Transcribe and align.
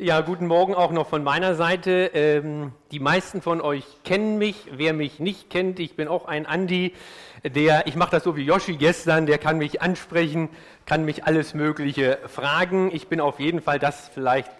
Ja, 0.00 0.20
guten 0.20 0.46
Morgen 0.46 0.76
auch 0.76 0.92
noch 0.92 1.08
von 1.08 1.24
meiner 1.24 1.56
Seite. 1.56 2.12
Ähm, 2.14 2.70
die 2.92 3.00
meisten 3.00 3.42
von 3.42 3.60
euch 3.60 3.84
kennen 4.04 4.38
mich. 4.38 4.66
Wer 4.70 4.92
mich 4.92 5.18
nicht 5.18 5.50
kennt, 5.50 5.80
ich 5.80 5.96
bin 5.96 6.06
auch 6.06 6.26
ein 6.26 6.46
Andi, 6.46 6.94
der, 7.42 7.88
ich 7.88 7.96
mache 7.96 8.12
das 8.12 8.22
so 8.22 8.36
wie 8.36 8.44
Yoshi 8.44 8.76
gestern, 8.76 9.26
der 9.26 9.38
kann 9.38 9.58
mich 9.58 9.82
ansprechen, 9.82 10.50
kann 10.86 11.04
mich 11.04 11.24
alles 11.24 11.52
Mögliche 11.52 12.20
fragen. 12.28 12.94
Ich 12.94 13.08
bin 13.08 13.20
auf 13.20 13.40
jeden 13.40 13.60
Fall 13.60 13.80
das 13.80 14.08
vielleicht 14.14 14.52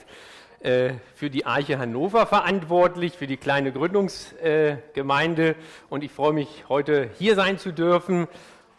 äh, 0.59 0.95
für 1.15 1.31
die 1.31 1.47
Arche 1.47 1.79
Hannover 1.79 2.27
verantwortlich, 2.27 3.13
für 3.17 3.29
die 3.29 3.37
kleine 3.37 3.71
Gründungsgemeinde. 3.71 5.51
Äh, 5.51 5.55
und 5.89 6.03
ich 6.03 6.11
freue 6.11 6.33
mich, 6.33 6.65
heute 6.69 7.11
hier 7.17 7.37
sein 7.37 7.59
zu 7.59 7.73
dürfen. 7.73 8.27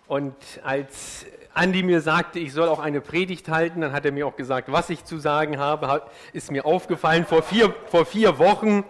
Und 0.08 0.36
als 0.66 1.26
Andi 1.54 1.84
mir 1.84 2.02
sagte, 2.02 2.40
ich 2.40 2.54
soll 2.54 2.70
auch 2.70 2.80
eine 2.80 3.02
Predigt 3.02 3.50
halten. 3.50 3.82
Dann 3.82 3.92
hat 3.92 4.06
er 4.06 4.12
mir 4.12 4.28
auch 4.28 4.36
gesagt, 4.36 4.72
was 4.72 4.90
ich 4.90 5.04
zu 5.04 5.18
sagen 5.18 5.58
habe. 5.58 6.04
Ist 6.34 6.52
mir 6.52 6.66
aufgefallen. 6.66 7.26
Vor 7.26 7.44
vier, 7.44 7.74
vor 7.88 8.06
vier 8.06 8.38
Wochen 8.40 8.86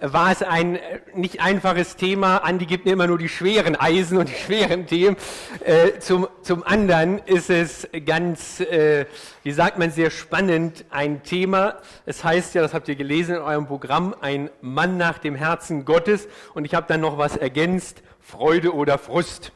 war 0.00 0.30
es 0.32 0.42
ein 0.42 0.78
nicht 1.14 1.40
einfaches 1.40 1.96
Thema. 1.96 2.38
Andi 2.38 2.66
gibt 2.66 2.84
mir 2.84 2.92
immer 2.92 3.06
nur 3.06 3.18
die 3.18 3.28
schweren 3.28 3.76
Eisen 3.76 4.18
und 4.18 4.28
die 4.28 4.34
schweren 4.34 4.86
Themen. 4.86 5.16
Äh, 5.64 5.98
zum, 5.98 6.28
zum 6.42 6.62
anderen 6.64 7.18
ist 7.18 7.50
es 7.50 7.88
ganz, 8.04 8.60
äh, 8.60 9.06
wie 9.42 9.52
sagt 9.52 9.78
man, 9.78 9.90
sehr 9.90 10.10
spannend 10.10 10.84
ein 10.90 11.22
Thema. 11.22 11.76
Es 12.06 12.24
heißt 12.24 12.54
ja, 12.54 12.62
das 12.62 12.74
habt 12.74 12.88
ihr 12.88 12.96
gelesen 12.96 13.36
in 13.36 13.42
eurem 13.42 13.66
Programm, 13.66 14.14
ein 14.20 14.50
Mann 14.60 14.96
nach 14.96 15.18
dem 15.18 15.34
Herzen 15.34 15.84
Gottes. 15.84 16.28
Und 16.54 16.64
ich 16.64 16.74
habe 16.74 16.86
dann 16.88 17.00
noch 17.00 17.18
was 17.18 17.36
ergänzt, 17.36 18.02
Freude 18.20 18.74
oder 18.74 18.98
Frust. 18.98 19.52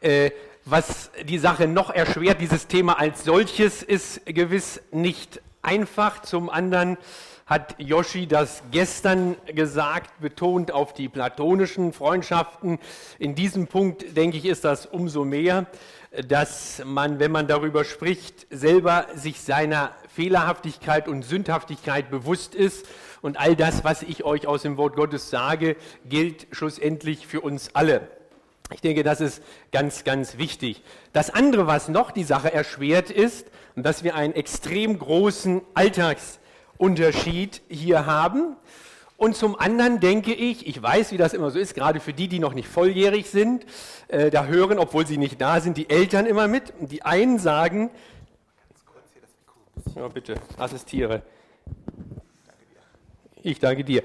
Äh, 0.00 0.30
was 0.70 1.10
die 1.24 1.38
Sache 1.38 1.66
noch 1.66 1.90
erschwert, 1.90 2.40
dieses 2.40 2.66
Thema 2.66 2.98
als 2.98 3.24
solches 3.24 3.82
ist 3.82 4.26
gewiss 4.26 4.82
nicht 4.90 5.40
einfach. 5.62 6.20
Zum 6.22 6.50
anderen 6.50 6.98
hat 7.46 7.76
Yoshi 7.78 8.26
das 8.26 8.62
gestern 8.70 9.36
gesagt, 9.46 10.20
betont 10.20 10.70
auf 10.70 10.92
die 10.92 11.08
platonischen 11.08 11.94
Freundschaften. 11.94 12.78
In 13.18 13.34
diesem 13.34 13.66
Punkt, 13.66 14.14
denke 14.16 14.36
ich, 14.36 14.44
ist 14.44 14.64
das 14.64 14.84
umso 14.84 15.24
mehr, 15.24 15.66
dass 16.26 16.82
man, 16.84 17.18
wenn 17.18 17.32
man 17.32 17.46
darüber 17.46 17.84
spricht, 17.84 18.46
selber 18.50 19.06
sich 19.14 19.40
seiner 19.40 19.92
Fehlerhaftigkeit 20.14 21.08
und 21.08 21.22
Sündhaftigkeit 21.22 22.10
bewusst 22.10 22.54
ist. 22.54 22.86
Und 23.22 23.38
all 23.40 23.56
das, 23.56 23.84
was 23.84 24.02
ich 24.02 24.24
euch 24.24 24.46
aus 24.46 24.62
dem 24.62 24.76
Wort 24.76 24.96
Gottes 24.96 25.30
sage, 25.30 25.76
gilt 26.04 26.46
schlussendlich 26.52 27.26
für 27.26 27.40
uns 27.40 27.74
alle. 27.74 28.17
Ich 28.72 28.80
denke, 28.82 29.02
das 29.02 29.20
ist 29.20 29.42
ganz, 29.72 30.04
ganz 30.04 30.36
wichtig. 30.36 30.82
Das 31.12 31.30
andere, 31.30 31.66
was 31.66 31.88
noch 31.88 32.10
die 32.10 32.24
Sache 32.24 32.52
erschwert, 32.52 33.10
ist, 33.10 33.46
dass 33.76 34.04
wir 34.04 34.14
einen 34.14 34.34
extrem 34.34 34.98
großen 34.98 35.62
Alltagsunterschied 35.74 37.62
hier 37.68 38.04
haben. 38.04 38.56
Und 39.16 39.34
zum 39.34 39.58
anderen 39.58 40.00
denke 40.00 40.32
ich, 40.32 40.66
ich 40.66 40.80
weiß, 40.80 41.12
wie 41.12 41.16
das 41.16 41.32
immer 41.34 41.50
so 41.50 41.58
ist, 41.58 41.74
gerade 41.74 41.98
für 41.98 42.12
die, 42.12 42.28
die 42.28 42.38
noch 42.38 42.54
nicht 42.54 42.68
volljährig 42.68 43.30
sind, 43.30 43.66
äh, 44.08 44.30
da 44.30 44.46
hören, 44.46 44.78
obwohl 44.78 45.06
sie 45.06 45.18
nicht 45.18 45.40
da 45.40 45.60
sind, 45.60 45.76
die 45.76 45.90
Eltern 45.90 46.26
immer 46.26 46.46
mit. 46.46 46.72
Und 46.78 46.92
die 46.92 47.02
einen 47.02 47.38
sagen, 47.38 47.90
ja 49.96 50.06
bitte, 50.08 50.34
assistiere. 50.56 51.22
Ich 53.42 53.58
danke 53.58 53.82
dir. 53.82 54.02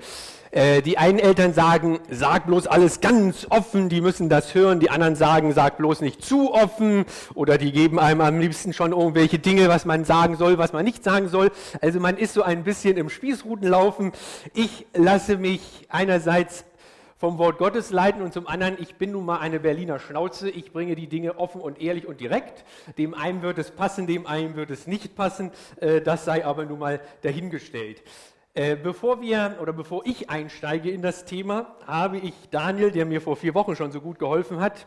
Äh, 0.54 0.84
die 0.84 1.00
einen 1.00 1.18
Eltern 1.18 1.52
sagen, 1.52 2.00
sag 2.12 2.46
bloß 2.46 2.68
alles 2.68 3.02
ganz 3.02 3.48
offen, 3.50 3.90
die 3.90 4.02
müssen 4.02 4.30
das 4.30 4.54
hören. 4.54 4.80
Die 4.80 4.92
anderen 4.92 5.16
sagen, 5.16 5.52
sag 5.52 5.78
bloß 5.78 6.02
nicht 6.02 6.24
zu 6.24 6.54
offen. 6.54 7.06
Oder 7.34 7.58
die 7.58 7.72
geben 7.72 8.00
einem 8.00 8.22
am 8.22 8.40
liebsten 8.40 8.72
schon 8.72 8.92
irgendwelche 8.92 9.40
Dinge, 9.40 9.68
was 9.68 9.86
man 9.86 10.06
sagen 10.06 10.36
soll, 10.38 10.60
was 10.60 10.72
man 10.72 10.86
nicht 10.86 11.04
sagen 11.04 11.28
soll. 11.28 11.52
Also 11.82 12.00
man 12.00 12.18
ist 12.18 12.36
so 12.36 12.44
ein 12.44 12.64
bisschen 12.64 12.98
im 12.98 13.10
Spießrutenlaufen. 13.10 14.12
Ich 14.54 14.86
lasse 14.94 15.38
mich 15.38 15.88
einerseits 15.90 16.66
vom 17.18 17.40
Wort 17.40 17.58
Gottes 17.58 17.90
leiten 17.90 18.22
und 18.22 18.34
zum 18.34 18.48
anderen, 18.48 18.76
ich 18.80 18.96
bin 18.96 19.14
nun 19.14 19.26
mal 19.26 19.40
eine 19.40 19.60
Berliner 19.60 19.98
Schnauze, 19.98 20.50
ich 20.50 20.72
bringe 20.72 20.94
die 20.96 21.08
Dinge 21.08 21.40
offen 21.40 21.62
und 21.62 21.82
ehrlich 21.82 22.06
und 22.06 22.20
direkt. 22.20 22.64
Dem 22.98 23.16
einen 23.16 23.42
wird 23.42 23.58
es 23.58 23.72
passen, 23.72 24.06
dem 24.06 24.28
einen 24.28 24.56
wird 24.56 24.70
es 24.70 24.86
nicht 24.86 25.16
passen, 25.16 25.52
äh, 25.80 26.02
das 26.02 26.26
sei 26.26 26.46
aber 26.46 26.66
nun 26.66 26.80
mal 26.80 27.00
dahingestellt. 27.22 28.04
Äh, 28.56 28.76
bevor 28.76 29.20
wir 29.20 29.58
oder 29.62 29.74
bevor 29.74 30.06
ich 30.06 30.30
einsteige 30.30 30.92
in 30.92 31.02
das 31.02 31.26
Thema, 31.26 31.76
habe 31.88 32.20
ich 32.20 32.34
Daniel, 32.52 32.92
der 32.92 33.06
mir 33.06 33.20
vor 33.20 33.36
vier 33.36 33.56
Wochen 33.56 33.76
schon 33.76 33.92
so 33.92 34.00
gut 34.00 34.20
geholfen 34.20 34.60
hat, 34.60 34.86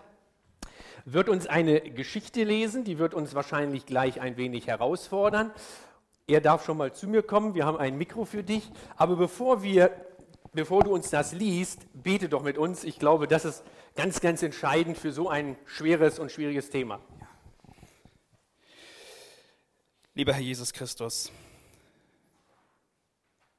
wird 1.05 1.29
uns 1.29 1.49
eine 1.49 1.81
Geschichte 1.81 2.45
lesen, 2.45 2.85
die 2.85 2.99
wird 2.99 3.13
uns 3.13 3.35
wahrscheinlich 3.35 3.85
gleich 3.85 4.21
ein 4.21 4.37
wenig 4.37 4.69
herausfordern. 4.69 5.53
Er 6.29 6.41
darf 6.41 6.65
schon 6.65 6.77
mal 6.77 6.93
zu 6.93 7.09
mir 7.09 7.25
kommen, 7.25 7.55
wir 7.55 7.67
haben 7.67 7.77
ein 7.77 7.99
Mikro 7.99 8.25
für 8.25 8.45
dich. 8.45 8.71
Aber 8.97 9.17
bevor, 9.17 9.65
wir, 9.65 9.91
bevor 10.53 10.85
du 10.85 10.93
uns 10.93 11.11
das 11.11 11.33
liest, 11.33 11.87
bete 11.93 12.29
doch 12.29 12.43
mit 12.43 12.59
uns. 12.59 12.85
Ich 12.85 13.01
glaube, 13.01 13.27
das 13.27 13.45
ist 13.45 13.65
ganz, 13.97 14.21
ganz 14.21 14.45
entscheidend 14.45 14.97
für 14.97 15.11
so 15.11 15.29
ein 15.29 15.57
schweres 15.65 16.21
und 16.21 16.31
schwieriges 16.31 16.71
Thema. 16.71 17.01
Lieber 20.15 20.33
Herr 20.33 20.43
Jesus 20.43 20.73
Christus, 20.73 21.33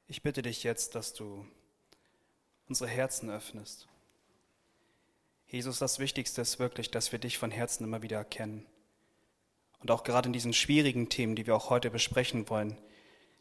ich 0.08 0.22
bitte 0.22 0.42
dich 0.42 0.64
jetzt, 0.64 0.96
dass 0.96 1.14
du 1.14 1.46
unsere 2.68 2.90
Herzen 2.90 3.30
öffnest. 3.30 3.88
Jesus, 5.48 5.80
das 5.80 6.00
Wichtigste 6.00 6.42
ist 6.42 6.60
wirklich, 6.60 6.92
dass 6.92 7.12
wir 7.12 7.20
dich 7.20 7.38
von 7.38 7.52
Herzen 7.52 7.84
immer 7.84 8.02
wieder 8.02 8.18
erkennen. 8.18 8.66
Und 9.80 9.92
auch 9.92 10.04
gerade 10.04 10.28
in 10.28 10.34
diesen 10.34 10.54
schwierigen 10.54 11.10
Themen, 11.10 11.36
die 11.36 11.46
wir 11.46 11.56
auch 11.56 11.70
heute 11.70 11.90
besprechen 11.90 12.50
wollen, 12.50 12.78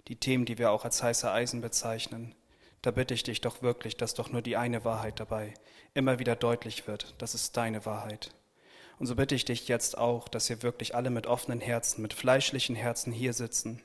die 0.09 0.17
Themen, 0.17 0.45
die 0.45 0.59
wir 0.59 0.71
auch 0.71 0.85
als 0.85 1.03
heiße 1.03 1.31
Eisen 1.31 1.61
bezeichnen, 1.61 2.35
da 2.83 2.91
bitte 2.91 3.15
ich 3.15 3.23
dich 3.23 3.41
doch 3.41 3.63
wirklich, 3.63 3.97
dass 3.97 4.15
doch 4.15 4.31
nur 4.31 4.43
die 4.43 4.57
eine 4.57 4.85
Wahrheit 4.85 5.19
dabei 5.19 5.55
immer 5.95 6.19
wieder 6.19 6.37
deutlich 6.37 6.87
wird. 6.87 7.15
Das 7.19 7.35
ist 7.35 7.57
deine 7.57 7.85
Wahrheit. 7.87 8.31
Und 8.99 9.07
so 9.07 9.17
bitte 9.17 9.35
ich 9.35 9.45
dich 9.45 9.67
jetzt 9.67 9.99
auch, 9.99 10.29
dass 10.29 10.49
wir 10.49 10.63
wirklich 10.63 10.95
alle 10.95 11.11
mit 11.11 11.27
offenen 11.27 11.61
Herzen, 11.61 12.03
mit 12.03 12.13
fleischlichen 12.13 12.77
Herzen 12.77 13.13
hier 13.13 13.33
sitzen, 13.33 13.83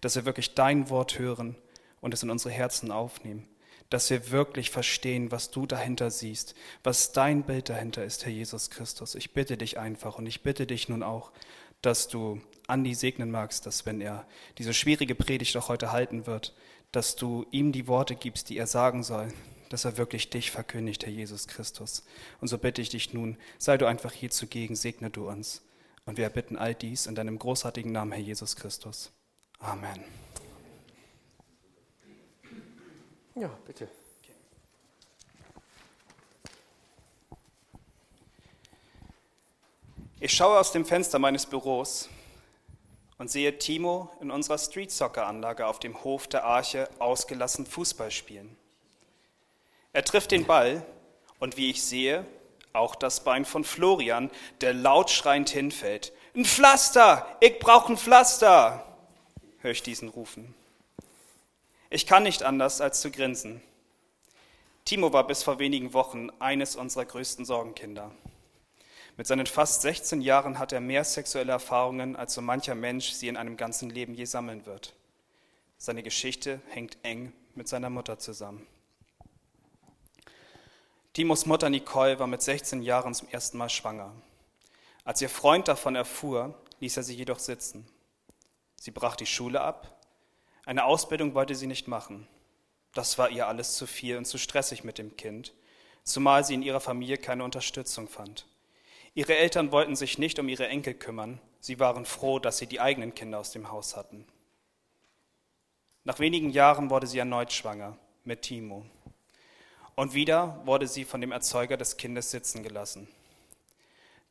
dass 0.00 0.16
wir 0.16 0.26
wirklich 0.26 0.54
dein 0.54 0.90
Wort 0.90 1.18
hören 1.18 1.56
und 2.04 2.12
es 2.12 2.22
in 2.22 2.28
unsere 2.28 2.52
Herzen 2.52 2.90
aufnehmen, 2.90 3.48
dass 3.88 4.10
wir 4.10 4.30
wirklich 4.30 4.68
verstehen, 4.68 5.30
was 5.30 5.50
du 5.50 5.64
dahinter 5.64 6.10
siehst, 6.10 6.54
was 6.82 7.12
dein 7.12 7.44
Bild 7.44 7.70
dahinter 7.70 8.04
ist, 8.04 8.26
Herr 8.26 8.32
Jesus 8.32 8.68
Christus. 8.68 9.14
Ich 9.14 9.32
bitte 9.32 9.56
dich 9.56 9.78
einfach 9.78 10.18
und 10.18 10.26
ich 10.26 10.42
bitte 10.42 10.66
dich 10.66 10.90
nun 10.90 11.02
auch, 11.02 11.32
dass 11.80 12.08
du 12.08 12.42
Andi 12.66 12.94
segnen 12.94 13.30
magst, 13.30 13.64
dass 13.64 13.86
wenn 13.86 14.02
er 14.02 14.26
diese 14.58 14.74
schwierige 14.74 15.14
Predigt 15.14 15.56
auch 15.56 15.70
heute 15.70 15.92
halten 15.92 16.26
wird, 16.26 16.54
dass 16.92 17.16
du 17.16 17.46
ihm 17.50 17.72
die 17.72 17.88
Worte 17.88 18.16
gibst, 18.16 18.50
die 18.50 18.58
er 18.58 18.66
sagen 18.66 19.02
soll, 19.02 19.28
dass 19.70 19.86
er 19.86 19.96
wirklich 19.96 20.28
dich 20.28 20.50
verkündigt, 20.50 21.06
Herr 21.06 21.12
Jesus 21.12 21.48
Christus. 21.48 22.04
Und 22.38 22.48
so 22.48 22.58
bitte 22.58 22.82
ich 22.82 22.90
dich 22.90 23.14
nun, 23.14 23.38
sei 23.56 23.78
du 23.78 23.86
einfach 23.86 24.12
hier 24.12 24.30
zugegen, 24.30 24.76
segne 24.76 25.08
du 25.08 25.26
uns. 25.26 25.62
Und 26.04 26.18
wir 26.18 26.24
erbitten 26.24 26.58
all 26.58 26.74
dies 26.74 27.06
in 27.06 27.14
deinem 27.14 27.38
großartigen 27.38 27.92
Namen, 27.92 28.12
Herr 28.12 28.20
Jesus 28.20 28.56
Christus. 28.56 29.10
Amen. 29.58 30.04
Ja, 33.34 33.50
bitte. 33.66 33.88
Ich 40.20 40.32
schaue 40.32 40.58
aus 40.58 40.70
dem 40.70 40.84
Fenster 40.84 41.18
meines 41.18 41.44
Büros 41.44 42.08
und 43.18 43.30
sehe 43.30 43.58
Timo 43.58 44.10
in 44.20 44.30
unserer 44.30 44.58
Street 44.58 44.90
Soccer 44.90 45.26
Anlage 45.26 45.66
auf 45.66 45.80
dem 45.80 46.04
Hof 46.04 46.28
der 46.28 46.44
Arche 46.44 46.88
ausgelassen 47.00 47.66
Fußball 47.66 48.10
spielen. 48.10 48.56
Er 49.92 50.04
trifft 50.04 50.30
den 50.30 50.46
Ball 50.46 50.86
und 51.40 51.56
wie 51.56 51.70
ich 51.70 51.82
sehe, 51.82 52.24
auch 52.72 52.94
das 52.94 53.22
Bein 53.22 53.44
von 53.44 53.64
Florian, 53.64 54.30
der 54.60 54.74
laut 54.74 55.10
schreiend 55.10 55.50
hinfällt. 55.50 56.12
Ein 56.34 56.44
Pflaster! 56.44 57.36
Ich 57.40 57.58
brauche 57.58 57.92
ein 57.92 57.98
Pflaster! 57.98 58.86
höre 59.60 59.72
ich 59.72 59.82
diesen 59.82 60.08
rufen. 60.08 60.54
Ich 61.94 62.06
kann 62.06 62.24
nicht 62.24 62.42
anders, 62.42 62.80
als 62.80 63.00
zu 63.00 63.12
grinsen. 63.12 63.62
Timo 64.84 65.12
war 65.12 65.28
bis 65.28 65.44
vor 65.44 65.60
wenigen 65.60 65.92
Wochen 65.92 66.28
eines 66.40 66.74
unserer 66.74 67.04
größten 67.04 67.44
Sorgenkinder. 67.44 68.10
Mit 69.16 69.28
seinen 69.28 69.46
fast 69.46 69.82
16 69.82 70.20
Jahren 70.20 70.58
hat 70.58 70.72
er 70.72 70.80
mehr 70.80 71.04
sexuelle 71.04 71.52
Erfahrungen, 71.52 72.16
als 72.16 72.34
so 72.34 72.40
mancher 72.40 72.74
Mensch 72.74 73.12
sie 73.12 73.28
in 73.28 73.36
einem 73.36 73.56
ganzen 73.56 73.90
Leben 73.90 74.12
je 74.12 74.24
sammeln 74.24 74.66
wird. 74.66 74.92
Seine 75.78 76.02
Geschichte 76.02 76.60
hängt 76.68 76.98
eng 77.04 77.32
mit 77.54 77.68
seiner 77.68 77.90
Mutter 77.90 78.18
zusammen. 78.18 78.66
Timos 81.12 81.46
Mutter 81.46 81.70
Nicole 81.70 82.18
war 82.18 82.26
mit 82.26 82.42
16 82.42 82.82
Jahren 82.82 83.14
zum 83.14 83.28
ersten 83.28 83.56
Mal 83.56 83.70
schwanger. 83.70 84.10
Als 85.04 85.22
ihr 85.22 85.28
Freund 85.28 85.68
davon 85.68 85.94
erfuhr, 85.94 86.58
ließ 86.80 86.96
er 86.96 87.04
sie 87.04 87.14
jedoch 87.14 87.38
sitzen. 87.38 87.86
Sie 88.80 88.90
brach 88.90 89.14
die 89.14 89.26
Schule 89.26 89.60
ab 89.60 89.94
eine 90.66 90.84
Ausbildung 90.84 91.34
wollte 91.34 91.54
sie 91.54 91.66
nicht 91.66 91.88
machen. 91.88 92.26
Das 92.94 93.18
war 93.18 93.30
ihr 93.30 93.48
alles 93.48 93.76
zu 93.76 93.86
viel 93.86 94.16
und 94.16 94.24
zu 94.24 94.38
stressig 94.38 94.84
mit 94.84 94.98
dem 94.98 95.16
Kind, 95.16 95.52
zumal 96.04 96.44
sie 96.44 96.54
in 96.54 96.62
ihrer 96.62 96.80
Familie 96.80 97.18
keine 97.18 97.44
Unterstützung 97.44 98.08
fand. 98.08 98.46
Ihre 99.14 99.36
Eltern 99.36 99.72
wollten 99.72 99.96
sich 99.96 100.18
nicht 100.18 100.38
um 100.38 100.48
ihre 100.48 100.68
Enkel 100.68 100.94
kümmern, 100.94 101.40
sie 101.60 101.78
waren 101.78 102.04
froh, 102.04 102.38
dass 102.38 102.58
sie 102.58 102.66
die 102.66 102.80
eigenen 102.80 103.14
Kinder 103.14 103.38
aus 103.38 103.52
dem 103.52 103.70
Haus 103.70 103.96
hatten. 103.96 104.26
Nach 106.04 106.18
wenigen 106.18 106.50
Jahren 106.50 106.90
wurde 106.90 107.06
sie 107.06 107.18
erneut 107.18 107.52
schwanger 107.52 107.96
mit 108.24 108.42
Timo. 108.42 108.84
Und 109.96 110.14
wieder 110.14 110.60
wurde 110.64 110.88
sie 110.88 111.04
von 111.04 111.20
dem 111.20 111.32
Erzeuger 111.32 111.76
des 111.76 111.96
Kindes 111.96 112.30
sitzen 112.30 112.62
gelassen. 112.62 113.08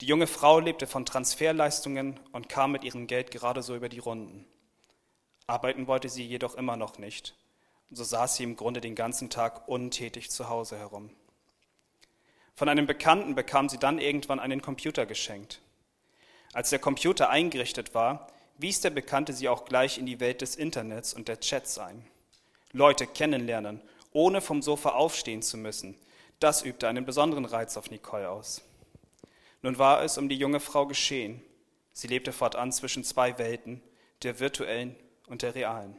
Die 0.02 0.06
junge 0.06 0.28
Frau 0.28 0.60
lebte 0.60 0.88
von 0.88 1.06
Transferleistungen 1.06 2.20
und 2.32 2.50
kam 2.50 2.74
mit 2.74 2.84
ihrem 2.84 3.08
Geld 3.08 3.32
gerade 3.32 3.64
so 3.64 3.76
über 3.76 3.90
die 3.90 4.00
Runden. 4.00 4.46
Arbeiten 5.48 5.88
wollte 5.88 6.10
sie 6.10 6.26
jedoch 6.26 6.56
immer 6.56 6.78
noch 6.78 6.98
nicht. 6.98 7.36
So 7.92 8.04
saß 8.04 8.38
sie 8.38 8.44
im 8.44 8.56
Grunde 8.56 8.82
den 8.82 8.96
ganzen 8.96 9.30
Tag 9.30 9.68
untätig 9.68 10.32
zu 10.32 10.50
Hause 10.50 10.78
herum. 10.78 11.10
Von 12.56 12.70
einem 12.70 12.86
Bekannten 12.86 13.36
bekam 13.36 13.70
sie 13.70 13.78
dann 13.78 14.00
irgendwann 14.00 14.40
einen 14.40 14.62
Computer 14.62 15.06
geschenkt. 15.06 15.62
Als 16.54 16.70
der 16.70 16.80
Computer 16.80 17.30
eingerichtet 17.30 17.94
war, 17.96 18.28
wies 18.58 18.82
der 18.82 18.92
Bekannte 18.92 19.34
sie 19.34 19.50
auch 19.50 19.66
gleich 19.66 19.98
in 19.98 20.06
die 20.06 20.20
Welt 20.20 20.42
des 20.42 20.56
Internets 20.56 21.14
und 21.14 21.28
der 21.28 21.40
Chats 21.40 21.78
ein. 21.80 22.06
Leute 22.72 23.08
kennenlernen, 23.08 23.82
ohne 24.12 24.42
vom 24.42 24.62
Sofa 24.62 24.90
aufstehen 24.90 25.42
zu 25.42 25.58
müssen, 25.58 25.98
das 26.40 26.64
übte 26.64 26.88
einen 26.88 27.06
besonderen 27.06 27.46
Reiz 27.46 27.78
auf 27.78 27.90
Nicole 27.90 28.30
aus. 28.30 28.62
Nun 29.62 29.78
war 29.78 30.04
es 30.04 30.18
um 30.18 30.30
die 30.30 30.38
junge 30.38 30.60
Frau 30.60 30.86
geschehen. 30.86 31.42
Sie 31.94 32.08
lebte 32.08 32.32
fortan 32.32 32.72
zwischen 32.72 33.04
zwei 33.04 33.38
Welten, 33.38 33.82
der 34.24 34.40
virtuellen 34.40 34.96
und 35.28 35.42
der 35.42 35.56
realen. 35.56 35.96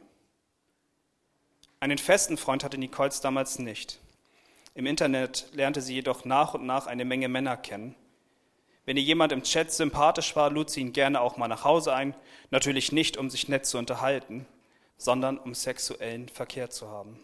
Einen 1.79 1.97
festen 1.97 2.37
Freund 2.37 2.63
hatte 2.63 2.77
Nicoles 2.77 3.21
damals 3.21 3.59
nicht. 3.59 3.99
Im 4.73 4.85
Internet 4.85 5.47
lernte 5.53 5.81
sie 5.81 5.93
jedoch 5.93 6.25
nach 6.25 6.53
und 6.53 6.65
nach 6.65 6.87
eine 6.87 7.05
Menge 7.05 7.29
Männer 7.29 7.57
kennen. 7.57 7.95
Wenn 8.85 8.97
ihr 8.97 9.03
jemand 9.03 9.31
im 9.31 9.43
Chat 9.43 9.71
sympathisch 9.71 10.35
war, 10.35 10.51
lud 10.51 10.69
sie 10.69 10.81
ihn 10.81 10.93
gerne 10.93 11.21
auch 11.21 11.37
mal 11.37 11.47
nach 11.47 11.63
Hause 11.63 11.93
ein, 11.93 12.15
natürlich 12.51 12.91
nicht, 12.91 13.17
um 13.17 13.29
sich 13.29 13.47
nett 13.49 13.65
zu 13.65 13.77
unterhalten, 13.77 14.45
sondern 14.97 15.37
um 15.37 15.55
sexuellen 15.55 16.29
Verkehr 16.29 16.69
zu 16.69 16.89
haben. 16.89 17.19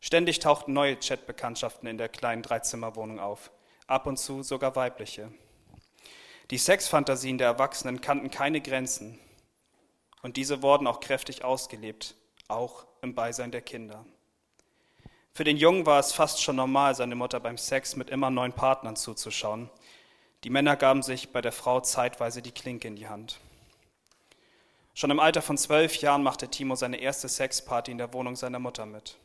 Ständig 0.00 0.38
tauchten 0.38 0.72
neue 0.72 0.96
Chatbekanntschaften 0.96 1.88
in 1.88 1.98
der 1.98 2.08
kleinen 2.08 2.42
Dreizimmerwohnung 2.42 3.18
auf, 3.18 3.50
ab 3.86 4.06
und 4.06 4.16
zu 4.16 4.42
sogar 4.42 4.76
weibliche. 4.76 5.32
Die 6.50 6.58
Sexfantasien 6.58 7.36
der 7.36 7.48
Erwachsenen 7.48 8.00
kannten 8.00 8.30
keine 8.30 8.60
Grenzen 8.60 9.18
und 10.28 10.36
diese 10.36 10.60
wurden 10.60 10.86
auch 10.86 11.00
kräftig 11.00 11.42
ausgelebt, 11.42 12.14
auch 12.48 12.84
im 13.00 13.14
Beisein 13.14 13.50
der 13.50 13.62
Kinder. 13.62 14.04
Für 15.32 15.42
den 15.42 15.56
Jungen 15.56 15.86
war 15.86 15.98
es 15.98 16.12
fast 16.12 16.42
schon 16.42 16.56
normal, 16.56 16.94
seine 16.94 17.14
Mutter 17.14 17.40
beim 17.40 17.56
Sex 17.56 17.96
mit 17.96 18.10
immer 18.10 18.28
neuen 18.28 18.52
Partnern 18.52 18.94
zuzuschauen. 18.94 19.70
Die 20.44 20.50
Männer 20.50 20.76
gaben 20.76 21.02
sich 21.02 21.32
bei 21.32 21.40
der 21.40 21.52
Frau 21.52 21.80
zeitweise 21.80 22.42
die 22.42 22.52
Klinke 22.52 22.88
in 22.88 22.96
die 22.96 23.08
Hand. 23.08 23.40
Schon 24.92 25.10
im 25.10 25.18
Alter 25.18 25.40
von 25.40 25.56
zwölf 25.56 25.96
Jahren 25.96 26.22
machte 26.22 26.48
Timo 26.48 26.74
seine 26.74 26.98
erste 26.98 27.30
Sexparty 27.30 27.90
in 27.90 27.96
der 27.96 28.12
Wohnung 28.12 28.36
seiner 28.36 28.58
Mutter 28.58 28.84
mit. 28.84 29.16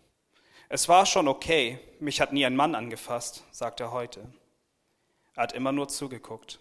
Es 0.70 0.88
war 0.88 1.06
schon 1.06 1.28
okay, 1.28 1.80
mich 2.00 2.22
hat 2.22 2.32
nie 2.32 2.46
ein 2.46 2.56
Mann 2.56 2.76
angefasst, 2.76 3.44
sagt 3.52 3.82
er 3.82 3.92
heute. 3.92 4.22
Er 5.36 5.44
hat 5.44 5.52
immer 5.52 5.74
nur 5.74 5.90
zugeguckt. 5.90 6.60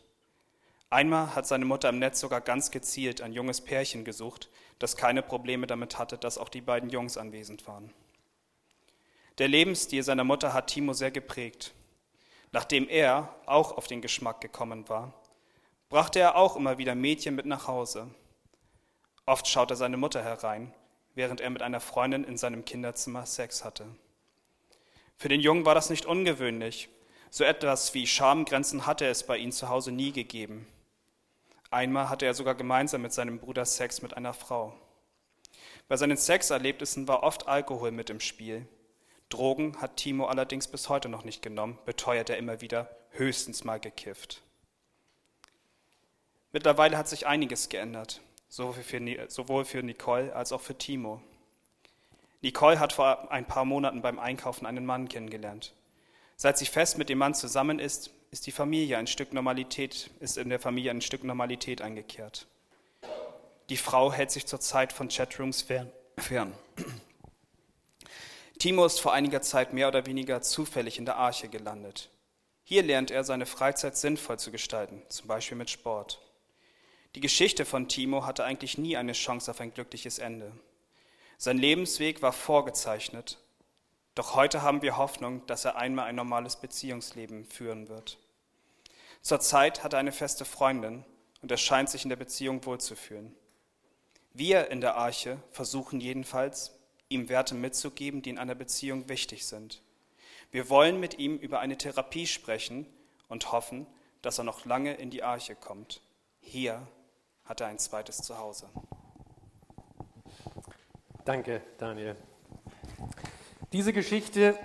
Einmal 0.92 1.34
hat 1.34 1.46
seine 1.46 1.64
Mutter 1.64 1.88
im 1.88 2.00
Netz 2.00 2.20
sogar 2.20 2.42
ganz 2.42 2.70
gezielt 2.70 3.22
ein 3.22 3.32
junges 3.32 3.62
Pärchen 3.62 4.04
gesucht, 4.04 4.50
das 4.78 4.94
keine 4.94 5.22
Probleme 5.22 5.66
damit 5.66 5.98
hatte, 5.98 6.18
dass 6.18 6.36
auch 6.36 6.50
die 6.50 6.60
beiden 6.60 6.90
Jungs 6.90 7.16
anwesend 7.16 7.66
waren. 7.66 7.94
Der 9.38 9.48
Lebensstil 9.48 10.02
seiner 10.02 10.24
Mutter 10.24 10.52
hat 10.52 10.66
Timo 10.66 10.92
sehr 10.92 11.10
geprägt. 11.10 11.72
Nachdem 12.50 12.90
er 12.90 13.34
auch 13.46 13.78
auf 13.78 13.86
den 13.86 14.02
Geschmack 14.02 14.42
gekommen 14.42 14.86
war, 14.90 15.14
brachte 15.88 16.20
er 16.20 16.36
auch 16.36 16.56
immer 16.56 16.76
wieder 16.76 16.94
Mädchen 16.94 17.36
mit 17.36 17.46
nach 17.46 17.66
Hause. 17.68 18.10
Oft 19.24 19.48
schaute 19.48 19.76
seine 19.76 19.96
Mutter 19.96 20.22
herein, 20.22 20.74
während 21.14 21.40
er 21.40 21.48
mit 21.48 21.62
einer 21.62 21.80
Freundin 21.80 22.22
in 22.22 22.36
seinem 22.36 22.66
Kinderzimmer 22.66 23.24
Sex 23.24 23.64
hatte. 23.64 23.86
Für 25.16 25.30
den 25.30 25.40
Jungen 25.40 25.64
war 25.64 25.74
das 25.74 25.88
nicht 25.88 26.04
ungewöhnlich. 26.04 26.90
So 27.30 27.44
etwas 27.44 27.94
wie 27.94 28.06
Schamgrenzen 28.06 28.84
hatte 28.84 29.06
es 29.06 29.26
bei 29.26 29.38
ihm 29.38 29.52
zu 29.52 29.70
Hause 29.70 29.90
nie 29.90 30.12
gegeben. 30.12 30.66
Einmal 31.72 32.10
hatte 32.10 32.26
er 32.26 32.34
sogar 32.34 32.54
gemeinsam 32.54 33.00
mit 33.00 33.14
seinem 33.14 33.38
Bruder 33.38 33.64
Sex 33.64 34.02
mit 34.02 34.14
einer 34.14 34.34
Frau. 34.34 34.74
Bei 35.88 35.96
seinen 35.96 36.18
Sexerlebnissen 36.18 37.08
war 37.08 37.22
oft 37.22 37.48
Alkohol 37.48 37.92
mit 37.92 38.10
im 38.10 38.20
Spiel. 38.20 38.68
Drogen 39.30 39.80
hat 39.80 39.96
Timo 39.96 40.26
allerdings 40.26 40.68
bis 40.68 40.90
heute 40.90 41.08
noch 41.08 41.24
nicht 41.24 41.40
genommen, 41.40 41.78
beteuert 41.86 42.28
er 42.28 42.36
immer 42.36 42.60
wieder, 42.60 42.94
höchstens 43.12 43.64
mal 43.64 43.80
gekifft. 43.80 44.42
Mittlerweile 46.52 46.98
hat 46.98 47.08
sich 47.08 47.26
einiges 47.26 47.70
geändert, 47.70 48.20
sowohl 48.48 49.64
für 49.64 49.82
Nicole 49.82 50.36
als 50.36 50.52
auch 50.52 50.60
für 50.60 50.76
Timo. 50.76 51.22
Nicole 52.42 52.80
hat 52.80 52.92
vor 52.92 53.32
ein 53.32 53.46
paar 53.46 53.64
Monaten 53.64 54.02
beim 54.02 54.18
Einkaufen 54.18 54.66
einen 54.66 54.84
Mann 54.84 55.08
kennengelernt. 55.08 55.72
Seit 56.36 56.58
sie 56.58 56.66
fest 56.66 56.98
mit 56.98 57.08
dem 57.08 57.16
Mann 57.16 57.32
zusammen 57.34 57.78
ist, 57.78 58.10
ist 58.32 58.46
die 58.46 58.52
Familie 58.52 58.96
ein 58.96 59.06
Stück 59.06 59.34
Normalität, 59.34 60.10
ist 60.18 60.38
in 60.38 60.48
der 60.48 60.58
Familie 60.58 60.90
ein 60.90 61.02
Stück 61.02 61.22
Normalität 61.22 61.82
eingekehrt. 61.82 62.46
Die 63.68 63.76
Frau 63.76 64.10
hält 64.10 64.30
sich 64.30 64.46
zurzeit 64.46 64.92
von 64.92 65.08
Chatrooms 65.08 65.62
fern. 65.62 66.52
Timo 68.58 68.86
ist 68.86 69.00
vor 69.00 69.12
einiger 69.12 69.42
Zeit 69.42 69.74
mehr 69.74 69.88
oder 69.88 70.06
weniger 70.06 70.40
zufällig 70.40 70.98
in 70.98 71.04
der 71.04 71.16
Arche 71.16 71.48
gelandet. 71.48 72.08
Hier 72.64 72.82
lernt 72.82 73.10
er, 73.10 73.22
seine 73.22 73.44
Freizeit 73.44 73.98
sinnvoll 73.98 74.38
zu 74.38 74.50
gestalten, 74.50 75.02
zum 75.08 75.28
Beispiel 75.28 75.58
mit 75.58 75.68
Sport. 75.68 76.18
Die 77.14 77.20
Geschichte 77.20 77.66
von 77.66 77.88
Timo 77.88 78.24
hatte 78.24 78.44
eigentlich 78.44 78.78
nie 78.78 78.96
eine 78.96 79.12
Chance 79.12 79.50
auf 79.50 79.60
ein 79.60 79.74
glückliches 79.74 80.18
Ende. 80.18 80.52
Sein 81.36 81.58
Lebensweg 81.58 82.22
war 82.22 82.32
vorgezeichnet, 82.32 83.36
doch 84.14 84.34
heute 84.34 84.62
haben 84.62 84.80
wir 84.82 84.96
Hoffnung, 84.96 85.44
dass 85.46 85.64
er 85.64 85.76
einmal 85.76 86.06
ein 86.06 86.16
normales 86.16 86.56
Beziehungsleben 86.56 87.44
führen 87.44 87.88
wird. 87.88 88.18
Zurzeit 89.22 89.84
hat 89.84 89.92
er 89.92 90.00
eine 90.00 90.10
feste 90.10 90.44
Freundin 90.44 91.04
und 91.42 91.50
er 91.50 91.56
scheint 91.56 91.88
sich 91.88 92.02
in 92.02 92.08
der 92.08 92.16
Beziehung 92.16 92.66
wohlzufühlen. 92.66 93.34
Wir 94.34 94.70
in 94.70 94.80
der 94.80 94.96
Arche 94.96 95.38
versuchen 95.50 96.00
jedenfalls, 96.00 96.72
ihm 97.08 97.28
Werte 97.28 97.54
mitzugeben, 97.54 98.22
die 98.22 98.30
in 98.30 98.38
einer 98.38 98.56
Beziehung 98.56 99.08
wichtig 99.08 99.46
sind. 99.46 99.80
Wir 100.50 100.68
wollen 100.68 100.98
mit 100.98 101.18
ihm 101.18 101.36
über 101.36 101.60
eine 101.60 101.78
Therapie 101.78 102.26
sprechen 102.26 102.86
und 103.28 103.52
hoffen, 103.52 103.86
dass 104.22 104.38
er 104.38 104.44
noch 104.44 104.64
lange 104.64 104.94
in 104.94 105.10
die 105.10 105.22
Arche 105.22 105.54
kommt. 105.54 106.02
Hier 106.40 106.86
hat 107.44 107.60
er 107.60 107.68
ein 107.68 107.78
zweites 107.78 108.18
Zuhause. 108.18 108.68
Danke, 111.24 111.62
Daniel. 111.78 112.16
Diese 113.72 113.92
Geschichte 113.92 114.58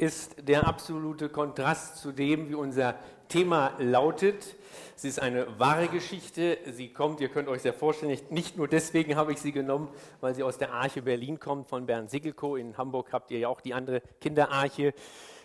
ist 0.00 0.48
der 0.48 0.66
absolute 0.66 1.28
Kontrast 1.28 1.98
zu 1.98 2.12
dem, 2.12 2.48
wie 2.48 2.54
unser 2.54 2.94
Thema 3.28 3.74
lautet. 3.78 4.56
Sie 4.96 5.08
ist 5.08 5.20
eine 5.20 5.58
wahre 5.58 5.88
Geschichte. 5.88 6.56
Sie 6.72 6.88
kommt, 6.88 7.20
ihr 7.20 7.28
könnt 7.28 7.48
euch 7.48 7.60
sehr 7.60 7.74
vorstellen, 7.74 8.18
nicht 8.30 8.56
nur 8.56 8.66
deswegen 8.66 9.16
habe 9.16 9.32
ich 9.32 9.40
sie 9.40 9.52
genommen, 9.52 9.88
weil 10.22 10.34
sie 10.34 10.42
aus 10.42 10.56
der 10.56 10.72
Arche 10.72 11.02
Berlin 11.02 11.38
kommt, 11.38 11.68
von 11.68 11.84
Bernd 11.84 12.10
Sickelko. 12.10 12.56
In 12.56 12.78
Hamburg 12.78 13.12
habt 13.12 13.30
ihr 13.30 13.40
ja 13.40 13.48
auch 13.48 13.60
die 13.60 13.74
andere 13.74 14.00
Kinderarche. 14.22 14.94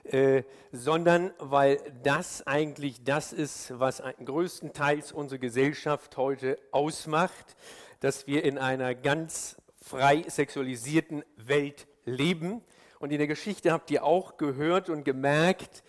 Äh, 0.05 0.43
sondern 0.71 1.31
weil 1.39 1.79
das 2.03 2.45
eigentlich 2.45 3.03
das 3.03 3.33
ist, 3.33 3.77
was 3.79 4.03
größtenteils 4.23 5.11
unsere 5.11 5.39
Gesellschaft 5.39 6.15
heute 6.15 6.59
ausmacht, 6.71 7.57
dass 7.99 8.27
wir 8.27 8.45
in 8.45 8.57
einer 8.59 8.93
ganz 8.93 9.57
frei 9.81 10.23
sexualisierten 10.27 11.25
Welt 11.37 11.87
leben. 12.05 12.61
Und 12.99 13.11
in 13.11 13.17
der 13.17 13.27
Geschichte 13.27 13.71
habt 13.71 13.91
ihr 13.91 14.03
auch 14.03 14.37
gehört 14.37 14.89
und 14.89 15.03
gemerkt, 15.03 15.83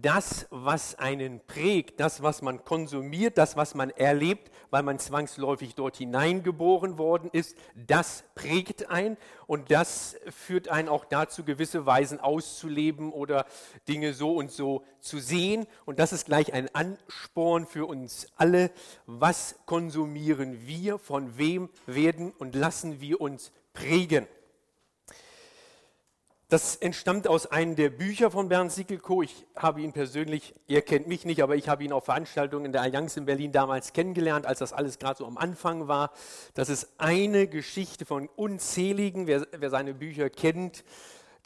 das, 0.00 0.46
was 0.48 0.98
einen 0.98 1.40
prägt, 1.46 2.00
das, 2.00 2.22
was 2.22 2.40
man 2.40 2.64
konsumiert, 2.64 3.36
das, 3.36 3.56
was 3.56 3.74
man 3.74 3.90
erlebt, 3.90 4.50
weil 4.70 4.82
man 4.82 4.98
zwangsläufig 4.98 5.74
dort 5.74 5.98
hineingeboren 5.98 6.96
worden 6.96 7.28
ist, 7.30 7.58
das 7.74 8.24
prägt 8.34 8.88
ein 8.88 9.18
und 9.46 9.70
das 9.70 10.16
führt 10.30 10.68
einen 10.68 10.88
auch 10.88 11.04
dazu, 11.04 11.44
gewisse 11.44 11.84
Weisen 11.84 12.20
auszuleben 12.20 13.12
oder 13.12 13.44
Dinge 13.86 14.14
so 14.14 14.34
und 14.34 14.50
so 14.50 14.82
zu 14.98 15.18
sehen. 15.18 15.66
Und 15.84 15.98
das 15.98 16.14
ist 16.14 16.24
gleich 16.24 16.54
ein 16.54 16.74
Ansporn 16.74 17.66
für 17.66 17.84
uns 17.84 18.28
alle. 18.36 18.70
Was 19.04 19.56
konsumieren 19.66 20.66
wir? 20.66 20.98
Von 20.98 21.36
wem 21.36 21.68
werden 21.84 22.32
und 22.38 22.54
lassen 22.54 23.02
wir 23.02 23.20
uns 23.20 23.52
prägen? 23.74 24.26
Das 26.52 26.76
entstammt 26.76 27.28
aus 27.28 27.46
einem 27.46 27.76
der 27.76 27.88
Bücher 27.88 28.30
von 28.30 28.50
Bernd 28.50 28.70
Sickelko. 28.70 29.22
Ich 29.22 29.46
habe 29.56 29.80
ihn 29.80 29.94
persönlich, 29.94 30.54
ihr 30.66 30.82
kennt 30.82 31.08
mich 31.08 31.24
nicht, 31.24 31.42
aber 31.42 31.56
ich 31.56 31.66
habe 31.66 31.82
ihn 31.82 31.94
auf 31.94 32.04
Veranstaltungen 32.04 32.66
in 32.66 32.72
der 32.72 32.82
Allianz 32.82 33.16
in 33.16 33.24
Berlin 33.24 33.52
damals 33.52 33.94
kennengelernt, 33.94 34.44
als 34.44 34.58
das 34.58 34.74
alles 34.74 34.98
gerade 34.98 35.16
so 35.16 35.26
am 35.26 35.38
Anfang 35.38 35.88
war. 35.88 36.12
Das 36.52 36.68
ist 36.68 36.92
eine 36.98 37.46
Geschichte 37.46 38.04
von 38.04 38.28
unzähligen. 38.36 39.26
Wer, 39.26 39.46
wer 39.56 39.70
seine 39.70 39.94
Bücher 39.94 40.28
kennt, 40.28 40.84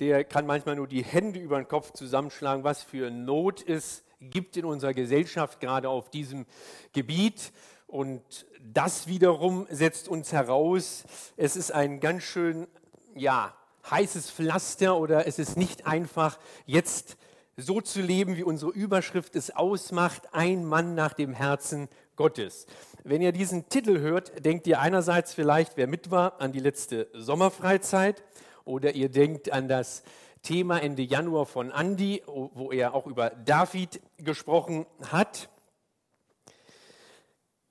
der 0.01 0.25
kann 0.25 0.45
manchmal 0.45 0.75
nur 0.75 0.89
die 0.89 1.05
Hände 1.05 1.39
über 1.39 1.57
den 1.57 1.69
Kopf 1.69 1.93
zusammenschlagen, 1.93 2.65
was 2.65 2.83
für 2.83 3.09
Not 3.09 3.65
es 3.65 4.03
gibt 4.19 4.57
in 4.57 4.65
unserer 4.65 4.93
Gesellschaft, 4.93 5.61
gerade 5.61 5.89
auf 5.89 6.11
diesem 6.11 6.47
Gebiet. 6.93 7.53
Und 7.87 8.45
das 8.61 9.07
wiederum 9.07 9.69
setzt 9.71 10.09
uns 10.09 10.33
heraus, 10.33 11.05
es 11.37 11.55
ist 11.55 11.71
ein 11.71 12.01
ganz 12.01 12.25
schön, 12.25 12.67
ja, 13.15 13.55
heißes 13.91 14.31
Pflaster 14.31 14.97
oder 14.97 15.27
es 15.27 15.39
ist 15.39 15.57
nicht 15.57 15.87
einfach, 15.87 16.39
jetzt 16.65 17.17
so 17.57 17.81
zu 17.81 18.03
leben, 18.03 18.37
wie 18.37 18.45
unsere 18.45 18.71
Überschrift 18.71 19.35
es 19.35 19.51
ausmacht, 19.51 20.35
ein 20.35 20.65
Mann 20.65 20.95
nach 20.95 21.15
dem 21.15 21.33
Herzen 21.33 21.89
Gottes. 22.15 22.67
Wenn 23.05 23.23
ihr 23.23 23.33
diesen 23.33 23.69
Titel 23.69 24.01
hört, 24.01 24.45
denkt 24.45 24.67
ihr 24.67 24.81
einerseits 24.81 25.33
vielleicht, 25.33 25.77
wer 25.77 25.87
mit 25.87 26.11
war, 26.11 26.41
an 26.41 26.53
die 26.53 26.61
letzte 26.61 27.09
Sommerfreizeit 27.15 28.25
oder 28.65 28.95
ihr 28.95 29.09
denkt 29.09 29.53
an 29.53 29.69
das 29.69 30.03
Thema 30.43 30.79
Ende 30.83 31.03
Januar 31.03 31.47
von 31.47 31.73
Andi, 31.73 32.23
wo 32.27 32.73
er 32.73 32.95
auch 32.95 33.07
über 33.07 33.31
David 33.31 34.01
gesprochen 34.19 34.87
hat. 35.11 35.49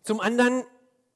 Zum 0.02 0.20
anderen 0.20 0.64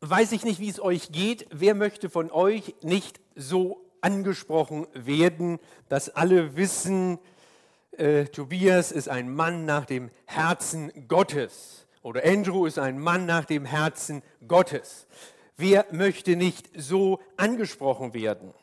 weiß 0.02 0.32
ich 0.32 0.44
nicht, 0.44 0.60
wie 0.60 0.70
es 0.70 0.80
euch 0.80 1.12
geht. 1.12 1.48
Wer 1.52 1.76
möchte 1.76 2.10
von 2.10 2.32
euch 2.32 2.76
nicht 2.82 3.20
so 3.36 3.89
angesprochen 4.02 4.88
werden, 4.94 5.60
dass 5.88 6.10
alle 6.10 6.56
wissen, 6.56 7.20
äh, 7.98 8.26
Tobias 8.26 8.92
ist 8.92 9.10
ein 9.10 9.34
Mann 9.34 9.66
nach 9.66 9.86
dem 9.86 10.10
Herzen 10.26 10.92
Gottes 11.08 11.88
oder 12.02 12.24
Andrew 12.26 12.66
ist 12.66 12.80
ein 12.80 13.00
Mann 13.00 13.26
nach 13.26 13.46
dem 13.46 13.66
Herzen 13.66 14.24
Gottes. 14.48 15.08
Wer 15.58 15.86
möchte 15.92 16.36
nicht 16.36 16.70
so 16.76 17.20
angesprochen 17.36 18.14
werden? 18.14 18.54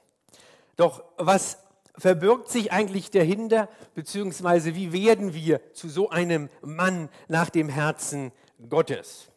Doch 0.76 1.04
was 1.16 1.58
verbirgt 1.98 2.48
sich 2.48 2.72
eigentlich 2.72 3.10
dahinter, 3.10 3.68
beziehungsweise 3.94 4.74
wie 4.74 4.92
werden 4.92 5.34
wir 5.34 5.72
zu 5.72 5.88
so 5.88 6.10
einem 6.10 6.48
Mann 6.62 7.08
nach 7.28 7.50
dem 7.50 7.68
Herzen 7.68 8.32
Gottes? 8.68 9.28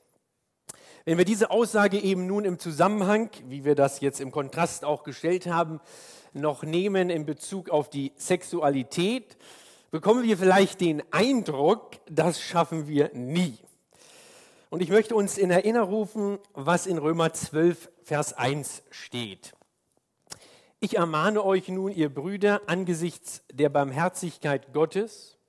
Wenn 1.09 1.17
wir 1.17 1.25
diese 1.25 1.49
Aussage 1.49 1.97
eben 1.97 2.27
nun 2.27 2.45
im 2.45 2.59
Zusammenhang, 2.59 3.31
wie 3.47 3.65
wir 3.65 3.73
das 3.73 3.99
jetzt 3.99 4.21
im 4.21 4.29
Kontrast 4.29 4.85
auch 4.85 5.01
gestellt 5.01 5.47
haben, 5.47 5.79
noch 6.33 6.61
nehmen 6.61 7.09
in 7.09 7.25
Bezug 7.25 7.71
auf 7.71 7.89
die 7.89 8.11
Sexualität, 8.15 9.35
bekommen 9.89 10.21
wir 10.21 10.37
vielleicht 10.37 10.81
den 10.81 11.01
Eindruck, 11.09 11.93
das 12.07 12.39
schaffen 12.39 12.87
wir 12.87 13.09
nie. 13.15 13.57
Und 14.69 14.83
ich 14.83 14.89
möchte 14.89 15.15
uns 15.15 15.39
in 15.39 15.49
Erinnerung 15.49 15.89
rufen, 15.89 16.37
was 16.53 16.85
in 16.85 16.99
Römer 16.99 17.33
12, 17.33 17.89
Vers 18.03 18.33
1 18.33 18.83
steht. 18.91 19.53
Ich 20.79 20.97
ermahne 20.97 21.43
euch 21.43 21.69
nun, 21.69 21.91
ihr 21.91 22.13
Brüder, 22.13 22.61
angesichts 22.67 23.41
der 23.51 23.69
Barmherzigkeit 23.69 24.73
Gottes, 24.73 25.39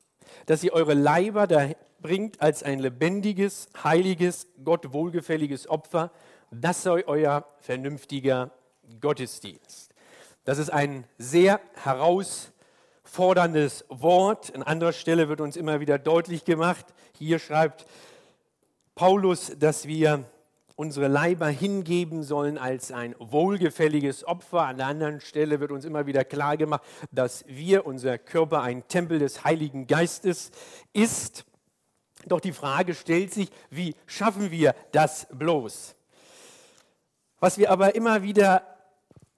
dass 0.47 0.65
ihr 0.65 0.73
eure 0.73 0.95
Leiber 0.95 1.47
da 1.47 1.69
bringt 2.03 2.41
als 2.41 2.63
ein 2.63 2.79
lebendiges, 2.79 3.69
heiliges, 3.83 4.49
Gott 4.65 4.93
wohlgefälliges 4.93 5.69
Opfer. 5.69 6.11
Das 6.51 6.83
sei 6.83 7.07
euer 7.07 7.47
vernünftiger 7.61 8.51
Gottesdienst. 9.01 9.95
Das 10.45 10.59
ist 10.59 10.71
ein 10.71 11.05
sehr 11.19 11.61
herausforderndes 11.75 12.61
forderndes 13.11 13.85
Wort. 13.89 14.55
An 14.55 14.63
anderer 14.63 14.93
Stelle 14.93 15.29
wird 15.29 15.41
uns 15.41 15.57
immer 15.57 15.81
wieder 15.81 15.99
deutlich 15.99 16.45
gemacht. 16.45 16.87
Hier 17.19 17.41
schreibt 17.41 17.85
Paulus, 18.95 19.53
dass 19.59 19.87
wir 19.87 20.25
unsere 20.77 21.09
Leiber 21.09 21.49
hingeben 21.49 22.23
sollen 22.23 22.57
als 22.57 22.93
ein 22.93 23.17
wohlgefälliges 23.19 24.25
Opfer. 24.25 24.63
An 24.63 24.77
der 24.77 24.87
anderen 24.87 25.21
Stelle 25.21 25.59
wird 25.59 25.73
uns 25.73 25.85
immer 25.85 26.07
wieder 26.07 26.25
klar 26.25 26.57
gemacht, 26.57 26.83
dass 27.11 27.45
wir, 27.49 27.85
unser 27.85 28.17
Körper, 28.17 28.63
ein 28.63 28.87
Tempel 28.87 29.19
des 29.19 29.45
Heiligen 29.45 29.89
Geistes 29.89 30.53
ist. 30.93 31.45
Doch 32.27 32.41
die 32.41 32.53
Frage 32.53 32.95
stellt 32.95 33.33
sich, 33.33 33.51
wie 33.71 33.95
schaffen 34.07 34.51
wir 34.51 34.75
das 34.93 35.27
bloß? 35.33 35.95
Was 37.39 37.59
wir 37.59 37.71
aber 37.71 37.95
immer 37.95 38.23
wieder 38.23 38.63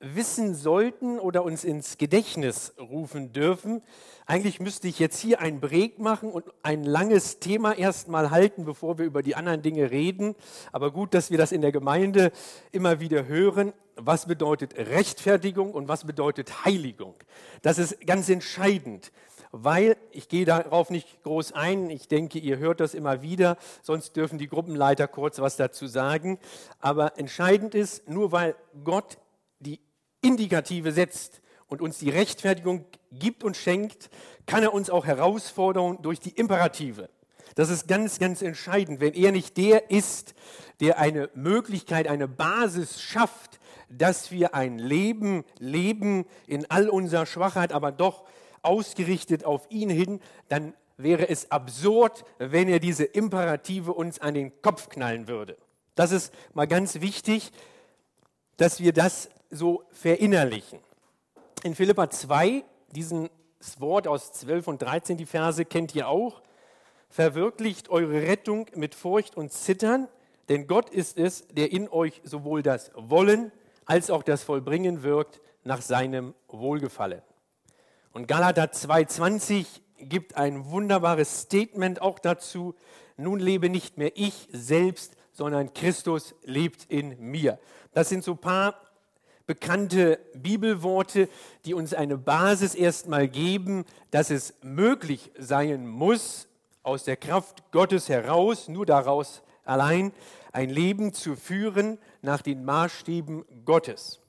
wissen 0.03 0.55
sollten 0.55 1.19
oder 1.19 1.45
uns 1.45 1.63
ins 1.63 1.97
Gedächtnis 1.97 2.75
rufen 2.79 3.33
dürfen. 3.33 3.83
Eigentlich 4.27 4.59
müsste 4.59 4.89
ich 4.89 4.99
jetzt 4.99 5.21
hier 5.21 5.41
einen 5.41 5.61
Break 5.61 6.01
machen 6.01 6.31
und 6.31 6.45
ein 6.63 6.83
langes 6.83 7.39
Thema 7.39 7.73
erstmal 7.73 8.31
halten, 8.31 8.65
bevor 8.65 8.99
wir 8.99 9.05
über 9.05 9.23
die 9.23 9.37
anderen 9.37 9.63
Dinge 9.63 9.91
reden. 9.91 10.35
Aber 10.73 10.91
gut, 10.91 11.15
dass 11.15 11.31
wir 11.31 11.39
das 11.39 11.53
in 11.53 11.61
der 11.61 11.73
Gemeinde 11.73 12.33
immer 12.73 12.99
wieder 12.99 13.27
hören. 13.27 13.73
Was 13.95 14.27
bedeutet 14.27 14.77
Rechtfertigung 14.77 15.73
und 15.73 15.87
was 15.87 16.05
bedeutet 16.05 16.65
Heiligung? 16.65 17.15
Das 17.63 17.79
ist 17.79 18.05
ganz 18.05 18.29
entscheidend 18.29 19.13
weil 19.53 19.99
ich 20.11 20.29
gehe 20.29 20.47
darauf 20.47 20.91
nicht 20.91 21.23
groß 21.23 21.53
ein. 21.53 21.91
Ich 21.91 22.09
denke, 22.09 22.39
ihr 22.39 22.57
hört 22.59 22.81
das 22.81 22.95
immer 22.95 23.21
wieder, 23.23 23.59
sonst 23.83 24.17
dürfen 24.17 24.39
die 24.39 24.49
Gruppenleiter 24.49 25.07
kurz 25.07 25.39
was 25.39 25.57
dazu 25.57 25.87
sagen. 25.87 26.39
Aber 26.81 27.19
entscheidend 27.19 27.75
ist, 27.75 28.09
nur 28.09 28.33
weil 28.33 28.57
Gott 28.83 29.19
die 29.61 29.79
Indikative 30.23 30.91
setzt 30.91 31.43
und 31.69 31.83
uns 31.83 31.99
die 31.99 32.11
Rechtfertigung 32.11 32.87
gibt 33.13 33.45
und 33.45 33.57
schenkt, 33.57 34.09
kann 34.47 34.63
er 34.63 34.73
uns 34.73 34.89
auch 34.89 35.05
herausfordern 35.05 35.99
durch 36.01 36.19
die 36.19 36.31
Imperative. 36.31 37.11
Das 37.55 37.69
ist 37.69 37.87
ganz, 37.87 38.19
ganz 38.19 38.41
entscheidend. 38.41 39.01
Wenn 39.01 39.13
er 39.13 39.33
nicht 39.33 39.59
der 39.59 39.91
ist, 39.91 40.35
der 40.81 40.99
eine 40.99 41.29
Möglichkeit, 41.35 42.09
eine 42.09 42.27
Basis 42.27 43.03
schafft, 43.03 43.61
dass 43.91 44.31
wir 44.31 44.55
ein 44.55 44.79
Leben 44.79 45.45
leben 45.59 46.25
in 46.47 46.71
all 46.71 46.89
unserer 46.89 47.27
Schwachheit, 47.27 47.75
aber 47.75 47.93
doch 47.93 48.25
ausgerichtet 48.63 49.45
auf 49.45 49.71
ihn 49.71 49.91
hin, 49.91 50.21
dann 50.49 50.75
wäre 50.97 51.29
es 51.29 51.51
absurd, 51.51 52.25
wenn 52.39 52.69
er 52.69 52.79
diese 52.79 53.05
Imperative 53.05 53.93
uns 53.93 54.21
an 54.21 54.35
den 54.35 54.63
Kopf 54.63 54.89
knallen 54.89 55.29
würde. 55.29 55.57
Das 55.95 56.13
ist 56.13 56.33
mal 56.55 56.67
ganz 56.67 57.01
wichtig, 57.01 57.51
dass 58.57 58.81
wir 58.81 58.93
das 58.93 59.29
so 59.51 59.85
verinnerlichen. 59.91 60.79
In 61.63 61.75
Philippa 61.75 62.11
2, 62.11 62.65
dieses 62.93 63.29
Wort 63.79 64.07
aus 64.09 64.33
12 64.33 64.69
und 64.69 64.83
13, 64.83 65.17
die 65.17 65.27
Verse 65.27 65.65
kennt 65.65 65.95
ihr 65.95 66.09
auch, 66.09 66.43
verwirklicht 67.09 67.91
eure 67.91 68.23
Rettung 68.23 68.67
mit 68.75 68.95
Furcht 68.95 69.37
und 69.37 69.53
Zittern, 69.53 70.09
denn 70.49 70.67
Gott 70.67 70.91
ist 70.91 71.19
es, 71.19 71.47
der 71.49 71.73
in 71.73 71.89
euch 71.89 72.21
sowohl 72.25 72.63
das 72.63 72.91
Wollen 72.95 73.53
als 73.85 74.11
auch 74.11 74.23
das 74.23 74.43
Vollbringen 74.43 75.03
wirkt 75.03 75.41
nach 75.65 75.83
seinem 75.83 76.35
Wohlgefallen. 76.49 77.23
Und 78.13 78.29
Galater 78.29 78.65
2,20 78.65 79.65
gibt 79.97 80.37
ein 80.37 80.67
wunderbares 80.67 81.43
Statement 81.43 82.03
auch 82.03 82.19
dazu. 82.19 82.75
Nun 83.17 83.41
lebe 83.41 83.71
nicht 83.71 83.97
mehr 83.97 84.13
ich 84.15 84.49
selbst, 84.53 85.17
sondern 85.33 85.73
Christus 85.73 86.35
lebt 86.45 86.85
in 86.91 87.19
mir. 87.19 87.59
Das 87.95 88.11
sind 88.11 88.23
so 88.23 88.33
ein 88.33 88.39
paar 88.39 88.75
bekannte 89.47 90.19
Bibelworte, 90.35 91.29
die 91.65 91.75
uns 91.75 91.95
eine 91.95 92.19
Basis 92.19 92.75
erstmal 92.75 93.29
geben, 93.29 93.85
dass 94.11 94.31
es 94.31 94.55
möglich 94.63 95.31
sein 95.39 95.87
muss, 95.87 96.49
aus 96.83 97.05
der 97.05 97.17
Kraft 97.17 97.71
Gottes 97.71 98.09
heraus, 98.09 98.69
nur 98.69 98.85
daraus 98.85 99.43
allein, 99.65 100.13
ein 100.53 100.69
Leben 100.69 101.13
zu 101.13 101.37
führen 101.37 101.99
nach 102.21 102.43
den 102.43 102.65
Maßstäben 102.65 103.45
Gottes. 103.65 104.22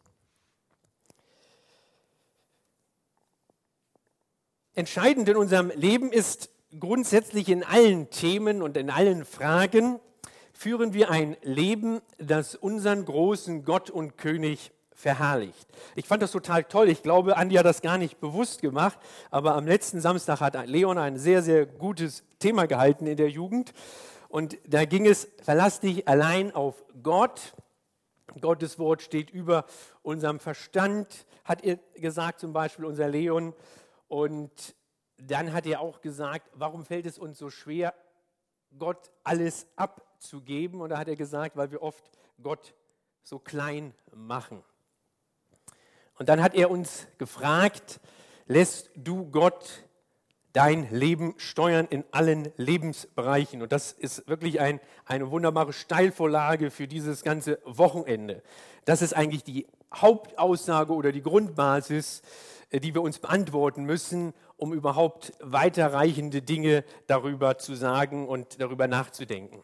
Entscheidend 4.75 5.29
in 5.29 5.37
unserem 5.37 5.71
Leben 5.75 6.11
ist 6.11 6.49
grundsätzlich 6.79 7.47
in 7.49 7.63
allen 7.63 8.09
Themen 8.09 8.63
und 8.63 8.75
in 8.75 8.89
allen 8.89 9.23
Fragen, 9.23 9.99
führen 10.51 10.93
wir 10.93 11.11
ein 11.11 11.37
Leben, 11.43 12.01
das 12.17 12.55
unseren 12.55 13.05
großen 13.05 13.65
Gott 13.65 13.91
und 13.91 14.17
König 14.17 14.71
verherrlicht. 14.95 15.67
Ich 15.95 16.07
fand 16.07 16.23
das 16.23 16.31
total 16.31 16.63
toll. 16.63 16.89
Ich 16.89 17.03
glaube, 17.03 17.37
Andi 17.37 17.55
hat 17.55 17.67
das 17.67 17.83
gar 17.83 17.99
nicht 17.99 18.19
bewusst 18.19 18.61
gemacht, 18.61 18.97
aber 19.29 19.53
am 19.53 19.67
letzten 19.67 20.01
Samstag 20.01 20.39
hat 20.39 20.67
Leon 20.67 20.97
ein 20.97 21.19
sehr, 21.19 21.43
sehr 21.43 21.67
gutes 21.67 22.23
Thema 22.39 22.65
gehalten 22.65 23.05
in 23.05 23.17
der 23.17 23.29
Jugend. 23.29 23.73
Und 24.27 24.57
da 24.65 24.85
ging 24.85 25.05
es, 25.05 25.27
verlass 25.43 25.81
dich 25.81 26.07
allein 26.07 26.55
auf 26.55 26.83
Gott. 27.03 27.53
Gottes 28.41 28.79
Wort 28.79 29.03
steht 29.03 29.29
über 29.29 29.65
unserem 30.01 30.39
Verstand, 30.39 31.27
hat 31.43 31.63
er 31.63 31.77
gesagt, 31.95 32.39
zum 32.39 32.53
Beispiel 32.53 32.85
unser 32.85 33.07
Leon. 33.07 33.53
Und 34.13 34.75
dann 35.17 35.53
hat 35.53 35.65
er 35.65 35.81
auch 35.81 35.99
gesagt, 35.99 36.47
warum 36.53 36.85
fällt 36.85 37.07
es 37.07 37.17
uns 37.17 37.39
so 37.39 37.49
schwer, 37.49 37.95
Gott 38.77 39.11
alles 39.23 39.65
abzugeben? 39.75 40.81
Und 40.81 40.89
da 40.89 40.99
hat 40.99 41.07
er 41.07 41.15
gesagt, 41.15 41.57
weil 41.57 41.71
wir 41.71 41.81
oft 41.81 42.11
Gott 42.39 42.75
so 43.23 43.39
klein 43.39 43.95
machen. 44.13 44.63
Und 46.19 46.29
dann 46.29 46.43
hat 46.43 46.53
er 46.53 46.69
uns 46.69 47.07
gefragt, 47.17 47.99
lässt 48.45 48.91
du 48.95 49.31
Gott 49.31 49.83
dein 50.51 50.91
Leben 50.91 51.33
steuern 51.37 51.87
in 51.89 52.03
allen 52.11 52.53
Lebensbereichen? 52.57 53.63
Und 53.63 53.71
das 53.71 53.93
ist 53.93 54.27
wirklich 54.27 54.59
ein, 54.59 54.79
eine 55.05 55.31
wunderbare 55.31 55.73
Steilvorlage 55.73 56.69
für 56.69 56.87
dieses 56.87 57.23
ganze 57.23 57.57
Wochenende. 57.65 58.43
Das 58.85 59.01
ist 59.01 59.15
eigentlich 59.15 59.43
die 59.43 59.65
Hauptaussage 59.91 60.93
oder 60.93 61.11
die 61.11 61.23
Grundbasis, 61.23 62.21
die 62.79 62.93
wir 62.93 63.01
uns 63.01 63.19
beantworten 63.19 63.83
müssen, 63.83 64.33
um 64.57 64.73
überhaupt 64.73 65.33
weiterreichende 65.39 66.41
Dinge 66.41 66.83
darüber 67.07 67.57
zu 67.57 67.75
sagen 67.75 68.27
und 68.27 68.59
darüber 68.59 68.87
nachzudenken. 68.87 69.63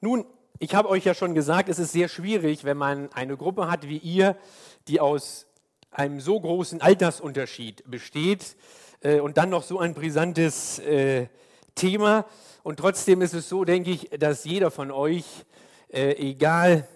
Nun, 0.00 0.24
ich 0.58 0.74
habe 0.74 0.88
euch 0.88 1.04
ja 1.04 1.14
schon 1.14 1.34
gesagt, 1.34 1.68
es 1.68 1.78
ist 1.78 1.92
sehr 1.92 2.08
schwierig, 2.08 2.64
wenn 2.64 2.76
man 2.76 3.12
eine 3.12 3.36
Gruppe 3.36 3.70
hat 3.70 3.88
wie 3.88 3.98
ihr, 3.98 4.36
die 4.88 5.00
aus 5.00 5.46
einem 5.90 6.20
so 6.20 6.40
großen 6.40 6.80
Altersunterschied 6.80 7.82
besteht 7.90 8.56
äh, 9.00 9.20
und 9.20 9.36
dann 9.36 9.50
noch 9.50 9.62
so 9.62 9.78
ein 9.78 9.94
brisantes 9.94 10.78
äh, 10.80 11.26
Thema. 11.74 12.26
Und 12.62 12.78
trotzdem 12.78 13.22
ist 13.22 13.34
es 13.34 13.48
so, 13.48 13.64
denke 13.64 13.90
ich, 13.90 14.10
dass 14.10 14.44
jeder 14.44 14.70
von 14.70 14.90
euch, 14.90 15.24
äh, 15.88 16.12
egal 16.12 16.86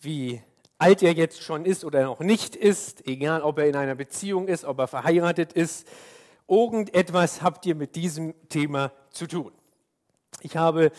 wie 0.00 0.42
alt 0.80 1.02
er 1.02 1.12
jetzt 1.12 1.42
schon 1.42 1.66
ist 1.66 1.84
oder 1.84 2.02
noch 2.04 2.20
nicht 2.20 2.56
ist, 2.56 3.06
egal 3.06 3.42
ob 3.42 3.58
er 3.58 3.66
in 3.66 3.76
einer 3.76 3.94
Beziehung 3.94 4.48
ist, 4.48 4.64
ob 4.64 4.78
er 4.78 4.88
verheiratet 4.88 5.52
ist, 5.52 5.86
irgendetwas 6.48 7.42
habt 7.42 7.66
ihr 7.66 7.74
mit 7.74 7.96
diesem 7.96 8.34
Thema 8.48 8.90
zu 9.10 9.26
tun. 9.26 9.52
Ich 10.40 10.56
habe 10.56 10.90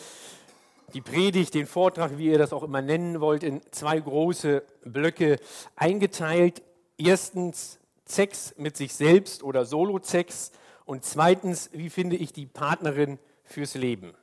die 0.93 1.01
Predigt, 1.01 1.55
den 1.55 1.65
Vortrag, 1.65 2.17
wie 2.19 2.27
ihr 2.27 2.37
das 2.37 2.53
auch 2.53 2.61
immer 2.61 2.83
nennen 2.83 3.21
wollt, 3.21 3.41
in 3.43 3.61
zwei 3.71 3.99
große 3.99 4.63
Blöcke 4.85 5.37
eingeteilt. 5.75 6.61
Erstens 6.97 7.79
Sex 8.05 8.53
mit 8.57 8.77
sich 8.77 8.93
selbst 8.93 9.41
oder 9.41 9.65
Solo-Sex 9.65 10.51
und 10.85 11.05
zweitens, 11.05 11.71
wie 11.73 11.89
finde 11.89 12.17
ich 12.17 12.33
die 12.33 12.45
Partnerin 12.45 13.17
fürs 13.45 13.73
Leben. 13.73 14.13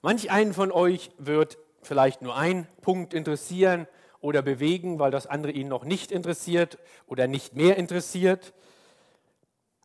Manch 0.00 0.30
einen 0.30 0.54
von 0.54 0.70
euch 0.70 1.10
wird 1.18 1.58
vielleicht 1.82 2.22
nur 2.22 2.36
ein 2.36 2.68
Punkt 2.82 3.14
interessieren 3.14 3.88
oder 4.22 4.40
bewegen, 4.40 4.98
weil 4.98 5.10
das 5.10 5.26
andere 5.26 5.52
ihn 5.52 5.68
noch 5.68 5.84
nicht 5.84 6.10
interessiert 6.10 6.78
oder 7.06 7.26
nicht 7.26 7.54
mehr 7.54 7.76
interessiert. 7.76 8.54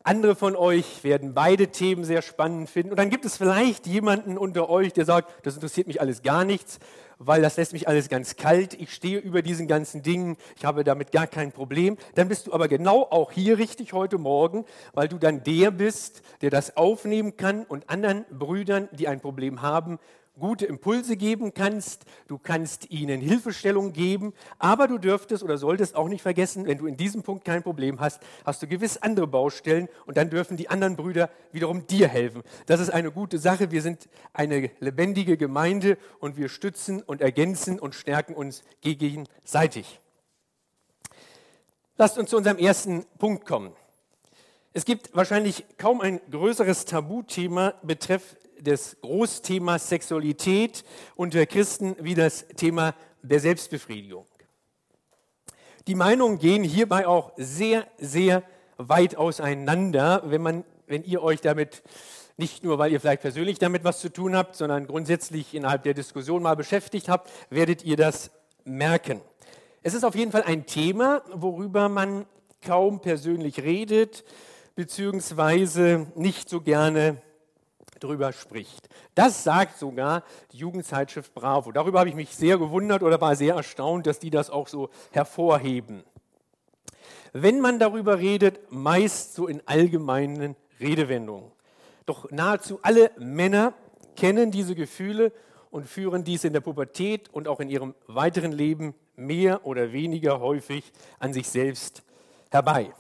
Andere 0.08 0.36
von 0.36 0.56
euch 0.56 1.04
werden 1.04 1.34
beide 1.34 1.68
Themen 1.68 2.06
sehr 2.06 2.22
spannend 2.22 2.70
finden. 2.70 2.92
Und 2.92 2.98
dann 2.98 3.10
gibt 3.10 3.26
es 3.26 3.36
vielleicht 3.36 3.86
jemanden 3.88 4.38
unter 4.38 4.70
euch, 4.70 4.94
der 4.94 5.04
sagt, 5.04 5.46
das 5.46 5.56
interessiert 5.56 5.88
mich 5.88 6.00
alles 6.00 6.22
gar 6.22 6.46
nichts, 6.46 6.80
weil 7.18 7.42
das 7.42 7.58
lässt 7.58 7.74
mich 7.74 7.90
alles 7.90 8.08
ganz 8.08 8.38
kalt. 8.38 8.74
Ich 8.76 8.94
stehe 8.94 9.20
über 9.20 9.42
diesen 9.42 9.68
ganzen 9.68 10.04
Dingen. 10.04 10.38
Ich 10.56 10.64
habe 10.64 10.86
damit 10.86 11.12
gar 11.12 11.28
kein 11.28 11.52
Problem. 11.52 11.98
Dann 12.16 12.30
bist 12.30 12.48
du 12.48 12.54
aber 12.54 12.70
genau 12.70 13.02
auch 13.02 13.34
hier 13.34 13.58
richtig 13.58 13.92
heute 13.92 14.18
Morgen, 14.18 14.64
weil 14.94 15.10
du 15.10 15.18
dann 15.18 15.44
der 15.44 15.72
bist, 15.72 16.22
der 16.40 16.52
das 16.52 16.78
aufnehmen 16.78 17.36
kann 17.36 17.66
und 17.66 17.90
anderen 17.90 18.24
Brüdern, 18.32 18.88
die 18.94 19.10
ein 19.10 19.20
Problem 19.20 19.62
haben, 19.62 20.00
gute 20.40 20.66
Impulse 20.66 21.18
geben 21.18 21.54
kannst, 21.54 22.06
du 22.28 22.38
kannst 22.38 22.90
ihnen 22.92 23.22
Hilfestellung 23.22 23.94
geben, 23.94 24.34
aber 24.60 24.88
du 24.88 24.98
dürftest 24.98 25.44
oder 25.44 25.58
solltest 25.58 25.96
auch 25.96 26.08
nicht 26.08 26.22
vergessen, 26.22 26.66
wenn 26.66 26.78
du 26.78 26.86
in 26.86 26.98
diesem 26.98 27.24
Punkt 27.24 27.46
kein 27.46 27.64
Problem 27.64 28.00
hast, 28.00 28.22
hast 28.46 28.62
du 28.62 28.68
gewiss 28.68 28.98
andere 28.98 29.28
Baustellen 29.28 29.90
und 30.06 30.18
dann 30.18 30.30
dürfen 30.30 30.58
die 30.58 30.70
anderen 30.70 30.96
Brüder 30.96 31.30
wiederum 31.52 31.88
dir 31.88 32.08
helfen. 32.08 32.44
Das 32.66 32.80
ist 32.80 32.90
eine 32.90 33.12
gute 33.12 33.40
Sache. 33.40 33.72
Wir 33.72 33.82
sind 33.82 34.08
eine 34.34 34.72
lebendige 34.80 35.38
Gemeinde 35.38 35.98
und 36.20 36.38
wir 36.38 36.50
stützen 36.50 37.02
und 37.02 37.22
ergänzen 37.22 37.80
und 37.80 37.96
stärken 37.96 38.34
uns 38.34 38.64
gegenseitig. 38.82 40.00
Lasst 41.98 42.18
uns 42.18 42.30
zu 42.30 42.38
unserem 42.38 42.58
ersten 42.58 43.06
Punkt 43.18 43.46
kommen. 43.46 43.74
Es 44.74 44.86
gibt 44.86 45.16
wahrscheinlich 45.16 45.66
kaum 45.80 46.02
ein 46.02 46.22
größeres 46.30 46.86
Tabuthema 46.86 47.74
betreff 47.82 48.36
des 48.60 48.98
Großthemas 49.02 49.90
Sexualität 49.90 50.84
unter 51.16 51.46
Christen 51.46 51.96
wie 52.00 52.16
das 52.16 52.48
Thema 52.56 52.96
der 53.22 53.40
Selbstbefriedigung. 53.40 54.26
Die 55.88 55.96
Meinungen 55.96 56.38
gehen 56.38 56.64
hierbei 56.64 57.08
auch 57.08 57.32
sehr, 57.38 57.88
sehr 57.98 58.44
weit 58.78 59.16
auseinander, 59.16 60.22
wenn, 60.26 60.42
man, 60.42 60.64
wenn 60.86 61.04
ihr 61.04 61.24
euch 61.24 61.42
damit 61.42 61.82
nicht 62.36 62.64
nur, 62.64 62.78
weil 62.78 62.92
ihr 62.92 63.00
vielleicht 63.00 63.22
persönlich 63.22 63.58
damit 63.58 63.84
was 63.84 64.00
zu 64.00 64.10
tun 64.10 64.36
habt, 64.36 64.56
sondern 64.56 64.86
grundsätzlich 64.86 65.56
innerhalb 65.56 65.84
der 65.84 65.94
Diskussion 65.94 66.44
mal 66.44 66.56
beschäftigt 66.56 67.10
habt, 67.10 67.32
werdet 67.50 67.84
ihr 67.84 67.98
das 67.98 68.32
merken. 68.64 69.22
Es 69.82 69.94
ist 69.94 70.04
auf 70.04 70.16
jeden 70.16 70.32
Fall 70.32 70.44
ein 70.44 70.66
Thema, 70.66 71.24
worüber 71.34 71.90
man 71.90 72.26
kaum 72.62 73.00
persönlich 73.00 73.64
redet, 73.64 74.24
beziehungsweise 74.76 76.08
nicht 76.16 76.50
so 76.50 76.62
gerne 76.62 77.22
drüber 78.00 78.34
spricht. 78.34 78.90
Das 79.16 79.44
sagt 79.44 79.78
sogar 79.78 80.24
die 80.52 80.58
Jugendzeitschrift 80.58 81.34
Bravo. 81.34 81.72
Darüber 81.72 82.00
habe 82.00 82.10
ich 82.10 82.16
mich 82.16 82.36
sehr 82.36 82.58
gewundert 82.58 83.04
oder 83.04 83.20
war 83.22 83.36
sehr 83.36 83.56
erstaunt, 83.56 84.08
dass 84.08 84.20
die 84.20 84.30
das 84.30 84.50
auch 84.50 84.68
so 84.68 84.90
hervorheben. 85.12 86.04
Wenn 87.34 87.60
man 87.60 87.80
darüber 87.80 88.20
redet, 88.20 88.72
meist 88.72 89.36
so 89.36 89.48
in 89.48 89.62
allgemeinen 89.66 90.56
Redewendungen. 90.80 91.52
Doch 92.06 92.32
nahezu 92.32 92.80
alle 92.82 93.12
Männer 93.18 93.74
kennen 94.16 94.50
diese 94.52 94.76
Gefühle 94.76 95.32
und 95.70 95.88
führen 95.88 96.24
dies 96.24 96.44
in 96.44 96.54
der 96.54 96.62
Pubertät 96.62 97.30
und 97.34 97.48
auch 97.48 97.60
in 97.60 97.70
ihrem 97.70 97.94
weiteren 98.08 98.52
Leben 98.52 98.96
mehr 99.16 99.66
oder 99.66 99.92
weniger 99.92 100.40
häufig 100.40 100.92
an 101.20 101.34
sich 101.34 101.50
selbst 101.50 102.04
herbei. 102.50 102.94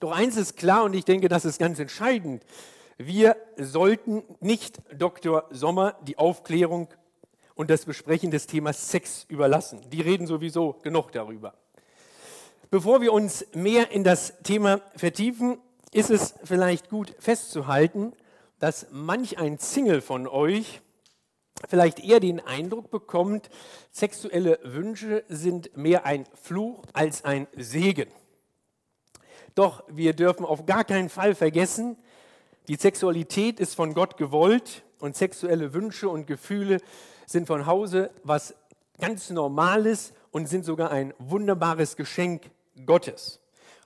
Doch 0.00 0.12
eins 0.12 0.36
ist 0.36 0.56
klar 0.56 0.84
und 0.84 0.94
ich 0.94 1.04
denke, 1.04 1.28
das 1.28 1.44
ist 1.44 1.58
ganz 1.58 1.78
entscheidend. 1.78 2.44
Wir 2.98 3.36
sollten 3.56 4.22
nicht 4.40 4.82
Dr. 4.94 5.46
Sommer 5.50 5.96
die 6.02 6.18
Aufklärung 6.18 6.88
und 7.54 7.70
das 7.70 7.84
Besprechen 7.84 8.30
des 8.30 8.46
Themas 8.46 8.90
Sex 8.90 9.24
überlassen. 9.28 9.80
Die 9.90 10.00
reden 10.00 10.26
sowieso 10.26 10.74
genug 10.82 11.12
darüber. 11.12 11.54
Bevor 12.70 13.00
wir 13.00 13.12
uns 13.12 13.46
mehr 13.54 13.90
in 13.90 14.04
das 14.04 14.34
Thema 14.42 14.80
vertiefen, 14.96 15.58
ist 15.92 16.10
es 16.10 16.34
vielleicht 16.44 16.88
gut 16.88 17.14
festzuhalten, 17.18 18.12
dass 18.58 18.86
manch 18.90 19.38
ein 19.38 19.58
Single 19.58 20.00
von 20.00 20.26
euch 20.26 20.80
vielleicht 21.68 22.00
eher 22.00 22.20
den 22.20 22.40
Eindruck 22.40 22.90
bekommt, 22.90 23.50
sexuelle 23.90 24.58
Wünsche 24.62 25.24
sind 25.28 25.76
mehr 25.76 26.06
ein 26.06 26.24
Fluch 26.34 26.82
als 26.92 27.24
ein 27.24 27.46
Segen. 27.56 28.08
Doch 29.54 29.84
wir 29.88 30.14
dürfen 30.14 30.46
auf 30.46 30.64
gar 30.66 30.84
keinen 30.84 31.08
Fall 31.08 31.34
vergessen, 31.34 31.96
die 32.68 32.76
Sexualität 32.76 33.58
ist 33.58 33.74
von 33.74 33.92
Gott 33.94 34.16
gewollt 34.16 34.84
und 35.00 35.16
sexuelle 35.16 35.74
Wünsche 35.74 36.08
und 36.08 36.26
Gefühle 36.26 36.78
sind 37.26 37.46
von 37.46 37.66
Hause 37.66 38.10
was 38.22 38.54
ganz 39.00 39.30
Normales 39.30 40.12
und 40.30 40.48
sind 40.48 40.64
sogar 40.64 40.90
ein 40.90 41.12
wunderbares 41.18 41.96
Geschenk 41.96 42.50
Gottes. 42.86 43.40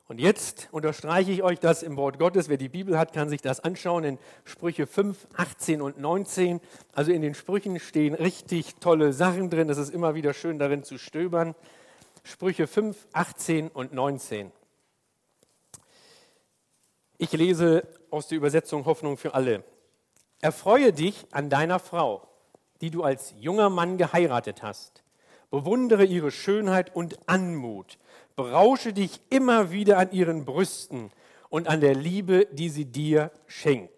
Und 0.08 0.20
jetzt 0.20 0.68
unterstreiche 0.70 1.32
ich 1.32 1.42
euch 1.42 1.58
das 1.58 1.82
im 1.82 1.96
Wort 1.96 2.18
Gottes. 2.18 2.48
Wer 2.48 2.58
die 2.58 2.68
Bibel 2.68 2.96
hat, 2.96 3.12
kann 3.12 3.28
sich 3.28 3.40
das 3.40 3.60
anschauen 3.60 4.04
in 4.04 4.18
Sprüche 4.44 4.86
5, 4.86 5.26
18 5.36 5.82
und 5.82 5.98
19. 5.98 6.60
Also 6.92 7.10
in 7.10 7.22
den 7.22 7.34
Sprüchen 7.34 7.80
stehen 7.80 8.14
richtig 8.14 8.76
tolle 8.76 9.12
Sachen 9.12 9.50
drin. 9.50 9.68
Es 9.68 9.78
ist 9.78 9.92
immer 9.92 10.14
wieder 10.14 10.32
schön 10.32 10.60
darin 10.60 10.84
zu 10.84 10.98
stöbern. 10.98 11.56
Sprüche 12.22 12.68
5, 12.68 12.96
18 13.14 13.68
und 13.68 13.94
19. 13.94 14.52
Ich 17.18 17.32
lese 17.32 17.88
aus 18.10 18.28
der 18.28 18.36
Übersetzung 18.36 18.84
Hoffnung 18.84 19.16
für 19.16 19.32
alle. 19.32 19.64
Erfreue 20.40 20.92
dich 20.92 21.26
an 21.30 21.48
deiner 21.48 21.78
Frau, 21.78 22.28
die 22.82 22.90
du 22.90 23.02
als 23.02 23.32
junger 23.38 23.70
Mann 23.70 23.96
geheiratet 23.96 24.62
hast. 24.62 25.02
Bewundere 25.50 26.04
ihre 26.04 26.30
Schönheit 26.30 26.94
und 26.94 27.18
Anmut. 27.26 27.98
Berausche 28.34 28.92
dich 28.92 29.22
immer 29.30 29.70
wieder 29.70 29.96
an 29.96 30.12
ihren 30.12 30.44
Brüsten 30.44 31.10
und 31.48 31.68
an 31.68 31.80
der 31.80 31.94
Liebe, 31.94 32.48
die 32.52 32.68
sie 32.68 32.84
dir 32.84 33.30
schenkt. 33.46 33.92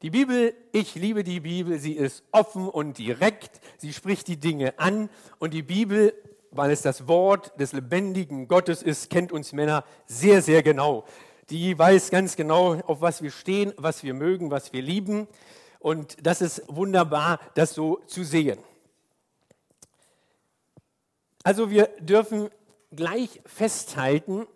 Die 0.00 0.10
Bibel, 0.10 0.54
ich 0.72 0.96
liebe 0.96 1.22
die 1.22 1.38
Bibel, 1.38 1.78
sie 1.78 1.92
ist 1.92 2.24
offen 2.32 2.68
und 2.68 2.98
direkt, 2.98 3.60
sie 3.78 3.92
spricht 3.92 4.26
die 4.26 4.40
Dinge 4.40 4.76
an 4.80 5.08
und 5.38 5.54
die 5.54 5.62
Bibel, 5.62 6.12
weil 6.50 6.72
es 6.72 6.82
das 6.82 7.06
Wort 7.06 7.52
des 7.60 7.72
lebendigen 7.72 8.48
Gottes 8.48 8.82
ist, 8.82 9.08
kennt 9.08 9.30
uns 9.30 9.52
Männer 9.52 9.84
sehr, 10.06 10.42
sehr 10.42 10.64
genau 10.64 11.04
die 11.52 11.78
weiß 11.78 12.08
ganz 12.08 12.36
genau, 12.36 12.80
auf 12.86 13.02
was 13.02 13.20
wir 13.22 13.30
stehen, 13.30 13.74
was 13.76 14.02
wir 14.02 14.14
mögen, 14.14 14.50
was 14.50 14.72
wir 14.72 14.80
lieben. 14.80 15.28
Und 15.80 16.26
das 16.26 16.40
ist 16.40 16.62
wunderbar, 16.66 17.40
das 17.54 17.74
so 17.74 18.00
zu 18.06 18.24
sehen. 18.24 18.58
Also 21.42 21.70
wir 21.70 21.90
dürfen 22.00 22.48
gleich 22.90 23.42
festhalten, 23.44 24.46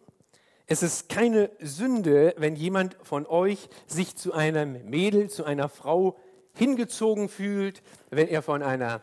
es 0.67 0.83
ist 0.83 1.11
keine 1.11 1.51
Sünde, 1.61 2.35
wenn 2.39 2.57
jemand 2.57 2.97
von 3.03 3.27
euch 3.27 3.69
sich 3.87 4.17
zu 4.17 4.33
einem 4.33 4.89
Mädel, 4.89 5.29
zu 5.29 5.45
einer 5.45 5.69
Frau 5.69 6.17
hingezogen 6.55 7.29
fühlt, 7.29 7.83
wenn 8.09 8.29
er 8.29 8.41
von 8.41 8.63
einer 8.63 9.03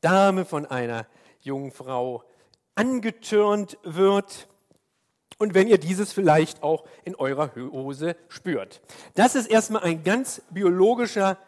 Dame, 0.00 0.44
von 0.44 0.64
einer 0.64 1.06
jungen 1.40 1.72
Frau 1.72 2.22
angetürnt 2.76 3.78
wird 3.82 4.48
und 5.38 5.54
wenn 5.54 5.68
ihr 5.68 5.78
dieses 5.78 6.12
vielleicht 6.12 6.62
auch 6.62 6.84
in 7.04 7.14
eurer 7.14 7.54
Hose 7.54 8.16
spürt. 8.28 8.80
Das 9.14 9.34
ist 9.34 9.46
erstmal 9.46 9.82
ein 9.82 10.02
ganz 10.02 10.42
biologischer, 10.50 11.38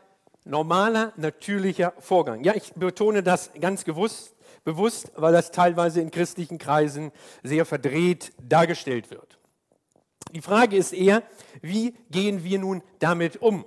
normaler, 0.45 1.13
natürlicher 1.17 1.93
Vorgang. 1.99 2.45
Ja, 2.45 2.55
ich 2.55 2.73
betone 2.75 3.23
das 3.23 3.51
ganz 3.61 3.85
gewusst, 3.85 4.35
bewusst, 4.65 5.13
weil 5.17 5.33
das 5.33 5.51
teilweise 5.51 6.01
in 6.01 6.11
christlichen 6.11 6.59
Kreisen 6.59 7.13
sehr 7.43 7.65
verdreht 7.65 8.33
dargestellt 8.39 9.11
wird. 9.11 9.39
Die 10.33 10.43
Frage 10.43 10.77
ist 10.77 10.93
eher, 10.93 11.23
wie 11.63 11.95
gehen 12.11 12.45
wir 12.45 12.59
nun 12.59 12.83
damit 12.99 13.41
um? 13.41 13.65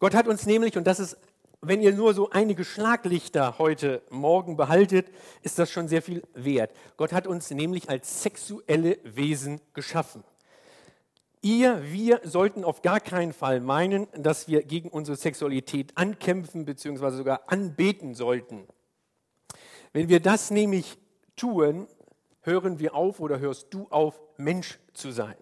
Gott 0.00 0.14
hat 0.14 0.26
uns 0.26 0.46
nämlich, 0.46 0.76
und 0.76 0.86
das 0.86 0.98
ist 0.98 1.16
wenn 1.62 1.82
ihr 1.82 1.92
nur 1.92 2.14
so 2.14 2.30
einige 2.30 2.64
Schlaglichter 2.64 3.58
heute 3.58 4.02
Morgen 4.08 4.56
behaltet, 4.56 5.08
ist 5.42 5.58
das 5.58 5.70
schon 5.70 5.88
sehr 5.88 6.00
viel 6.00 6.22
wert. 6.32 6.72
Gott 6.96 7.12
hat 7.12 7.26
uns 7.26 7.50
nämlich 7.50 7.90
als 7.90 8.22
sexuelle 8.22 8.98
Wesen 9.04 9.60
geschaffen. 9.74 10.24
Ihr, 11.42 11.82
wir 11.84 12.20
sollten 12.24 12.64
auf 12.64 12.82
gar 12.82 13.00
keinen 13.00 13.32
Fall 13.32 13.60
meinen, 13.60 14.08
dass 14.14 14.48
wir 14.48 14.62
gegen 14.62 14.88
unsere 14.88 15.16
Sexualität 15.16 15.96
ankämpfen 15.96 16.64
bzw. 16.64 17.10
sogar 17.10 17.42
anbeten 17.46 18.14
sollten. 18.14 18.66
Wenn 19.92 20.08
wir 20.08 20.20
das 20.20 20.50
nämlich 20.50 20.98
tun, 21.36 21.88
hören 22.42 22.78
wir 22.78 22.94
auf 22.94 23.20
oder 23.20 23.38
hörst 23.38 23.72
du 23.72 23.86
auf, 23.90 24.20
Mensch 24.36 24.78
zu 24.94 25.10
sein. 25.10 25.36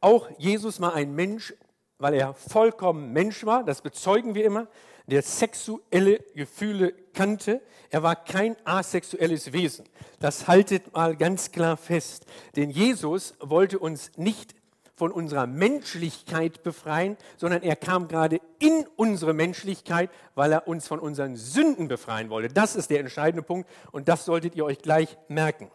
Auch 0.00 0.28
Jesus 0.38 0.80
war 0.80 0.94
ein 0.94 1.14
Mensch, 1.14 1.54
weil 1.98 2.14
er 2.14 2.34
vollkommen 2.34 3.12
Mensch 3.14 3.46
war, 3.46 3.64
das 3.64 3.80
bezeugen 3.80 4.34
wir 4.34 4.44
immer 4.44 4.68
der 5.06 5.22
sexuelle 5.22 6.20
Gefühle 6.34 6.92
kannte. 7.14 7.60
Er 7.90 8.02
war 8.02 8.16
kein 8.16 8.56
asexuelles 8.64 9.52
Wesen. 9.52 9.84
Das 10.18 10.48
haltet 10.48 10.92
mal 10.92 11.16
ganz 11.16 11.52
klar 11.52 11.76
fest. 11.76 12.26
Denn 12.56 12.70
Jesus 12.70 13.34
wollte 13.40 13.78
uns 13.78 14.10
nicht 14.16 14.54
von 14.96 15.12
unserer 15.12 15.46
Menschlichkeit 15.46 16.62
befreien, 16.62 17.18
sondern 17.36 17.62
er 17.62 17.76
kam 17.76 18.08
gerade 18.08 18.40
in 18.58 18.86
unsere 18.96 19.34
Menschlichkeit, 19.34 20.10
weil 20.34 20.52
er 20.52 20.66
uns 20.66 20.88
von 20.88 20.98
unseren 20.98 21.36
Sünden 21.36 21.86
befreien 21.86 22.30
wollte. 22.30 22.52
Das 22.52 22.74
ist 22.76 22.90
der 22.90 23.00
entscheidende 23.00 23.42
Punkt 23.42 23.68
und 23.92 24.08
das 24.08 24.24
solltet 24.24 24.56
ihr 24.56 24.64
euch 24.64 24.78
gleich 24.78 25.18
merken. 25.28 25.70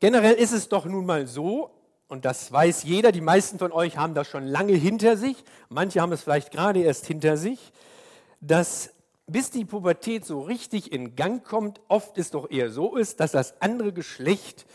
Generell 0.00 0.34
ist 0.34 0.50
es 0.50 0.68
doch 0.68 0.84
nun 0.84 1.06
mal 1.06 1.28
so, 1.28 1.70
und 2.12 2.26
das 2.26 2.52
weiß 2.52 2.82
jeder, 2.82 3.10
die 3.10 3.22
meisten 3.22 3.58
von 3.58 3.72
euch 3.72 3.96
haben 3.96 4.12
das 4.12 4.28
schon 4.28 4.46
lange 4.46 4.74
hinter 4.74 5.16
sich, 5.16 5.42
manche 5.70 6.02
haben 6.02 6.12
es 6.12 6.22
vielleicht 6.22 6.50
gerade 6.50 6.82
erst 6.82 7.06
hinter 7.06 7.38
sich, 7.38 7.72
dass 8.42 8.90
bis 9.26 9.50
die 9.50 9.64
Pubertät 9.64 10.26
so 10.26 10.42
richtig 10.42 10.92
in 10.92 11.16
Gang 11.16 11.42
kommt, 11.42 11.80
oft 11.88 12.18
es 12.18 12.30
doch 12.30 12.50
eher 12.50 12.68
so 12.68 12.96
ist, 12.96 13.18
dass 13.20 13.32
das 13.32 13.62
andere 13.62 13.94
Geschlecht 13.94 14.66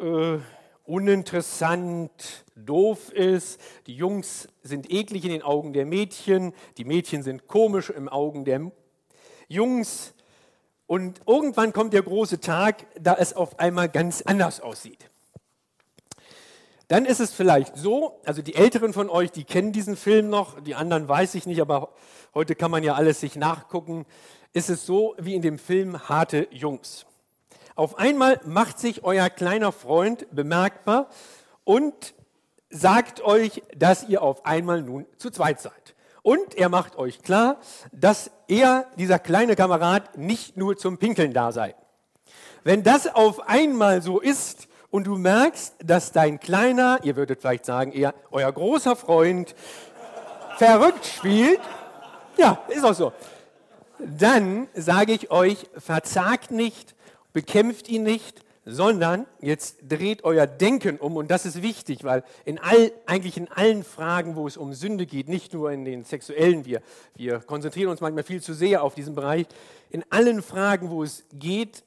äh, 0.00 0.38
uninteressant, 0.82 2.44
doof 2.56 3.12
ist. 3.12 3.60
Die 3.86 3.94
Jungs 3.94 4.48
sind 4.64 4.90
eklig 4.90 5.24
in 5.24 5.30
den 5.30 5.42
Augen 5.42 5.72
der 5.72 5.86
Mädchen, 5.86 6.52
die 6.78 6.84
Mädchen 6.84 7.22
sind 7.22 7.46
komisch 7.46 7.90
im 7.90 8.08
Augen 8.08 8.44
der 8.44 8.72
Jungs. 9.46 10.14
Und 10.88 11.20
irgendwann 11.28 11.72
kommt 11.72 11.92
der 11.92 12.02
große 12.02 12.40
Tag, 12.40 12.86
da 13.00 13.14
es 13.14 13.34
auf 13.34 13.60
einmal 13.60 13.88
ganz 13.88 14.22
anders 14.22 14.60
aussieht. 14.60 15.13
Dann 16.88 17.06
ist 17.06 17.20
es 17.20 17.32
vielleicht 17.32 17.76
so, 17.76 18.20
also 18.24 18.42
die 18.42 18.54
Älteren 18.54 18.92
von 18.92 19.08
euch, 19.08 19.30
die 19.30 19.44
kennen 19.44 19.72
diesen 19.72 19.96
Film 19.96 20.28
noch, 20.28 20.60
die 20.60 20.74
anderen 20.74 21.08
weiß 21.08 21.34
ich 21.34 21.46
nicht, 21.46 21.60
aber 21.60 21.90
heute 22.34 22.54
kann 22.54 22.70
man 22.70 22.82
ja 22.82 22.94
alles 22.94 23.20
sich 23.20 23.36
nachgucken, 23.36 24.04
ist 24.52 24.68
es 24.68 24.84
so 24.84 25.14
wie 25.18 25.34
in 25.34 25.42
dem 25.42 25.58
Film 25.58 26.08
Harte 26.08 26.46
Jungs. 26.50 27.06
Auf 27.74 27.98
einmal 27.98 28.40
macht 28.44 28.78
sich 28.78 29.02
euer 29.02 29.30
kleiner 29.30 29.72
Freund 29.72 30.26
bemerkbar 30.30 31.08
und 31.64 32.14
sagt 32.70 33.22
euch, 33.22 33.62
dass 33.74 34.08
ihr 34.08 34.22
auf 34.22 34.44
einmal 34.44 34.82
nun 34.82 35.06
zu 35.16 35.30
zweit 35.30 35.60
seid. 35.60 35.94
Und 36.22 36.54
er 36.54 36.68
macht 36.68 36.96
euch 36.96 37.22
klar, 37.22 37.58
dass 37.92 38.30
er, 38.46 38.86
dieser 38.96 39.18
kleine 39.18 39.56
Kamerad, 39.56 40.16
nicht 40.18 40.56
nur 40.56 40.76
zum 40.76 40.98
Pinkeln 40.98 41.32
da 41.32 41.50
sei. 41.50 41.74
Wenn 42.62 42.82
das 42.82 43.06
auf 43.06 43.48
einmal 43.48 44.02
so 44.02 44.20
ist, 44.20 44.68
und 44.94 45.08
du 45.08 45.16
merkst, 45.16 45.74
dass 45.84 46.12
dein 46.12 46.38
kleiner, 46.38 47.00
ihr 47.02 47.16
würdet 47.16 47.40
vielleicht 47.40 47.66
sagen, 47.66 47.90
eher 47.90 48.14
euer 48.30 48.52
großer 48.52 48.94
Freund 48.94 49.56
verrückt 50.56 51.04
spielt, 51.04 51.58
ja, 52.36 52.62
ist 52.68 52.84
auch 52.84 52.94
so, 52.94 53.12
dann 53.98 54.68
sage 54.72 55.12
ich 55.12 55.32
euch, 55.32 55.66
verzagt 55.76 56.52
nicht, 56.52 56.94
bekämpft 57.32 57.88
ihn 57.88 58.04
nicht, 58.04 58.44
sondern 58.64 59.26
jetzt 59.40 59.78
dreht 59.82 60.22
euer 60.22 60.46
Denken 60.46 60.98
um. 60.98 61.16
Und 61.16 61.28
das 61.28 61.44
ist 61.44 61.60
wichtig, 61.60 62.04
weil 62.04 62.22
in 62.44 62.60
all, 62.60 62.92
eigentlich 63.06 63.36
in 63.36 63.50
allen 63.50 63.82
Fragen, 63.82 64.36
wo 64.36 64.46
es 64.46 64.56
um 64.56 64.74
Sünde 64.74 65.06
geht, 65.06 65.28
nicht 65.28 65.54
nur 65.54 65.72
in 65.72 65.84
den 65.84 66.04
sexuellen, 66.04 66.66
wir, 66.66 66.82
wir 67.16 67.40
konzentrieren 67.40 67.90
uns 67.90 68.00
manchmal 68.00 68.22
viel 68.22 68.40
zu 68.40 68.54
sehr 68.54 68.84
auf 68.84 68.94
diesen 68.94 69.16
Bereich, 69.16 69.46
in 69.90 70.04
allen 70.10 70.40
Fragen, 70.40 70.88
wo 70.88 71.02
es 71.02 71.24
geht, 71.32 71.82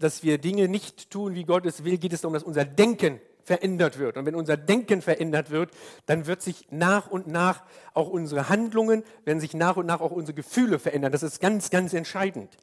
dass 0.00 0.22
wir 0.24 0.38
Dinge 0.38 0.66
nicht 0.66 1.10
tun, 1.10 1.34
wie 1.34 1.44
Gott 1.44 1.66
es 1.66 1.84
will, 1.84 1.98
geht 1.98 2.12
es 2.12 2.22
darum, 2.22 2.34
dass 2.34 2.42
unser 2.42 2.64
Denken 2.64 3.20
verändert 3.44 3.98
wird. 3.98 4.16
Und 4.16 4.26
wenn 4.26 4.34
unser 4.34 4.56
Denken 4.56 5.02
verändert 5.02 5.50
wird, 5.50 5.70
dann 6.06 6.26
wird 6.26 6.42
sich 6.42 6.66
nach 6.70 7.10
und 7.10 7.26
nach 7.26 7.62
auch 7.94 8.08
unsere 8.08 8.48
Handlungen, 8.48 9.04
werden 9.24 9.40
sich 9.40 9.54
nach 9.54 9.76
und 9.76 9.86
nach 9.86 10.00
auch 10.00 10.10
unsere 10.10 10.34
Gefühle 10.34 10.78
verändern. 10.78 11.12
Das 11.12 11.22
ist 11.22 11.40
ganz, 11.40 11.70
ganz 11.70 11.92
entscheidend. 11.92 12.56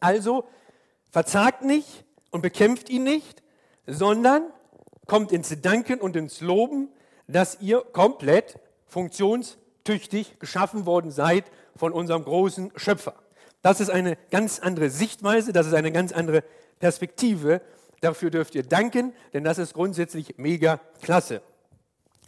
Also 0.00 0.44
verzagt 1.10 1.64
nicht 1.64 2.04
und 2.30 2.42
bekämpft 2.42 2.90
ihn 2.90 3.04
nicht, 3.04 3.42
sondern 3.86 4.44
kommt 5.06 5.32
ins 5.32 5.60
Danken 5.60 6.00
und 6.00 6.16
ins 6.16 6.40
Loben, 6.40 6.88
dass 7.26 7.60
ihr 7.60 7.80
komplett 7.80 8.58
funktionstüchtig 8.86 10.38
geschaffen 10.38 10.86
worden 10.86 11.10
seid 11.10 11.44
von 11.76 11.92
unserem 11.92 12.24
großen 12.24 12.72
Schöpfer. 12.76 13.14
Das 13.68 13.80
ist 13.80 13.90
eine 13.90 14.16
ganz 14.30 14.60
andere 14.60 14.88
Sichtweise, 14.88 15.52
das 15.52 15.66
ist 15.66 15.74
eine 15.74 15.92
ganz 15.92 16.12
andere 16.12 16.42
Perspektive. 16.80 17.60
Dafür 18.00 18.30
dürft 18.30 18.54
ihr 18.54 18.62
danken, 18.62 19.12
denn 19.34 19.44
das 19.44 19.58
ist 19.58 19.74
grundsätzlich 19.74 20.38
mega 20.38 20.80
klasse. 21.02 21.42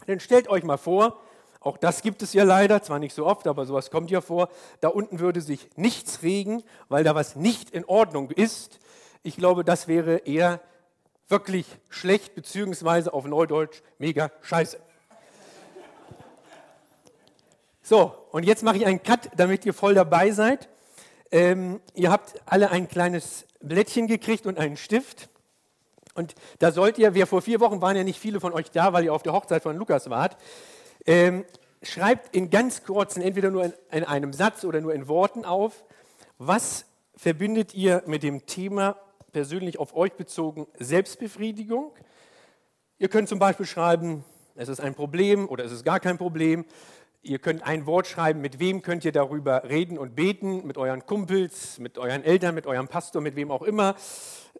Denn 0.06 0.20
stellt 0.20 0.48
euch 0.48 0.64
mal 0.64 0.76
vor, 0.76 1.18
auch 1.60 1.78
das 1.78 2.02
gibt 2.02 2.20
es 2.20 2.34
ja 2.34 2.44
leider, 2.44 2.82
zwar 2.82 2.98
nicht 2.98 3.14
so 3.14 3.24
oft, 3.24 3.46
aber 3.46 3.64
sowas 3.64 3.90
kommt 3.90 4.10
ja 4.10 4.20
vor, 4.20 4.50
da 4.82 4.88
unten 4.88 5.18
würde 5.18 5.40
sich 5.40 5.70
nichts 5.76 6.22
regen, 6.22 6.62
weil 6.90 7.04
da 7.04 7.14
was 7.14 7.36
nicht 7.36 7.70
in 7.70 7.86
Ordnung 7.86 8.30
ist. 8.30 8.78
Ich 9.22 9.38
glaube, 9.38 9.64
das 9.64 9.88
wäre 9.88 10.18
eher 10.18 10.60
wirklich 11.28 11.64
schlecht, 11.88 12.34
beziehungsweise 12.34 13.14
auf 13.14 13.24
Neudeutsch 13.24 13.80
mega 13.96 14.30
scheiße. 14.42 14.78
So, 17.80 18.14
und 18.30 18.44
jetzt 18.44 18.62
mache 18.62 18.76
ich 18.76 18.84
einen 18.84 19.02
Cut, 19.02 19.30
damit 19.38 19.64
ihr 19.64 19.72
voll 19.72 19.94
dabei 19.94 20.32
seid. 20.32 20.68
Ähm, 21.32 21.80
ihr 21.94 22.10
habt 22.10 22.40
alle 22.46 22.70
ein 22.70 22.88
kleines 22.88 23.46
Blättchen 23.60 24.06
gekriegt 24.06 24.46
und 24.46 24.58
einen 24.58 24.76
Stift. 24.76 25.28
Und 26.14 26.34
da 26.58 26.72
sollt 26.72 26.98
ihr, 26.98 27.14
wir 27.14 27.26
vor 27.26 27.42
vier 27.42 27.60
Wochen 27.60 27.80
waren 27.80 27.96
ja 27.96 28.02
nicht 28.02 28.18
viele 28.18 28.40
von 28.40 28.52
euch 28.52 28.70
da, 28.70 28.92
weil 28.92 29.04
ihr 29.04 29.14
auf 29.14 29.22
der 29.22 29.32
Hochzeit 29.32 29.62
von 29.62 29.76
Lukas 29.76 30.10
wart. 30.10 30.36
Ähm, 31.06 31.44
schreibt 31.82 32.34
in 32.34 32.50
ganz 32.50 32.82
kurzen, 32.84 33.22
entweder 33.22 33.50
nur 33.50 33.64
in, 33.64 33.72
in 33.92 34.04
einem 34.04 34.32
Satz 34.32 34.64
oder 34.64 34.80
nur 34.80 34.92
in 34.92 35.08
Worten 35.08 35.44
auf, 35.44 35.84
was 36.38 36.84
verbindet 37.14 37.74
ihr 37.74 38.02
mit 38.06 38.22
dem 38.22 38.46
Thema 38.46 38.96
persönlich 39.32 39.78
auf 39.78 39.94
euch 39.94 40.12
bezogen 40.14 40.66
Selbstbefriedigung? 40.78 41.92
Ihr 42.98 43.08
könnt 43.08 43.28
zum 43.28 43.38
Beispiel 43.38 43.66
schreiben, 43.66 44.24
es 44.56 44.68
ist 44.68 44.80
ein 44.80 44.94
Problem 44.94 45.48
oder 45.48 45.64
es 45.64 45.72
ist 45.72 45.84
gar 45.84 46.00
kein 46.00 46.18
Problem. 46.18 46.64
Ihr 47.22 47.38
könnt 47.38 47.62
ein 47.64 47.84
Wort 47.84 48.06
schreiben, 48.06 48.40
mit 48.40 48.60
wem 48.60 48.80
könnt 48.80 49.04
ihr 49.04 49.12
darüber 49.12 49.64
reden 49.68 49.98
und 49.98 50.16
beten, 50.16 50.66
mit 50.66 50.78
euren 50.78 51.04
Kumpels, 51.04 51.78
mit 51.78 51.98
euren 51.98 52.24
Eltern, 52.24 52.54
mit 52.54 52.66
eurem 52.66 52.88
Pastor, 52.88 53.20
mit 53.20 53.36
wem 53.36 53.50
auch 53.50 53.60
immer. 53.60 53.94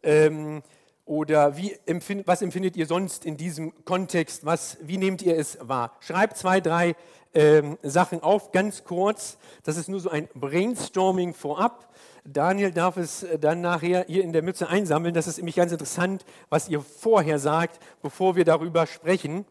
Ähm, 0.02 0.62
oder 1.06 1.56
wie 1.56 1.74
empfind, 1.86 2.26
was 2.26 2.42
empfindet 2.42 2.76
ihr 2.76 2.84
sonst 2.84 3.24
in 3.24 3.38
diesem 3.38 3.72
Kontext? 3.86 4.44
Was, 4.44 4.76
wie 4.82 4.98
nehmt 4.98 5.22
ihr 5.22 5.38
es 5.38 5.56
wahr? 5.62 5.96
Schreibt 6.00 6.36
zwei, 6.36 6.60
drei 6.60 6.96
ähm, 7.32 7.78
Sachen 7.82 8.22
auf, 8.22 8.52
ganz 8.52 8.84
kurz. 8.84 9.38
Das 9.62 9.78
ist 9.78 9.88
nur 9.88 10.00
so 10.00 10.10
ein 10.10 10.28
Brainstorming 10.34 11.32
vorab. 11.32 11.88
Daniel 12.24 12.72
darf 12.72 12.98
es 12.98 13.26
dann 13.40 13.62
nachher 13.62 14.04
hier 14.06 14.22
in 14.22 14.34
der 14.34 14.42
Mütze 14.42 14.68
einsammeln. 14.68 15.14
Das 15.14 15.26
ist 15.26 15.38
nämlich 15.38 15.56
ganz 15.56 15.72
interessant, 15.72 16.26
was 16.50 16.68
ihr 16.68 16.82
vorher 16.82 17.38
sagt, 17.38 17.80
bevor 18.02 18.36
wir 18.36 18.44
darüber 18.44 18.86
sprechen. 18.86 19.46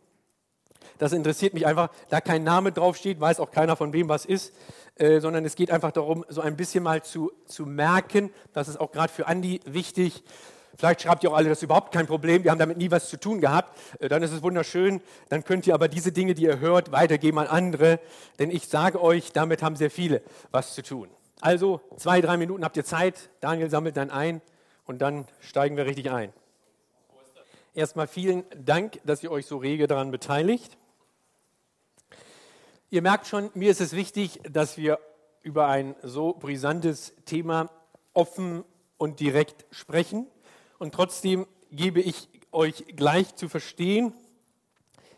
Das 1.00 1.14
interessiert 1.14 1.56
mich 1.56 1.66
einfach, 1.66 1.90
da 2.10 2.22
kein 2.22 2.44
Name 2.44 2.72
draufsteht, 2.72 3.20
weiß 3.20 3.40
auch 3.40 3.50
keiner 3.50 3.76
von 3.76 3.94
wem 3.94 4.10
was 4.10 4.26
ist, 4.26 4.54
äh, 4.96 5.20
sondern 5.20 5.46
es 5.46 5.56
geht 5.56 5.72
einfach 5.72 5.92
darum, 5.92 6.26
so 6.30 6.42
ein 6.42 6.56
bisschen 6.56 6.84
mal 6.84 7.02
zu, 7.04 7.32
zu 7.46 7.66
merken, 7.66 8.32
das 8.54 8.68
ist 8.68 8.80
auch 8.80 8.92
gerade 8.92 9.12
für 9.12 9.26
Andi 9.26 9.62
wichtig. 9.66 10.24
Vielleicht 10.78 11.02
schreibt 11.02 11.24
ihr 11.24 11.32
auch 11.32 11.36
alle, 11.36 11.50
das 11.50 11.60
ist 11.60 11.64
überhaupt 11.64 11.94
kein 11.94 12.06
Problem, 12.06 12.44
wir 12.44 12.52
haben 12.52 12.60
damit 12.60 12.78
nie 12.78 12.92
was 12.92 13.10
zu 13.10 13.18
tun 13.18 13.42
gehabt. 13.42 13.78
Äh, 14.00 14.10
dann 14.10 14.22
ist 14.24 14.32
es 14.32 14.44
wunderschön. 14.44 15.02
Dann 15.30 15.44
könnt 15.44 15.68
ihr 15.68 15.74
aber 15.74 15.88
diese 15.88 16.12
Dinge, 16.12 16.36
die 16.36 16.44
ihr 16.44 16.60
hört, 16.60 16.92
weitergeben 16.92 17.40
an 17.40 17.48
andere. 17.48 18.00
Denn 18.38 18.52
ich 18.52 18.68
sage 18.68 19.02
euch, 19.02 19.32
damit 19.34 19.64
haben 19.64 19.76
sehr 19.76 19.92
viele 19.92 20.22
was 20.52 20.76
zu 20.76 20.84
tun. 20.84 21.10
Also 21.42 21.82
zwei, 21.98 22.22
drei 22.22 22.38
Minuten 22.38 22.64
habt 22.64 22.78
ihr 22.78 22.86
Zeit. 22.86 23.30
Daniel 23.40 23.70
sammelt 23.70 23.98
dann 23.98 24.10
ein 24.10 24.42
und 24.86 25.02
dann 25.02 25.26
steigen 25.40 25.78
wir 25.78 25.86
richtig 25.86 26.12
ein. 26.12 26.34
Erstmal 27.74 28.08
vielen 28.08 28.44
Dank, 28.58 29.00
dass 29.06 29.24
ihr 29.24 29.32
euch 29.32 29.46
so 29.46 29.58
rege 29.58 29.88
daran 29.88 30.12
beteiligt. 30.12 30.78
Ihr 32.92 33.04
merkt 33.04 33.28
schon, 33.28 33.52
mir 33.54 33.70
ist 33.70 33.82
es 33.82 33.96
wichtig, 33.96 34.40
dass 34.52 34.76
wir 34.76 34.98
über 35.44 35.68
ein 35.68 35.94
so 36.02 36.34
brisantes 36.34 37.14
Thema 37.24 37.70
offen 38.14 38.64
und 38.98 39.20
direkt 39.20 39.68
sprechen. 39.70 40.26
Und 40.80 40.96
trotzdem 40.96 41.46
gebe 41.70 42.02
ich 42.02 42.30
euch 42.52 42.86
gleich 42.96 43.36
zu 43.36 43.48
verstehen, 43.48 44.12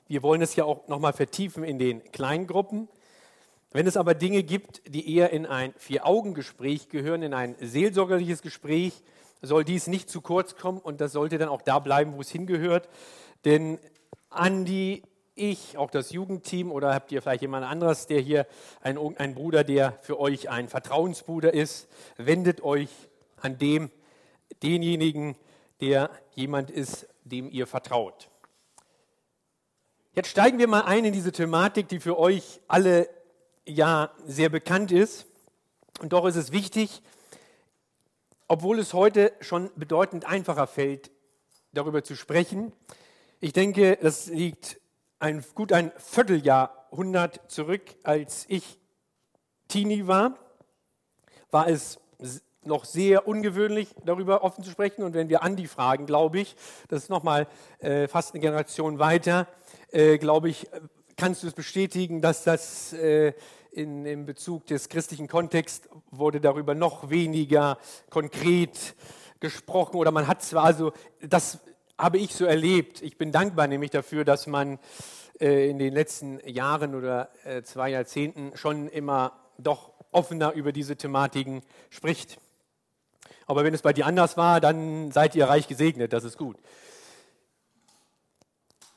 wir 0.10 0.22
wollen 0.22 0.42
es 0.42 0.58
ja 0.58 0.66
auch 0.66 0.90
nochmal 0.90 1.14
vertiefen 1.14 1.64
in 1.64 1.80
den 1.80 2.04
Kleingruppen. 2.12 2.90
Wenn 3.72 3.88
es 3.88 3.96
aber 3.96 4.16
Dinge 4.16 4.44
gibt, 4.44 4.82
die 4.94 5.16
eher 5.16 5.30
in 5.30 5.46
ein 5.46 5.74
Vier-Augen-Gespräch 5.78 6.90
gehören, 6.90 7.24
in 7.24 7.34
ein 7.34 7.56
seelsorgerliches 7.62 8.42
Gespräch, 8.42 9.02
soll 9.42 9.64
dies 9.64 9.88
nicht 9.88 10.10
zu 10.10 10.20
kurz 10.20 10.58
kommen 10.58 10.80
und 10.80 11.00
das 11.00 11.14
sollte 11.14 11.38
dann 11.38 11.48
auch 11.48 11.62
da 11.62 11.80
bleiben, 11.80 12.16
wo 12.18 12.20
es 12.20 12.30
hingehört. 12.30 12.90
Denn 13.46 13.80
Andi, 14.30 15.04
ich, 15.42 15.78
auch 15.78 15.92
das 15.92 16.12
Jugendteam 16.12 16.72
oder 16.72 16.94
habt 16.94 17.12
ihr 17.12 17.22
vielleicht 17.22 17.42
jemand 17.42 17.66
anderes, 17.66 18.08
der 18.08 18.22
hier 18.22 18.48
ein, 18.82 18.98
ein 19.18 19.36
Bruder, 19.36 19.64
der 19.64 19.98
für 20.02 20.20
euch 20.20 20.50
ein 20.50 20.70
Vertrauensbruder 20.70 21.54
ist, 21.54 21.88
wendet 22.18 22.62
euch 22.64 22.90
an 23.38 23.58
dem, 23.58 23.90
denjenigen, 24.64 25.36
der 25.80 26.10
jemand 26.34 26.70
ist, 26.70 27.08
dem 27.24 27.50
ihr 27.50 27.68
vertraut. 27.68 28.30
Jetzt 30.14 30.30
steigen 30.30 30.60
wir 30.60 30.68
mal 30.68 30.82
ein 30.82 31.06
in 31.06 31.14
diese 31.14 31.32
Thematik, 31.32 31.88
die 31.88 32.00
für 32.00 32.20
euch 32.20 32.60
alle 32.68 33.10
ja 33.66 34.12
sehr 34.26 34.50
bekannt 34.50 34.92
ist. 34.92 35.26
Und 36.02 36.12
doch 36.14 36.26
ist 36.26 36.36
es 36.36 36.52
wichtig, 36.52 37.02
obwohl 38.50 38.80
es 38.80 38.94
heute 38.94 39.32
schon 39.40 39.72
bedeutend 39.76 40.26
einfacher 40.26 40.68
fällt, 40.68 41.12
darüber 41.72 42.04
zu 42.04 42.18
sprechen. 42.18 42.74
Ich 43.40 43.54
denke, 43.54 43.98
das 44.02 44.28
liegt 44.28 44.81
ein, 45.22 45.44
gut 45.54 45.72
ein 45.72 45.92
Vierteljahrhundert 45.98 47.42
zurück, 47.48 47.82
als 48.04 48.46
ich 48.50 48.80
Teenie 49.68 50.08
war, 50.08 50.36
war 51.52 51.68
es 51.68 52.00
noch 52.64 52.86
sehr 52.86 53.28
ungewöhnlich, 53.28 53.90
darüber 54.06 54.44
offen 54.44 54.64
zu 54.64 54.72
sprechen. 54.72 55.04
Und 55.04 55.14
wenn 55.14 55.30
wir 55.30 55.44
Andi 55.44 55.68
fragen, 55.68 56.06
glaube 56.06 56.40
ich, 56.40 56.56
das 56.90 57.04
ist 57.04 57.10
nochmal 57.10 57.48
äh, 57.80 58.08
fast 58.08 58.34
eine 58.34 58.42
Generation 58.42 59.00
weiter, 59.00 59.48
äh, 59.92 60.18
glaube 60.18 60.50
ich, 60.50 60.68
kannst 61.18 61.44
du 61.44 61.48
es 61.48 61.54
bestätigen, 61.54 62.22
dass 62.22 62.44
das 62.44 62.94
äh, 62.94 63.34
in, 63.72 64.06
in 64.06 64.26
Bezug 64.26 64.66
des 64.68 64.90
christlichen 64.90 65.28
Kontexts 65.28 65.88
wurde 66.10 66.42
darüber 66.42 66.76
noch 66.76 67.10
weniger 67.10 67.78
konkret 68.10 68.96
gesprochen 69.40 69.98
oder 69.98 70.12
man 70.12 70.28
hat 70.28 70.44
zwar 70.44 70.64
also, 70.64 70.92
das 71.22 71.60
habe 72.02 72.18
ich 72.18 72.34
so 72.34 72.46
erlebt. 72.46 73.02
Ich 73.04 73.18
bin 73.18 73.32
dankbar 73.32 73.68
nämlich 73.68 73.92
dafür, 73.92 74.26
dass 74.26 74.48
man 74.48 74.80
äh, 75.40 75.70
in 75.70 75.78
den 75.78 75.94
letzten 75.94 76.40
Jahren 76.48 76.96
oder 76.96 77.30
äh, 77.46 77.62
zwei 77.62 77.90
Jahrzehnten 77.90 78.58
schon 78.58 78.90
immer 78.90 79.40
doch 79.60 79.92
offener 80.12 80.54
über 80.54 80.72
diese 80.72 80.96
Thematiken 80.96 81.62
spricht. 81.92 82.40
Aber 83.46 83.64
wenn 83.64 83.74
es 83.74 83.84
bei 83.84 83.94
dir 83.94 84.08
anders 84.08 84.36
war, 84.36 84.60
dann 84.60 85.12
seid 85.12 85.36
ihr 85.36 85.46
reich 85.46 85.68
gesegnet, 85.68 86.12
das 86.12 86.24
ist 86.24 86.38
gut. 86.38 86.58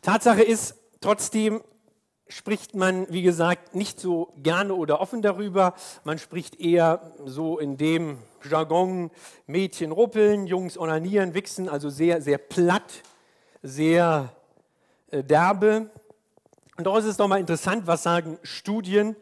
Tatsache 0.00 0.42
ist, 0.42 0.76
trotzdem 1.00 1.62
spricht 2.34 2.74
man, 2.74 3.06
wie 3.10 3.22
gesagt, 3.22 3.76
nicht 3.76 4.00
so 4.00 4.32
gerne 4.42 4.74
oder 4.74 5.00
offen 5.00 5.22
darüber. 5.22 5.74
Man 6.02 6.18
spricht 6.18 6.60
eher 6.60 7.12
so 7.24 7.60
in 7.60 7.76
dem 7.76 8.18
Jargon 8.50 9.12
Mädchen 9.46 9.92
ruppeln, 9.92 10.48
Jungs 10.48 10.76
onanieren, 10.76 11.32
wichsen, 11.34 11.68
also 11.68 11.90
sehr, 11.90 12.20
sehr 12.20 12.38
platt, 12.38 13.02
sehr 13.62 14.32
äh, 15.12 15.22
derbe. 15.22 15.90
Und 16.76 16.84
doch 16.88 16.98
ist 16.98 17.04
es 17.04 17.18
nochmal 17.18 17.38
interessant, 17.38 17.86
was 17.86 18.02
sagen 18.02 18.36
Studien, 18.42 19.14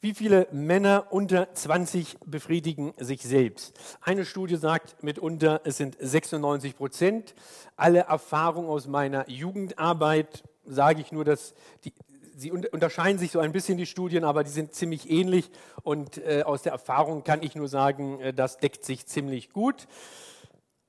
wie 0.00 0.12
viele 0.12 0.48
Männer 0.50 1.06
unter 1.10 1.54
20 1.54 2.18
befriedigen 2.26 2.92
sich 2.98 3.22
selbst? 3.22 3.78
Eine 4.00 4.24
Studie 4.24 4.56
sagt 4.56 5.00
mitunter, 5.04 5.60
es 5.62 5.76
sind 5.76 5.96
96 6.00 6.76
Prozent. 6.76 7.36
Alle 7.76 8.00
Erfahrungen 8.00 8.68
aus 8.68 8.88
meiner 8.88 9.28
Jugendarbeit 9.30 10.42
sage 10.66 11.00
ich 11.00 11.12
nur, 11.12 11.24
dass 11.24 11.54
die, 11.84 11.92
sie 12.38 12.52
unterscheiden 12.52 13.18
sich 13.18 13.32
so 13.32 13.40
ein 13.40 13.52
bisschen 13.52 13.78
die 13.78 13.86
Studien, 13.86 14.22
aber 14.22 14.44
die 14.44 14.50
sind 14.50 14.72
ziemlich 14.72 15.10
ähnlich 15.10 15.50
und 15.82 16.18
äh, 16.18 16.44
aus 16.44 16.62
der 16.62 16.72
Erfahrung 16.72 17.24
kann 17.24 17.42
ich 17.42 17.56
nur 17.56 17.68
sagen, 17.68 18.20
äh, 18.20 18.32
das 18.32 18.58
deckt 18.58 18.84
sich 18.84 19.06
ziemlich 19.06 19.50
gut. 19.50 19.88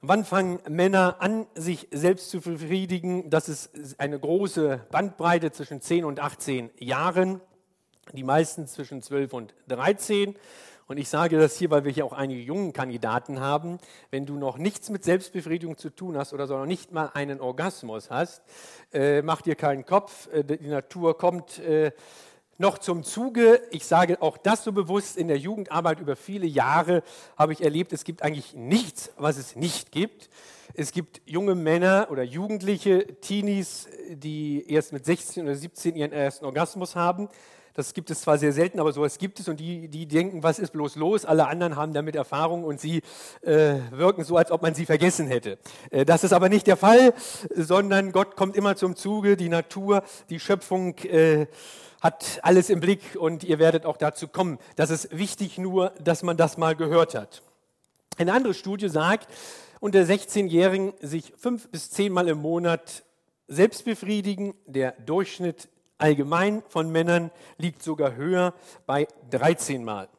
Wann 0.02 0.24
fangen 0.26 0.60
Männer 0.70 1.18
an, 1.20 1.48
sich 1.56 1.88
selbst 1.92 2.30
zu 2.30 2.40
befriedigen? 2.40 3.30
Das 3.32 3.50
ist 3.50 4.00
eine 4.00 4.20
große 4.20 4.86
Bandbreite 4.92 5.52
zwischen 5.52 5.82
10 5.82 6.06
und 6.06 6.20
18 6.20 6.70
Jahren, 6.78 7.42
die 8.14 8.24
meisten 8.24 8.68
zwischen 8.68 9.02
12 9.02 9.34
und 9.34 9.56
13. 9.68 10.36
Und 10.90 10.98
ich 10.98 11.08
sage 11.08 11.38
das 11.38 11.56
hier, 11.56 11.70
weil 11.70 11.86
wir 11.86 11.92
hier 11.92 12.04
auch 12.04 12.14
einige 12.14 12.42
jungen 12.42 12.74
Kandidaten 12.74 13.40
haben. 13.40 13.78
Wenn 14.10 14.26
du 14.26 14.38
noch 14.38 14.58
nichts 14.58 14.90
mit 14.90 15.04
Selbstbefriedigung 15.04 15.78
zu 15.78 15.92
tun 15.92 16.18
hast 16.18 16.34
oder 16.34 16.48
noch 16.48 16.66
nicht 16.66 16.92
mal 16.92 17.12
einen 17.14 17.42
Orgasmus 17.42 18.10
hast, 18.10 18.42
äh, 18.92 19.22
mach 19.22 19.44
dir 19.44 19.54
keinen 19.54 19.86
Kopf. 19.86 20.28
Äh, 20.34 20.44
die 20.44 20.68
Natur 20.68 21.16
kommt 21.16 21.60
äh, 21.60 21.92
noch 22.58 22.80
zum 22.80 23.04
Zuge. 23.04 23.62
Ich 23.70 23.86
sage 23.86 24.20
auch 24.24 24.40
das 24.40 24.64
so 24.64 24.72
bewusst. 24.72 25.16
In 25.16 25.28
der 25.28 25.38
Jugendarbeit 25.38 26.00
über 26.00 26.16
viele 26.16 26.48
Jahre 26.48 27.04
habe 27.38 27.54
ich 27.54 27.62
erlebt, 27.62 27.94
es 27.94 28.04
gibt 28.04 28.24
eigentlich 28.24 28.56
nichts, 28.56 29.12
was 29.16 29.38
es 29.38 29.56
nicht 29.56 29.92
gibt. 29.92 30.28
Es 30.74 30.92
gibt 30.92 31.22
junge 31.24 31.54
Männer 31.54 32.08
oder 32.10 32.24
Jugendliche, 32.24 33.06
Teenies, 33.22 33.88
die 34.10 34.68
erst 34.68 34.92
mit 34.92 35.06
16 35.06 35.44
oder 35.44 35.54
17 35.54 35.96
ihren 35.96 36.14
ersten 36.14 36.46
Orgasmus 36.46 36.96
haben. 36.96 37.30
Das 37.80 37.94
gibt 37.94 38.12
es 38.12 38.20
zwar 38.20 38.38
sehr 38.38 38.52
selten, 38.52 38.82
aber 38.82 38.92
sowas 38.92 39.20
gibt 39.20 39.40
es 39.40 39.48
und 39.48 39.58
die, 39.62 39.88
die 39.88 40.06
denken, 40.06 40.44
was 40.44 40.60
ist 40.60 40.74
bloß 40.74 40.98
los? 40.98 41.24
Alle 41.24 41.48
anderen 41.48 41.78
haben 41.78 41.94
damit 41.94 42.14
Erfahrung 42.14 42.66
und 42.66 42.78
sie 42.82 43.02
äh, 43.42 43.76
wirken 43.92 44.26
so, 44.26 44.36
als 44.36 44.52
ob 44.52 44.62
man 44.62 44.76
sie 44.76 44.86
vergessen 44.86 45.28
hätte. 45.28 45.58
Äh, 45.90 46.04
das 46.04 46.26
ist 46.26 46.34
aber 46.34 46.50
nicht 46.50 46.68
der 46.68 46.76
Fall, 46.76 47.14
sondern 47.56 48.12
Gott 48.12 48.36
kommt 48.36 48.58
immer 48.58 48.76
zum 48.76 48.98
Zuge, 48.98 49.38
die 49.38 49.48
Natur, 49.48 50.04
die 50.30 50.42
Schöpfung 50.42 50.98
äh, 51.06 51.48
hat 52.02 52.42
alles 52.42 52.70
im 52.70 52.82
Blick 52.82 53.16
und 53.18 53.46
ihr 53.46 53.60
werdet 53.60 53.86
auch 53.86 53.96
dazu 53.96 54.28
kommen. 54.28 54.60
Das 54.76 54.90
ist 54.90 55.18
wichtig 55.18 55.58
nur, 55.58 55.94
dass 56.04 56.22
man 56.22 56.36
das 56.36 56.58
mal 56.58 56.76
gehört 56.76 57.16
hat. 57.16 57.44
Eine 58.18 58.34
andere 58.34 58.56
Studie 58.56 58.90
sagt, 58.90 59.30
unter 59.80 60.02
16-Jährigen 60.02 60.96
sich 61.00 61.32
fünf 61.38 61.70
bis 61.70 61.92
zehnmal 61.92 62.28
im 62.28 62.40
Monat 62.40 63.06
selbst 63.48 63.86
befriedigen. 63.86 64.54
Der 64.66 64.92
Durchschnitt 65.06 65.70
allgemein 66.00 66.64
von 66.70 66.92
Männern 66.92 67.30
liegt 67.58 67.84
sogar 67.84 68.16
höher 68.16 68.54
bei 68.88 69.08
13 69.30 69.84
Mal. 69.84 70.10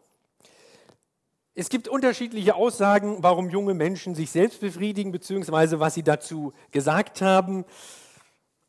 Es 1.54 1.68
gibt 1.68 1.88
unterschiedliche 1.88 2.54
Aussagen, 2.54 3.18
warum 3.22 3.50
junge 3.50 3.74
Menschen 3.74 4.14
sich 4.14 4.30
selbst 4.30 4.60
befriedigen, 4.60 5.10
beziehungsweise 5.10 5.80
was 5.80 5.94
sie 5.94 6.02
dazu 6.02 6.52
gesagt 6.70 7.20
haben. 7.20 7.64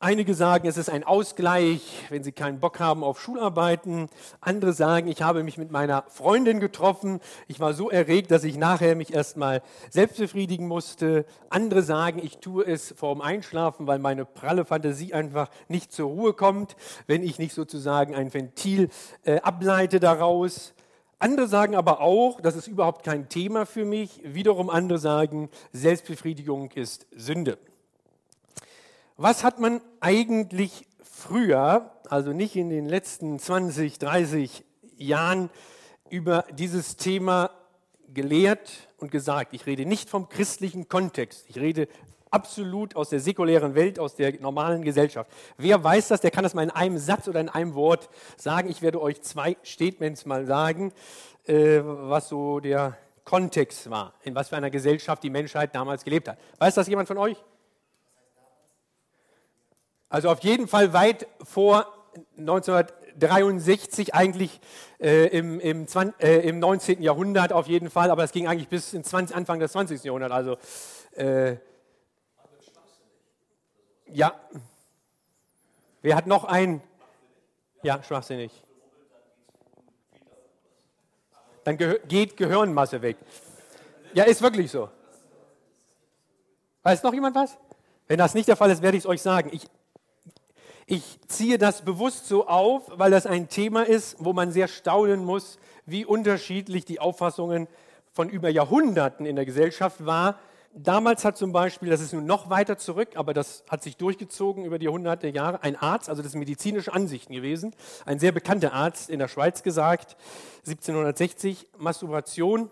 Einige 0.04 0.34
sagen, 0.34 0.66
es 0.66 0.78
ist 0.78 0.90
ein 0.90 1.04
Ausgleich, 1.04 1.80
wenn 2.08 2.24
sie 2.24 2.32
keinen 2.32 2.58
Bock 2.58 2.80
haben 2.80 3.04
auf 3.04 3.20
Schularbeiten. 3.20 4.08
Andere 4.40 4.72
sagen, 4.72 5.06
ich 5.06 5.22
habe 5.22 5.44
mich 5.44 5.58
mit 5.58 5.70
meiner 5.70 6.02
Freundin 6.08 6.58
getroffen. 6.58 7.20
Ich 7.46 7.60
war 7.60 7.72
so 7.72 7.88
erregt, 7.88 8.32
dass 8.32 8.42
ich 8.42 8.56
nachher 8.56 8.96
mich 8.96 9.14
erstmal 9.14 9.62
selbst 9.90 10.18
befriedigen 10.18 10.66
musste. 10.66 11.24
Andere 11.50 11.82
sagen, 11.82 12.20
ich 12.20 12.38
tue 12.38 12.66
es 12.66 12.92
vorm 12.98 13.20
Einschlafen, 13.20 13.86
weil 13.86 14.00
meine 14.00 14.24
pralle 14.24 14.64
Fantasie 14.64 15.14
einfach 15.14 15.48
nicht 15.68 15.92
zur 15.92 16.08
Ruhe 16.08 16.32
kommt, 16.32 16.74
wenn 17.06 17.22
ich 17.22 17.38
nicht 17.38 17.54
sozusagen 17.54 18.16
ein 18.16 18.34
Ventil 18.34 18.88
äh, 19.22 19.38
ableite 19.38 20.00
daraus. 20.00 20.74
Andere 21.20 21.46
sagen 21.46 21.76
aber 21.76 22.00
auch, 22.00 22.40
das 22.40 22.56
ist 22.56 22.66
überhaupt 22.66 23.04
kein 23.04 23.28
Thema 23.28 23.66
für 23.66 23.84
mich. 23.84 24.20
Wiederum 24.24 24.68
andere 24.68 24.98
sagen, 24.98 25.48
Selbstbefriedigung 25.72 26.72
ist 26.72 27.06
Sünde. 27.14 27.56
Was 29.22 29.44
hat 29.44 29.60
man 29.60 29.80
eigentlich 30.00 30.84
früher, 31.00 31.92
also 32.10 32.32
nicht 32.32 32.56
in 32.56 32.70
den 32.70 32.86
letzten 32.86 33.38
20, 33.38 34.00
30 34.00 34.64
Jahren, 34.96 35.48
über 36.10 36.44
dieses 36.50 36.96
Thema 36.96 37.50
gelehrt 38.12 38.88
und 38.98 39.12
gesagt? 39.12 39.54
Ich 39.54 39.64
rede 39.64 39.86
nicht 39.86 40.10
vom 40.10 40.28
christlichen 40.28 40.88
Kontext, 40.88 41.44
ich 41.46 41.56
rede 41.60 41.86
absolut 42.32 42.96
aus 42.96 43.10
der 43.10 43.20
säkulären 43.20 43.76
Welt, 43.76 44.00
aus 44.00 44.16
der 44.16 44.40
normalen 44.40 44.82
Gesellschaft. 44.82 45.30
Wer 45.56 45.84
weiß 45.84 46.08
das, 46.08 46.20
der 46.20 46.32
kann 46.32 46.42
das 46.42 46.54
mal 46.54 46.64
in 46.64 46.70
einem 46.70 46.98
Satz 46.98 47.28
oder 47.28 47.38
in 47.38 47.48
einem 47.48 47.76
Wort 47.76 48.08
sagen. 48.36 48.68
Ich 48.68 48.82
werde 48.82 49.00
euch 49.00 49.22
zwei 49.22 49.56
Statements 49.64 50.26
mal 50.26 50.46
sagen, 50.46 50.92
äh, 51.46 51.78
was 51.84 52.28
so 52.28 52.58
der 52.58 52.98
Kontext 53.22 53.88
war, 53.88 54.14
in 54.24 54.34
was 54.34 54.48
für 54.48 54.56
einer 54.56 54.70
Gesellschaft 54.70 55.22
die 55.22 55.30
Menschheit 55.30 55.76
damals 55.76 56.02
gelebt 56.02 56.26
hat. 56.26 56.38
Weiß 56.58 56.74
das 56.74 56.88
jemand 56.88 57.06
von 57.06 57.18
euch? 57.18 57.36
Also 60.12 60.28
auf 60.28 60.40
jeden 60.40 60.68
Fall 60.68 60.92
weit 60.92 61.26
vor 61.42 61.86
1963, 62.36 64.14
eigentlich 64.14 64.60
äh, 65.00 65.28
im, 65.28 65.58
im, 65.58 65.88
20, 65.88 66.22
äh, 66.22 66.46
im, 66.46 66.58
19. 66.58 67.00
Jahrhundert 67.00 67.54
auf 67.54 67.66
jeden 67.66 67.88
Fall, 67.88 68.10
aber 68.10 68.22
es 68.22 68.30
ging 68.30 68.46
eigentlich 68.46 68.68
bis 68.68 68.92
in 68.92 69.04
20, 69.04 69.34
Anfang 69.34 69.58
des 69.58 69.72
20. 69.72 70.04
Jahrhunderts. 70.04 70.34
Also, 70.34 70.58
äh, 71.12 71.56
ja. 74.12 74.38
Wer 76.02 76.14
hat 76.14 76.26
noch 76.26 76.44
ein? 76.44 76.82
Ja, 77.82 78.02
schwachsinnig. 78.02 78.52
Dann 81.64 81.78
gehör, 81.78 82.00
geht 82.00 82.36
Gehirnmasse 82.36 83.00
weg. 83.00 83.16
Ja, 84.12 84.24
ist 84.24 84.42
wirklich 84.42 84.70
so. 84.70 84.90
Weiß 86.82 87.02
noch 87.02 87.14
jemand 87.14 87.34
was? 87.34 87.56
Wenn 88.08 88.18
das 88.18 88.34
nicht 88.34 88.46
der 88.46 88.56
Fall 88.56 88.70
ist, 88.70 88.82
werde 88.82 88.98
ich 88.98 89.04
es 89.04 89.08
euch 89.08 89.22
sagen. 89.22 89.48
Ich 89.54 89.70
Ich 90.94 91.18
ziehe 91.26 91.56
das 91.56 91.86
bewusst 91.86 92.26
so 92.26 92.46
auf, 92.46 92.82
weil 92.96 93.10
das 93.10 93.24
ein 93.24 93.48
Thema 93.48 93.80
ist, 93.80 94.14
wo 94.18 94.34
man 94.34 94.52
sehr 94.52 94.68
staunen 94.68 95.24
muss, 95.24 95.58
wie 95.86 96.04
unterschiedlich 96.04 96.84
die 96.84 97.00
Auffassungen 97.00 97.66
von 98.12 98.28
über 98.28 98.50
Jahrhunderten 98.50 99.24
in 99.24 99.34
der 99.34 99.46
Gesellschaft 99.46 100.04
war. 100.04 100.38
Damals 100.74 101.24
hat 101.24 101.38
zum 101.38 101.50
Beispiel, 101.50 101.88
das 101.88 102.02
ist 102.02 102.12
nun 102.12 102.26
noch 102.26 102.50
weiter 102.50 102.76
zurück, 102.76 103.12
aber 103.14 103.32
das 103.32 103.64
hat 103.70 103.82
sich 103.82 103.96
durchgezogen 103.96 104.66
über 104.66 104.78
die 104.78 104.88
hunderte 104.88 105.28
Jahre, 105.28 105.62
ein 105.62 105.76
Arzt, 105.76 106.10
also 106.10 106.20
das 106.20 106.32
sind 106.32 106.40
medizinische 106.40 106.92
Ansichten 106.92 107.32
gewesen, 107.32 107.74
ein 108.04 108.18
sehr 108.18 108.32
bekannter 108.32 108.74
Arzt 108.74 109.08
in 109.08 109.18
der 109.18 109.28
Schweiz 109.28 109.62
gesagt, 109.62 110.18
1760, 110.66 111.68
Masturbation 111.78 112.70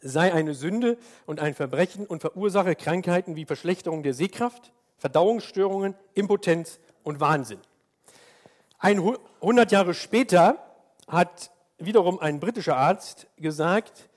sei 0.00 0.32
eine 0.32 0.54
Sünde 0.54 0.96
und 1.26 1.40
ein 1.40 1.56
Verbrechen 1.56 2.06
und 2.06 2.20
verursache 2.20 2.76
Krankheiten 2.76 3.34
wie 3.34 3.46
Verschlechterung 3.46 4.04
der 4.04 4.14
Sehkraft, 4.14 4.70
Verdauungsstörungen, 4.98 5.96
Impotenz 6.14 6.78
und 7.06 7.20
Wahnsinn. 7.20 7.60
100 8.80 9.72
Jahre 9.72 9.94
später 9.94 10.58
hat 11.06 11.50
wiederum 11.78 12.18
ein 12.18 12.40
britischer 12.40 12.76
Arzt 12.76 13.28
gesagt, 13.36 14.08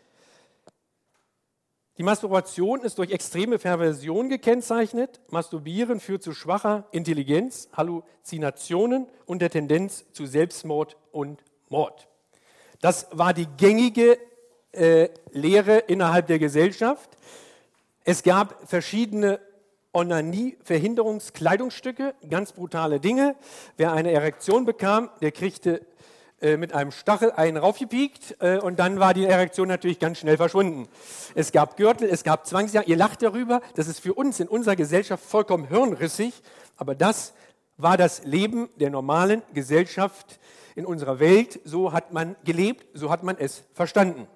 die 1.97 2.03
Masturbation 2.03 2.81
ist 2.81 2.97
durch 2.97 3.11
extreme 3.11 3.59
Perversion 3.59 4.29
gekennzeichnet. 4.29 5.19
Masturbieren 5.29 5.99
führt 5.99 6.23
zu 6.23 6.33
schwacher 6.33 6.85
Intelligenz, 6.91 7.67
Halluzinationen 7.73 9.07
und 9.25 9.41
der 9.41 9.49
Tendenz 9.49 10.05
zu 10.13 10.25
Selbstmord 10.25 10.95
und 11.11 11.43
Mord. 11.67 12.07
Das 12.79 13.07
war 13.11 13.33
die 13.33 13.47
gängige 13.57 14.17
äh, 14.71 15.09
Lehre 15.31 15.77
innerhalb 15.77 16.27
der 16.27 16.39
Gesellschaft. 16.39 17.09
Es 18.05 18.23
gab 18.23 18.67
verschiedene 18.67 19.41
Onanie-Verhinderungskleidungsstücke, 19.93 22.13
ganz 22.29 22.53
brutale 22.53 22.99
Dinge. 22.99 23.35
Wer 23.77 23.91
eine 23.91 24.11
Erektion 24.11 24.65
bekam, 24.65 25.09
der 25.21 25.31
kriegte 25.31 25.81
äh, 26.41 26.57
mit 26.57 26.73
einem 26.73 26.91
Stachel 26.91 27.31
einen 27.31 27.57
raufgepiekt 27.57 28.37
äh, 28.39 28.59
und 28.59 28.79
dann 28.79 28.99
war 28.99 29.13
die 29.13 29.25
Erektion 29.25 29.67
natürlich 29.67 29.99
ganz 29.99 30.19
schnell 30.19 30.37
verschwunden. 30.37 30.87
Es 31.35 31.51
gab 31.51 31.75
Gürtel, 31.75 32.07
es 32.07 32.23
gab 32.23 32.45
Zwangsjahre. 32.45 32.87
Ihr 32.87 32.97
lacht 32.97 33.23
darüber, 33.23 33.61
das 33.75 33.87
ist 33.87 33.99
für 33.99 34.13
uns 34.13 34.39
in 34.39 34.47
unserer 34.47 34.75
Gesellschaft 34.75 35.23
vollkommen 35.23 35.67
hirnrissig, 35.67 36.33
aber 36.77 36.95
das 36.95 37.33
war 37.77 37.97
das 37.97 38.23
Leben 38.23 38.69
der 38.75 38.91
normalen 38.91 39.41
Gesellschaft 39.53 40.39
in 40.75 40.85
unserer 40.85 41.19
Welt. 41.19 41.59
So 41.65 41.93
hat 41.93 42.13
man 42.13 42.35
gelebt, 42.45 42.85
so 42.93 43.09
hat 43.09 43.23
man 43.23 43.37
es 43.37 43.63
verstanden. 43.73 44.27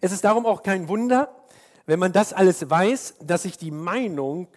Es 0.00 0.12
ist 0.12 0.24
darum 0.24 0.46
auch 0.46 0.62
kein 0.62 0.88
Wunder, 0.88 1.34
wenn 1.86 1.98
man 1.98 2.12
das 2.12 2.32
alles 2.32 2.68
weiß, 2.68 3.16
dass 3.22 3.42
sich 3.42 3.58
die 3.58 3.70
Meinung 3.70 4.48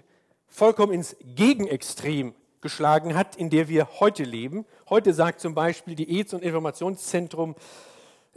vollkommen 0.48 0.94
ins 0.94 1.16
Gegenextrem 1.22 2.34
geschlagen 2.62 3.16
hat, 3.16 3.36
in 3.36 3.50
der 3.50 3.68
wir 3.68 4.00
heute 4.00 4.24
leben. 4.24 4.66
Heute 4.90 5.14
sagt 5.14 5.40
zum 5.40 5.54
Beispiel 5.54 5.96
die 5.96 6.18
AIDS- 6.18 6.34
und 6.34 6.44
Informationszentrum 6.44 7.56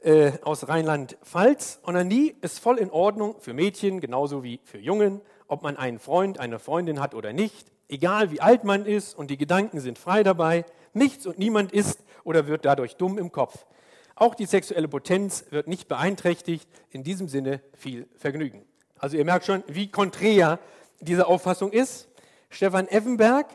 äh, 0.03 0.33
aus 0.43 0.69
Rheinland-Pfalz, 0.69 1.81
Onanie 1.83 2.37
ist 2.41 2.61
voll 2.61 2.79
in 2.79 2.91
Ordnung 2.91 3.37
für 3.41 3.55
Mädchen 3.55 4.01
genauso 4.01 4.45
wie 4.45 4.61
für 4.65 4.79
Jungen, 4.79 5.21
ob 5.47 5.63
man 5.63 5.77
einen 5.77 5.99
Freund, 5.99 6.39
eine 6.39 6.59
Freundin 6.59 7.01
hat 7.01 7.15
oder 7.15 7.33
nicht, 7.33 7.73
egal 7.89 8.31
wie 8.31 8.41
alt 8.41 8.65
man 8.65 8.85
ist 8.85 9.17
und 9.17 9.31
die 9.31 9.39
Gedanken 9.39 9.81
sind 9.81 9.99
frei 9.99 10.23
dabei, 10.23 10.65
nichts 10.93 11.27
und 11.27 11.39
niemand 11.39 11.73
ist 11.73 12.05
oder 12.23 12.47
wird 12.47 12.65
dadurch 12.65 12.97
dumm 12.97 13.19
im 13.19 13.33
Kopf. 13.33 13.67
Auch 14.15 14.35
die 14.35 14.47
sexuelle 14.47 14.89
Potenz 14.89 15.47
wird 15.51 15.69
nicht 15.69 15.89
beeinträchtigt, 15.89 16.69
in 16.91 17.03
diesem 17.03 17.29
Sinne 17.29 17.63
viel 17.73 18.07
Vergnügen. 18.19 18.68
Also 18.99 19.17
ihr 19.17 19.25
merkt 19.25 19.47
schon, 19.47 19.63
wie 19.67 19.91
konträr 19.91 20.59
diese 21.01 21.27
Auffassung 21.27 21.73
ist. 21.73 22.09
Stefan 22.51 22.89
Effenberg 22.89 23.47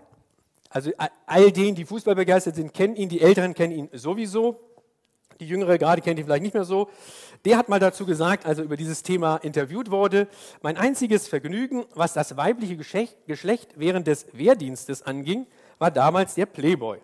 also 0.73 0.89
all 1.27 1.51
denen, 1.51 1.75
die 1.75 1.85
Fußball 1.85 2.15
begeistert 2.15 2.55
sind, 2.55 2.73
kennen 2.73 2.95
ihn, 2.95 3.07
die 3.07 3.21
Älteren 3.21 3.53
kennen 3.53 3.73
ihn 3.73 3.89
sowieso. 3.93 4.59
Die 5.39 5.47
Jüngere 5.47 5.77
gerade 5.77 6.01
kennt 6.01 6.17
ihn 6.17 6.25
vielleicht 6.25 6.41
nicht 6.41 6.55
mehr 6.55 6.63
so. 6.63 6.89
Der 7.45 7.57
hat 7.57 7.69
mal 7.69 7.79
dazu 7.79 8.07
gesagt, 8.07 8.47
also 8.47 8.63
über 8.63 8.75
dieses 8.75 9.03
Thema 9.03 9.37
interviewt 9.37 9.91
wurde, 9.91 10.27
mein 10.63 10.77
einziges 10.77 11.27
Vergnügen, 11.27 11.85
was 11.93 12.13
das 12.13 12.37
weibliche 12.37 12.75
Geschlecht 12.75 13.69
während 13.75 14.07
des 14.07 14.25
Wehrdienstes 14.33 15.03
anging, 15.03 15.45
war 15.77 15.91
damals 15.91 16.33
der 16.33 16.47
Playboy. 16.47 16.97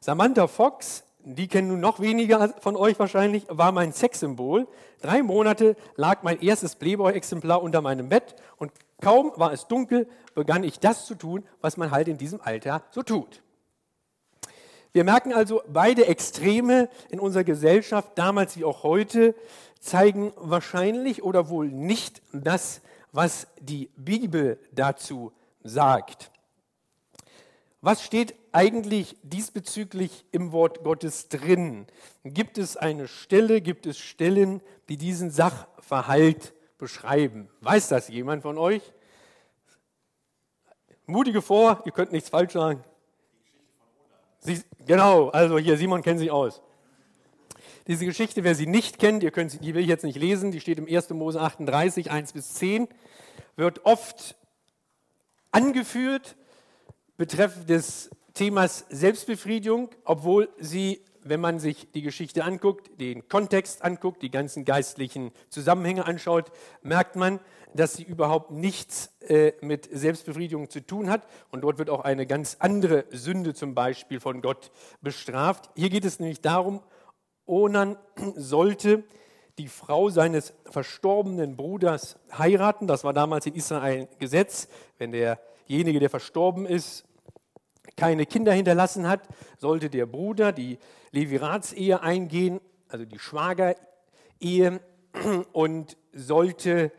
Samantha 0.00 0.48
Fox, 0.48 1.04
die 1.34 1.48
kennen 1.48 1.68
nun 1.68 1.80
noch 1.80 1.98
weniger 1.98 2.54
von 2.60 2.76
euch 2.76 2.98
wahrscheinlich, 3.00 3.46
war 3.48 3.72
mein 3.72 3.92
Sexsymbol. 3.92 4.68
Drei 5.02 5.22
Monate 5.22 5.76
lag 5.96 6.22
mein 6.22 6.40
erstes 6.40 6.76
Playboy-Exemplar 6.76 7.60
unter 7.60 7.80
meinem 7.80 8.08
Bett 8.08 8.36
und 8.58 8.70
Kaum 9.00 9.32
war 9.36 9.52
es 9.52 9.66
dunkel, 9.66 10.08
begann 10.34 10.64
ich 10.64 10.78
das 10.78 11.04
zu 11.04 11.14
tun, 11.14 11.44
was 11.60 11.76
man 11.76 11.90
halt 11.90 12.08
in 12.08 12.16
diesem 12.16 12.40
Alter 12.40 12.82
so 12.90 13.02
tut. 13.02 13.42
Wir 14.92 15.04
merken 15.04 15.34
also, 15.34 15.62
beide 15.68 16.06
Extreme 16.06 16.88
in 17.10 17.20
unserer 17.20 17.44
Gesellschaft, 17.44 18.12
damals 18.14 18.56
wie 18.56 18.64
auch 18.64 18.82
heute, 18.82 19.34
zeigen 19.80 20.32
wahrscheinlich 20.36 21.22
oder 21.22 21.50
wohl 21.50 21.68
nicht 21.68 22.22
das, 22.32 22.80
was 23.12 23.46
die 23.60 23.90
Bibel 23.96 24.58
dazu 24.72 25.32
sagt. 25.62 26.30
Was 27.82 28.02
steht 28.02 28.34
eigentlich 28.56 29.18
diesbezüglich 29.22 30.24
im 30.32 30.50
Wort 30.50 30.82
Gottes 30.82 31.28
drin? 31.28 31.86
Gibt 32.24 32.56
es 32.56 32.78
eine 32.78 33.06
Stelle, 33.06 33.60
gibt 33.60 33.84
es 33.84 33.98
Stellen, 33.98 34.62
die 34.88 34.96
diesen 34.96 35.30
Sachverhalt 35.30 36.54
beschreiben. 36.78 37.50
Weiß 37.60 37.88
das 37.88 38.08
jemand 38.08 38.42
von 38.42 38.56
euch? 38.56 38.80
Mutige 41.04 41.42
vor, 41.42 41.82
ihr 41.84 41.92
könnt 41.92 42.12
nichts 42.12 42.30
falsch 42.30 42.54
sagen. 42.54 42.82
Sie, 44.38 44.62
genau, 44.86 45.28
also 45.28 45.58
hier, 45.58 45.76
Simon 45.76 46.00
kennt 46.00 46.18
sich 46.18 46.30
aus. 46.30 46.62
Diese 47.86 48.06
Geschichte, 48.06 48.42
wer 48.42 48.54
sie 48.54 48.66
nicht 48.66 48.98
kennt, 48.98 49.22
ihr 49.22 49.32
könnt, 49.32 49.62
die 49.62 49.74
will 49.74 49.82
ich 49.82 49.88
jetzt 49.88 50.02
nicht 50.02 50.18
lesen, 50.18 50.50
die 50.50 50.60
steht 50.60 50.78
im 50.78 50.88
1. 50.88 51.10
Mose 51.10 51.42
38, 51.42 52.10
1 52.10 52.32
bis 52.32 52.54
10, 52.54 52.88
wird 53.56 53.84
oft 53.84 54.34
angeführt 55.50 56.36
betreffend 57.18 57.68
des 57.68 58.08
Themas 58.36 58.84
Selbstbefriedigung, 58.90 59.88
obwohl 60.04 60.50
sie 60.58 61.00
wenn 61.28 61.40
man 61.40 61.58
sich 61.58 61.90
die 61.92 62.02
Geschichte 62.02 62.44
anguckt, 62.44 63.00
den 63.00 63.28
Kontext 63.28 63.82
anguckt, 63.82 64.22
die 64.22 64.30
ganzen 64.30 64.64
geistlichen 64.64 65.32
Zusammenhänge 65.48 66.06
anschaut, 66.06 66.52
merkt 66.82 67.16
man, 67.16 67.40
dass 67.74 67.94
sie 67.94 68.04
überhaupt 68.04 68.52
nichts 68.52 69.10
äh, 69.20 69.52
mit 69.60 69.88
Selbstbefriedigung 69.92 70.70
zu 70.70 70.86
tun 70.86 71.10
hat. 71.10 71.26
Und 71.50 71.62
dort 71.62 71.78
wird 71.78 71.90
auch 71.90 72.04
eine 72.04 72.26
ganz 72.26 72.58
andere 72.60 73.06
Sünde 73.10 73.54
zum 73.54 73.74
Beispiel 73.74 74.20
von 74.20 74.40
Gott 74.40 74.70
bestraft. 75.00 75.70
Hier 75.74 75.90
geht 75.90 76.04
es 76.04 76.20
nämlich 76.20 76.40
darum, 76.40 76.80
Onan 77.44 77.96
sollte 78.36 79.04
die 79.58 79.68
Frau 79.68 80.10
seines 80.10 80.54
verstorbenen 80.66 81.56
Bruders 81.56 82.18
heiraten. 82.36 82.86
Das 82.86 83.04
war 83.04 83.12
damals 83.12 83.46
in 83.46 83.54
Israel 83.54 84.02
ein 84.02 84.08
Gesetz. 84.18 84.68
Wenn 84.98 85.12
derjenige, 85.12 85.98
der 85.98 86.10
verstorben 86.10 86.66
ist, 86.66 87.04
keine 87.96 88.26
Kinder 88.26 88.52
hinterlassen 88.52 89.08
hat, 89.08 89.22
sollte 89.58 89.90
der 89.90 90.06
Bruder 90.06 90.52
die 90.52 90.78
Leviratsehe 91.12 92.02
eingehen, 92.02 92.60
also 92.88 93.04
die 93.04 93.18
Schwagerehe, 93.18 94.80
und 95.52 95.96
sollte 96.12 96.92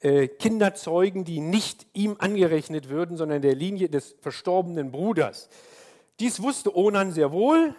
äh, 0.00 0.26
Kinder 0.28 0.74
zeugen, 0.74 1.24
die 1.24 1.40
nicht 1.40 1.86
ihm 1.94 2.16
angerechnet 2.18 2.88
würden, 2.88 3.16
sondern 3.16 3.40
der 3.40 3.54
Linie 3.54 3.88
des 3.88 4.16
verstorbenen 4.20 4.90
Bruders. 4.90 5.48
Dies 6.18 6.42
wusste 6.42 6.76
Onan 6.76 7.12
sehr 7.12 7.32
wohl, 7.32 7.74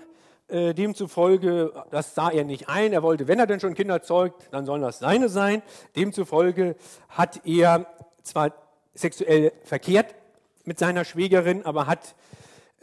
äh, 0.48 0.74
demzufolge, 0.74 1.74
das 1.92 2.16
sah 2.16 2.30
er 2.30 2.44
nicht 2.44 2.70
ein. 2.70 2.94
Er 2.94 3.04
wollte, 3.04 3.28
wenn 3.28 3.40
er 3.40 3.48
denn 3.48 3.60
schon 3.60 3.74
Kinder 3.74 4.02
zeugt, 4.02 4.48
dann 4.52 4.66
sollen 4.66 4.82
das 4.82 5.00
seine 5.00 5.30
sein. 5.30 5.62
Demzufolge 5.96 6.76
hat 7.10 7.46
er 7.46 7.88
zwar 8.24 8.54
sexuell 8.94 9.52
verkehrt 9.64 10.16
mit 10.66 10.80
seiner 10.80 11.06
Schwägerin, 11.06 11.66
aber 11.66 11.88
hat 11.88 12.16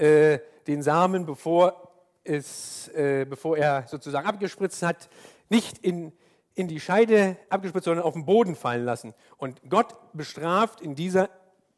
äh, 0.01 0.41
den 0.67 0.83
Samen, 0.83 1.27
bevor, 1.27 1.93
es, 2.25 2.89
äh, 2.89 3.27
bevor 3.29 3.59
er 3.59 3.85
sozusagen 3.87 4.27
abgespritzt 4.27 4.83
hat, 4.83 5.09
nicht 5.49 5.79
in, 5.79 6.13
in 6.55 6.69
die 6.69 6.81
Scheide 6.81 7.37
abgespritzt, 7.49 7.85
sondern 7.85 8.05
auf 8.05 8.15
den 8.15 8.25
Boden 8.25 8.57
fallen 8.57 8.85
lassen. 8.85 9.15
Und 9.37 9.61
Gott 9.69 9.95
bestraft 10.13 10.81
in 10.81 10.95
dieser 10.95 11.29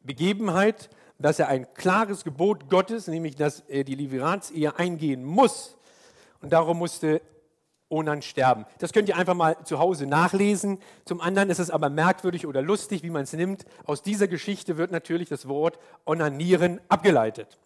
Begebenheit, 0.01 0.89
dass 1.19 1.39
er 1.39 1.47
ein 1.47 1.71
klares 1.73 2.23
Gebot 2.23 2.69
Gottes, 2.69 3.07
nämlich 3.07 3.35
dass 3.35 3.61
er 3.61 3.83
die 3.83 3.95
Leviratsehe 3.95 4.77
eingehen 4.77 5.23
muss. 5.23 5.77
Und 6.41 6.53
darum 6.53 6.77
musste 6.77 7.21
Onan 7.89 8.21
sterben. 8.21 8.65
Das 8.79 8.91
könnt 8.91 9.07
ihr 9.07 9.17
einfach 9.17 9.35
mal 9.35 9.55
zu 9.65 9.79
Hause 9.79 10.07
nachlesen. 10.07 10.79
Zum 11.05 11.21
anderen 11.21 11.49
ist 11.49 11.59
es 11.59 11.69
aber 11.69 11.89
merkwürdig 11.89 12.47
oder 12.47 12.61
lustig, 12.61 13.03
wie 13.03 13.09
man 13.09 13.23
es 13.23 13.33
nimmt. 13.33 13.65
Aus 13.85 14.01
dieser 14.01 14.27
Geschichte 14.27 14.77
wird 14.77 14.91
natürlich 14.91 15.29
das 15.29 15.47
Wort 15.47 15.77
Onanieren 16.05 16.81
abgeleitet. 16.89 17.59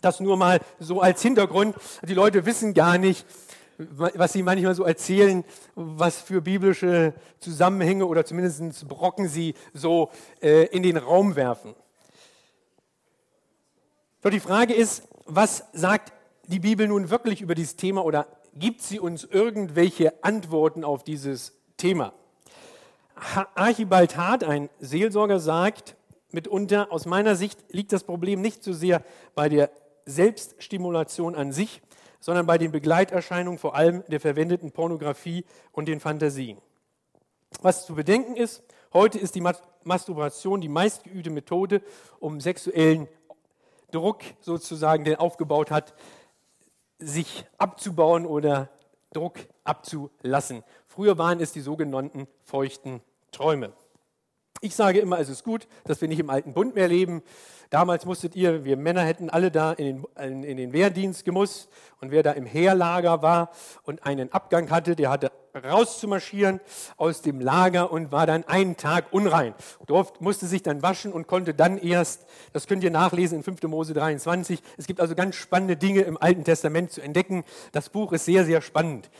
Das 0.00 0.20
nur 0.20 0.36
mal 0.36 0.60
so 0.78 1.00
als 1.00 1.22
Hintergrund. 1.22 1.76
Die 2.02 2.14
Leute 2.14 2.46
wissen 2.46 2.74
gar 2.74 2.98
nicht, 2.98 3.26
was 3.78 4.32
sie 4.32 4.42
manchmal 4.42 4.74
so 4.74 4.84
erzählen, 4.84 5.44
was 5.74 6.20
für 6.20 6.42
biblische 6.42 7.14
Zusammenhänge 7.38 8.06
oder 8.06 8.24
zumindest 8.24 8.86
Brocken 8.88 9.28
sie 9.28 9.54
so 9.72 10.10
äh, 10.42 10.66
in 10.66 10.82
den 10.82 10.96
Raum 10.96 11.36
werfen. 11.36 11.74
Doch 14.22 14.30
die 14.30 14.40
Frage 14.40 14.74
ist, 14.74 15.08
was 15.24 15.64
sagt 15.72 16.12
die 16.46 16.60
Bibel 16.60 16.88
nun 16.88 17.10
wirklich 17.10 17.40
über 17.40 17.54
dieses 17.54 17.76
Thema 17.76 18.04
oder 18.04 18.26
gibt 18.54 18.82
sie 18.82 19.00
uns 19.00 19.24
irgendwelche 19.24 20.22
Antworten 20.22 20.84
auf 20.84 21.04
dieses 21.04 21.52
Thema? 21.76 22.12
Archibald 23.54 24.16
Hart, 24.16 24.44
ein 24.44 24.68
Seelsorger, 24.80 25.40
sagt 25.40 25.96
mitunter, 26.32 26.90
aus 26.90 27.06
meiner 27.06 27.36
Sicht 27.36 27.58
liegt 27.70 27.92
das 27.92 28.04
Problem 28.04 28.40
nicht 28.40 28.62
so 28.62 28.72
sehr 28.72 29.02
bei 29.34 29.48
der 29.48 29.70
Selbststimulation 30.10 31.34
an 31.34 31.52
sich, 31.52 31.80
sondern 32.20 32.46
bei 32.46 32.58
den 32.58 32.72
Begleiterscheinungen, 32.72 33.58
vor 33.58 33.74
allem 33.74 34.04
der 34.08 34.20
verwendeten 34.20 34.72
Pornografie 34.72 35.44
und 35.72 35.86
den 35.86 36.00
Fantasien. 36.00 36.58
Was 37.62 37.86
zu 37.86 37.94
bedenken 37.94 38.36
ist, 38.36 38.62
heute 38.92 39.18
ist 39.18 39.34
die 39.34 39.42
Masturbation 39.84 40.60
die 40.60 40.68
meistgeübte 40.68 41.30
Methode, 41.30 41.82
um 42.18 42.40
sexuellen 42.40 43.08
Druck 43.90 44.22
sozusagen, 44.40 45.04
der 45.04 45.20
aufgebaut 45.20 45.70
hat, 45.70 45.94
sich 46.98 47.44
abzubauen 47.58 48.26
oder 48.26 48.68
Druck 49.12 49.38
abzulassen. 49.64 50.62
Früher 50.86 51.18
waren 51.18 51.40
es 51.40 51.52
die 51.52 51.60
sogenannten 51.60 52.28
feuchten 52.44 53.00
Träume. 53.32 53.72
Ich 54.62 54.74
sage 54.74 54.98
immer, 54.98 55.18
es 55.18 55.30
ist 55.30 55.42
gut, 55.42 55.66
dass 55.84 56.02
wir 56.02 56.08
nicht 56.08 56.18
im 56.18 56.28
alten 56.28 56.52
Bund 56.52 56.74
mehr 56.74 56.86
leben. 56.86 57.22
Damals 57.70 58.04
musstet 58.04 58.36
ihr, 58.36 58.64
wir 58.64 58.76
Männer 58.76 59.02
hätten 59.02 59.30
alle 59.30 59.50
da 59.50 59.72
in 59.72 60.04
den, 60.18 60.44
in 60.44 60.56
den 60.58 60.74
Wehrdienst 60.74 61.24
gemusst. 61.24 61.70
Und 62.00 62.10
wer 62.10 62.22
da 62.22 62.32
im 62.32 62.44
Heerlager 62.44 63.22
war 63.22 63.52
und 63.84 64.04
einen 64.04 64.30
Abgang 64.32 64.70
hatte, 64.70 64.96
der 64.96 65.08
hatte 65.08 65.32
rauszumarschieren 65.54 66.60
aus 66.98 67.22
dem 67.22 67.40
Lager 67.40 67.90
und 67.90 68.12
war 68.12 68.26
dann 68.26 68.44
einen 68.44 68.76
Tag 68.76 69.12
unrein. 69.12 69.54
Durft, 69.86 70.20
musste 70.20 70.46
sich 70.46 70.62
dann 70.62 70.82
waschen 70.82 71.12
und 71.12 71.26
konnte 71.26 71.54
dann 71.54 71.78
erst, 71.78 72.26
das 72.52 72.66
könnt 72.66 72.84
ihr 72.84 72.90
nachlesen 72.90 73.38
in 73.38 73.44
5. 73.44 73.62
Mose 73.62 73.94
23. 73.94 74.62
Es 74.76 74.86
gibt 74.86 75.00
also 75.00 75.14
ganz 75.14 75.36
spannende 75.36 75.78
Dinge 75.78 76.02
im 76.02 76.20
Alten 76.20 76.44
Testament 76.44 76.92
zu 76.92 77.00
entdecken. 77.00 77.44
Das 77.72 77.88
Buch 77.88 78.12
ist 78.12 78.26
sehr, 78.26 78.44
sehr 78.44 78.60
spannend. 78.60 79.10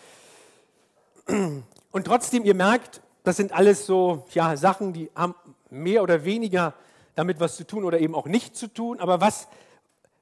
Und 1.27 2.05
trotzdem, 2.05 2.45
ihr 2.45 2.55
merkt, 2.55 3.01
das 3.23 3.37
sind 3.37 3.53
alles 3.53 3.87
so 3.87 4.25
ja, 4.33 4.57
Sachen, 4.57 4.93
die 4.93 5.11
haben 5.15 5.35
mehr 5.71 6.03
oder 6.03 6.25
weniger 6.25 6.75
damit 7.15 7.41
was 7.41 7.57
zu 7.57 7.67
tun 7.67 7.85
oder 7.85 8.01
eben 8.01 8.15
auch 8.15 8.27
nicht 8.27 8.57
zu 8.57 8.67
tun. 8.67 9.01
Aber 9.01 9.21
was, 9.21 9.49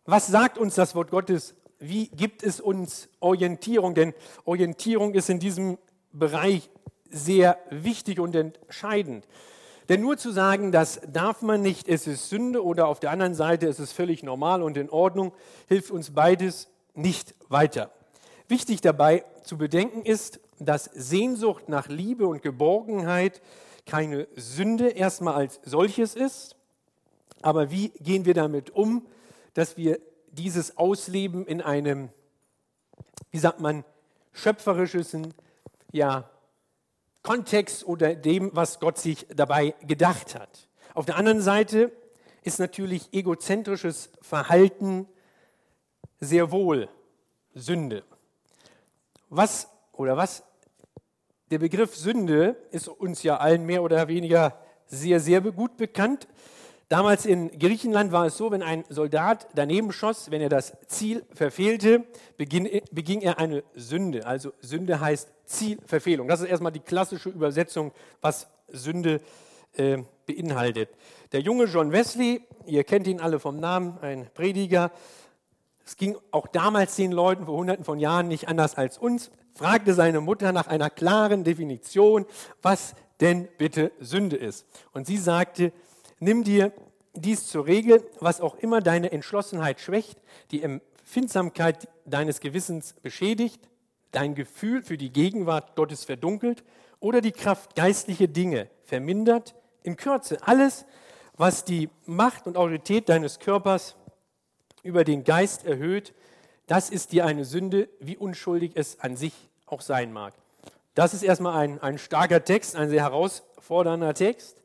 was 0.04 0.26
sagt 0.26 0.58
uns 0.58 0.74
das 0.74 0.94
Wort 0.94 1.10
Gottes? 1.10 1.54
Wie 1.78 2.08
gibt 2.08 2.42
es 2.42 2.60
uns 2.60 3.08
Orientierung? 3.20 3.94
Denn 3.94 4.14
Orientierung 4.44 5.14
ist 5.14 5.30
in 5.30 5.38
diesem 5.38 5.78
Bereich 6.12 6.70
sehr 7.10 7.58
wichtig 7.70 8.20
und 8.20 8.34
entscheidend. 8.34 9.26
Denn 9.88 10.02
nur 10.02 10.18
zu 10.18 10.30
sagen, 10.32 10.70
das 10.72 11.00
darf 11.10 11.40
man 11.40 11.62
nicht, 11.62 11.88
es 11.88 12.06
ist 12.06 12.28
Sünde 12.28 12.62
oder 12.62 12.88
auf 12.88 13.00
der 13.00 13.10
anderen 13.10 13.34
Seite 13.34 13.66
es 13.68 13.80
ist 13.80 13.92
völlig 13.92 14.22
normal 14.22 14.62
und 14.62 14.76
in 14.76 14.90
Ordnung, 14.90 15.32
hilft 15.66 15.90
uns 15.90 16.10
beides 16.10 16.68
nicht 16.94 17.34
weiter. 17.48 17.90
Wichtig 18.48 18.82
dabei 18.82 19.24
zu 19.44 19.56
bedenken 19.56 20.02
ist, 20.02 20.40
dass 20.60 20.84
Sehnsucht 20.84 21.68
nach 21.68 21.88
Liebe 21.88 22.26
und 22.26 22.42
Geborgenheit 22.42 23.40
keine 23.86 24.28
Sünde 24.36 24.90
erstmal 24.90 25.34
als 25.34 25.60
solches 25.64 26.14
ist. 26.14 26.56
Aber 27.42 27.70
wie 27.70 27.88
gehen 28.00 28.24
wir 28.24 28.34
damit 28.34 28.70
um, 28.70 29.06
dass 29.54 29.76
wir 29.76 30.00
dieses 30.30 30.76
ausleben 30.76 31.46
in 31.46 31.62
einem, 31.62 32.10
wie 33.30 33.38
sagt 33.38 33.60
man, 33.60 33.84
schöpferischen 34.32 35.34
ja, 35.92 36.28
Kontext 37.22 37.86
oder 37.86 38.14
dem, 38.14 38.50
was 38.54 38.80
Gott 38.80 38.98
sich 38.98 39.26
dabei 39.34 39.74
gedacht 39.86 40.34
hat. 40.34 40.68
Auf 40.94 41.06
der 41.06 41.16
anderen 41.16 41.40
Seite 41.40 41.92
ist 42.42 42.58
natürlich 42.58 43.12
egozentrisches 43.12 44.10
Verhalten 44.20 45.06
sehr 46.20 46.50
wohl 46.50 46.88
Sünde. 47.54 48.04
Was 49.28 49.68
oder 49.92 50.16
was 50.16 50.42
der 51.50 51.58
Begriff 51.58 51.96
Sünde 51.96 52.56
ist 52.70 52.88
uns 52.88 53.22
ja 53.22 53.38
allen 53.38 53.64
mehr 53.64 53.82
oder 53.82 54.08
weniger 54.08 54.58
sehr, 54.86 55.20
sehr 55.20 55.40
gut 55.40 55.76
bekannt. 55.76 56.28
Damals 56.88 57.26
in 57.26 57.50
Griechenland 57.58 58.12
war 58.12 58.26
es 58.26 58.38
so, 58.38 58.50
wenn 58.50 58.62
ein 58.62 58.84
Soldat 58.88 59.46
daneben 59.54 59.92
schoss, 59.92 60.30
wenn 60.30 60.40
er 60.40 60.48
das 60.48 60.72
Ziel 60.86 61.22
verfehlte, 61.34 62.04
beging, 62.38 63.20
er 63.20 63.38
eine 63.38 63.62
Sünde. 63.74 64.26
Also 64.26 64.52
Sünde 64.60 64.98
heißt 64.98 65.30
Zielverfehlung. 65.44 66.28
Das 66.28 66.40
ist 66.40 66.48
erstmal 66.48 66.72
die 66.72 66.80
klassische 66.80 67.28
Übersetzung, 67.28 67.92
was 68.22 68.48
Sünde 68.68 69.20
äh, 69.76 69.98
beinhaltet. 70.26 70.88
Der 71.32 71.40
junge 71.40 71.64
John 71.64 71.92
Wesley, 71.92 72.40
ihr 72.64 72.84
kennt 72.84 73.06
ihn 73.06 73.20
alle 73.20 73.38
vom 73.38 73.60
Namen, 73.60 73.98
ein 74.00 74.30
Prediger, 74.32 74.90
es 75.88 75.96
ging 75.96 76.18
auch 76.32 76.46
damals 76.48 76.96
den 76.96 77.12
Leuten 77.12 77.46
vor 77.46 77.56
hunderten 77.56 77.82
von 77.82 77.98
Jahren 77.98 78.28
nicht 78.28 78.46
anders 78.46 78.74
als 78.74 78.98
uns, 78.98 79.30
fragte 79.54 79.94
seine 79.94 80.20
Mutter 80.20 80.52
nach 80.52 80.66
einer 80.66 80.90
klaren 80.90 81.44
Definition, 81.44 82.26
was 82.60 82.94
denn 83.20 83.48
bitte 83.56 83.90
Sünde 83.98 84.36
ist. 84.36 84.66
Und 84.92 85.06
sie 85.06 85.16
sagte, 85.16 85.72
nimm 86.20 86.44
dir 86.44 86.72
dies 87.14 87.46
zur 87.46 87.66
Regel, 87.66 88.06
was 88.20 88.42
auch 88.42 88.56
immer 88.56 88.82
deine 88.82 89.12
Entschlossenheit 89.12 89.80
schwächt, 89.80 90.20
die 90.50 90.62
Empfindsamkeit 90.62 91.88
deines 92.04 92.40
Gewissens 92.40 92.92
beschädigt, 92.92 93.66
dein 94.10 94.34
Gefühl 94.34 94.82
für 94.82 94.98
die 94.98 95.10
Gegenwart 95.10 95.74
Gottes 95.74 96.04
verdunkelt 96.04 96.64
oder 97.00 97.22
die 97.22 97.32
Kraft 97.32 97.76
geistliche 97.76 98.28
Dinge 98.28 98.68
vermindert. 98.84 99.54
In 99.84 99.96
Kürze 99.96 100.36
alles, 100.42 100.84
was 101.38 101.64
die 101.64 101.88
Macht 102.04 102.46
und 102.46 102.58
Autorität 102.58 103.08
deines 103.08 103.38
Körpers 103.38 103.96
über 104.88 105.04
den 105.04 105.22
Geist 105.22 105.66
erhöht, 105.66 106.14
das 106.66 106.88
ist 106.88 107.12
dir 107.12 107.26
eine 107.26 107.44
Sünde, 107.44 107.90
wie 108.00 108.16
unschuldig 108.16 108.72
es 108.74 109.00
an 109.00 109.16
sich 109.16 109.34
auch 109.66 109.82
sein 109.82 110.12
mag. 110.12 110.32
Das 110.94 111.12
ist 111.12 111.22
erstmal 111.22 111.58
ein, 111.58 111.78
ein 111.80 111.98
starker 111.98 112.42
Text, 112.42 112.74
ein 112.74 112.88
sehr 112.88 113.02
herausfordernder 113.02 114.14
Text. 114.14 114.56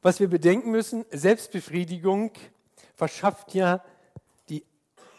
Was 0.00 0.18
wir 0.18 0.28
bedenken 0.28 0.70
müssen, 0.70 1.04
Selbstbefriedigung 1.10 2.32
verschafft 2.94 3.54
ja 3.54 3.84
die, 4.48 4.64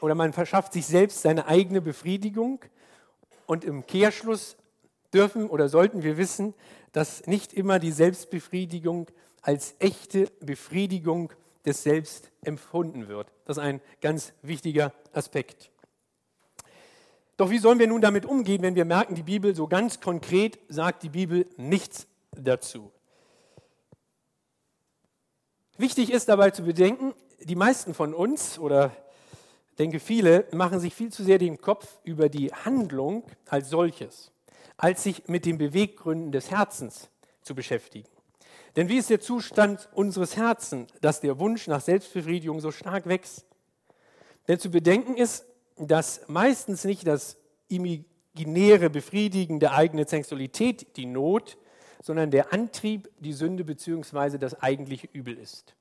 oder 0.02 0.16
man 0.16 0.34
verschafft 0.34 0.74
sich 0.74 0.88
selbst 0.88 1.22
seine 1.22 1.46
eigene 1.46 1.82
Befriedigung. 1.82 2.60
Und 3.46 3.64
im 3.64 3.86
Kehrschluss 3.86 4.58
dürfen 5.14 5.48
oder 5.48 5.70
sollten 5.70 6.02
wir 6.02 6.18
wissen, 6.18 6.56
dass 6.94 7.28
nicht 7.28 7.54
immer 7.54 7.78
die 7.78 7.92
Selbstbefriedigung 7.92 9.08
als 9.44 9.76
echte 9.78 10.26
Befriedigung 10.40 11.32
des 11.66 11.84
Selbst 11.84 12.32
empfunden 12.44 13.08
wird. 13.08 13.32
Das 13.46 13.58
ist 13.58 13.64
ein 13.64 13.82
ganz 14.02 14.34
wichtiger 14.42 14.94
Aspekt. 15.14 15.72
Doch 17.38 17.50
wie 17.50 17.58
sollen 17.58 17.80
wir 17.80 17.88
nun 17.88 18.02
damit 18.02 18.26
umgehen, 18.26 18.62
wenn 18.62 18.76
wir 18.76 18.86
merken, 18.86 19.16
die 19.16 19.24
Bibel 19.24 19.56
so 19.56 19.68
ganz 19.68 20.00
konkret 20.00 20.58
sagt 20.70 21.04
die 21.04 21.10
Bibel 21.10 21.48
nichts 21.58 22.08
dazu? 22.32 22.92
Wichtig 25.78 26.12
ist 26.12 26.30
dabei 26.30 26.52
zu 26.52 26.64
bedenken, 26.64 27.14
die 27.42 27.56
meisten 27.56 27.94
von 27.94 28.14
uns 28.14 28.58
oder 28.58 28.96
denke 29.78 30.00
viele 30.00 30.48
machen 30.54 30.80
sich 30.80 30.94
viel 30.94 31.12
zu 31.12 31.24
sehr 31.24 31.38
den 31.38 31.60
Kopf 31.60 32.00
über 32.06 32.30
die 32.30 32.54
Handlung 32.54 33.24
als 33.50 33.70
solches, 33.70 34.32
als 34.78 35.04
sich 35.04 35.28
mit 35.28 35.46
den 35.46 35.58
Beweggründen 35.58 36.32
des 36.32 36.50
Herzens 36.50 37.10
zu 37.42 37.54
beschäftigen. 37.54 38.15
Denn 38.76 38.90
wie 38.90 38.98
ist 38.98 39.10
der 39.10 39.22
Zustand 39.22 39.90
unseres 39.94 40.36
Herzens, 40.36 40.92
dass 41.02 41.22
der 41.22 41.40
Wunsch 41.40 41.68
nach 41.68 41.82
Selbstbefriedigung 41.82 42.60
so 42.60 42.72
stark 42.72 43.08
wächst? 43.08 43.46
Denn 44.48 44.60
zu 44.60 44.70
bedenken 44.70 45.16
ist, 45.16 45.46
dass 45.78 46.28
meistens 46.28 46.84
nicht 46.84 47.08
das 47.08 47.38
imaginäre 47.68 48.90
Befriedigen 48.90 49.60
der 49.60 49.74
eigenen 49.74 50.06
Sexualität 50.06 50.98
die 50.98 51.06
Not, 51.06 51.58
sondern 52.04 52.32
der 52.32 52.54
Antrieb 52.54 53.10
die 53.20 53.34
Sünde 53.34 53.64
bzw. 53.64 54.38
das 54.38 54.62
eigentliche 54.62 55.08
Übel 55.12 55.38
ist. 55.38 55.76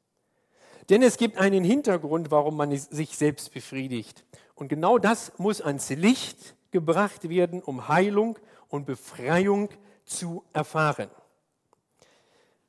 Denn 0.88 1.02
es 1.02 1.16
gibt 1.16 1.38
einen 1.38 1.64
Hintergrund, 1.64 2.30
warum 2.30 2.56
man 2.56 2.76
sich 2.76 3.16
selbst 3.16 3.52
befriedigt. 3.52 4.24
Und 4.54 4.68
genau 4.68 4.98
das 4.98 5.32
muss 5.38 5.60
ans 5.60 5.90
Licht 5.90 6.54
gebracht 6.70 7.28
werden, 7.28 7.62
um 7.62 7.88
Heilung 7.88 8.38
und 8.68 8.86
Befreiung 8.86 9.68
zu 10.04 10.44
erfahren. 10.52 11.10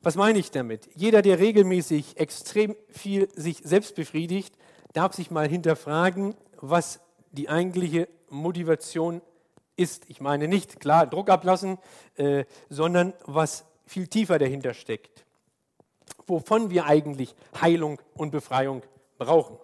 Was 0.05 0.15
meine 0.15 0.37
ich 0.37 0.51
damit? 0.51 0.87
Jeder, 0.93 1.23
der 1.23 1.39
regelmäßig 1.39 2.17
extrem 2.17 2.75
viel 2.89 3.27
sich 3.33 3.61
selbst 3.63 3.95
befriedigt, 3.95 4.53
darf 4.93 5.13
sich 5.13 5.31
mal 5.31 5.47
hinterfragen, 5.47 6.35
was 6.61 6.99
die 7.31 7.49
eigentliche 7.49 8.07
Motivation 8.29 9.23
ist. 9.75 10.07
Ich 10.07 10.21
meine 10.21 10.47
nicht 10.47 10.79
klar 10.79 11.07
Druck 11.07 11.31
ablassen, 11.31 11.79
äh, 12.17 12.45
sondern 12.69 13.13
was 13.25 13.65
viel 13.87 14.05
tiefer 14.05 14.37
dahinter 14.37 14.75
steckt. 14.75 15.25
Wovon 16.27 16.69
wir 16.69 16.85
eigentlich 16.85 17.33
Heilung 17.59 17.99
und 18.13 18.29
Befreiung 18.29 18.83
brauchen. 19.17 19.57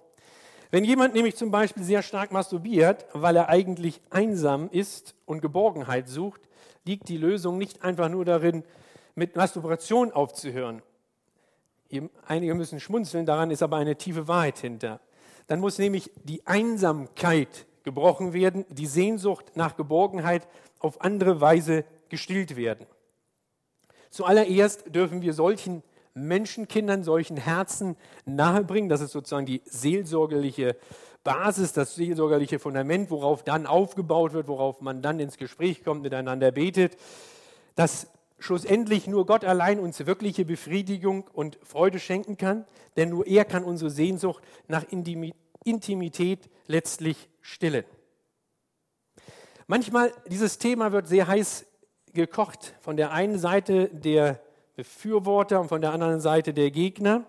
Wenn 0.71 0.85
jemand 0.85 1.13
nämlich 1.13 1.35
zum 1.35 1.51
Beispiel 1.51 1.83
sehr 1.83 2.01
stark 2.01 2.31
masturbiert, 2.31 3.05
weil 3.13 3.35
er 3.35 3.49
eigentlich 3.49 4.01
einsam 4.09 4.71
ist 4.71 5.13
und 5.27 5.43
Geborgenheit 5.43 6.09
sucht, 6.09 6.41
liegt 6.83 7.09
die 7.09 7.17
Lösung 7.17 7.59
nicht 7.59 7.83
einfach 7.83 8.09
nur 8.09 8.25
darin, 8.25 8.63
mit 9.15 9.35
Masturbation 9.35 10.11
aufzuhören. 10.11 10.81
Einige 12.25 12.55
müssen 12.55 12.79
schmunzeln, 12.79 13.25
daran 13.25 13.51
ist 13.51 13.63
aber 13.63 13.77
eine 13.77 13.95
tiefe 13.95 14.27
Wahrheit 14.27 14.59
hinter. 14.59 14.99
dann 15.47 15.59
muss 15.59 15.77
nämlich 15.77 16.09
die 16.23 16.45
Einsamkeit 16.47 17.65
gebrochen 17.83 18.31
werden, 18.33 18.65
die 18.69 18.85
Sehnsucht 18.85 19.55
nach 19.55 19.75
Geborgenheit 19.75 20.47
auf 20.79 21.01
andere 21.01 21.41
Weise 21.41 21.83
gestillt 22.09 22.55
werden. 22.55 22.85
Zuallererst 24.09 24.93
dürfen 24.93 25.21
wir 25.21 25.33
solchen 25.33 25.83
Menschenkindern, 26.13 27.03
solchen 27.03 27.37
Herzen 27.37 27.95
nahebringen. 28.25 28.89
Das 28.89 29.01
ist 29.01 29.11
sozusagen 29.11 29.45
die 29.45 29.61
seelsorgerliche 29.65 30.75
Basis, 31.23 31.73
das 31.73 31.95
seelsorgerliche 31.95 32.59
Fundament, 32.59 33.09
worauf 33.09 33.43
dann 33.43 33.65
aufgebaut 33.65 34.33
wird, 34.33 34.47
worauf 34.47 34.81
man 34.81 35.01
dann 35.01 35.19
ins 35.19 35.37
Gespräch 35.37 35.83
kommt, 35.83 36.01
miteinander 36.01 36.51
betet, 36.51 36.97
dass 37.75 38.07
schlussendlich 38.41 39.07
nur 39.07 39.25
Gott 39.25 39.45
allein 39.45 39.79
uns 39.79 40.05
wirkliche 40.05 40.45
Befriedigung 40.45 41.29
und 41.31 41.59
Freude 41.63 41.99
schenken 41.99 42.37
kann, 42.37 42.65
denn 42.97 43.09
nur 43.09 43.27
er 43.27 43.45
kann 43.45 43.63
unsere 43.63 43.91
Sehnsucht 43.91 44.43
nach 44.67 44.83
Intimität 45.63 46.49
letztlich 46.67 47.29
stillen. 47.41 47.85
Manchmal, 49.67 50.11
dieses 50.27 50.57
Thema 50.57 50.91
wird 50.91 51.07
sehr 51.07 51.27
heiß 51.27 51.65
gekocht 52.13 52.75
von 52.81 52.97
der 52.97 53.11
einen 53.11 53.37
Seite 53.37 53.89
der 53.89 54.41
Befürworter 54.75 55.61
und 55.61 55.69
von 55.69 55.81
der 55.81 55.93
anderen 55.93 56.19
Seite 56.19 56.53
der 56.53 56.71
Gegner, 56.71 57.23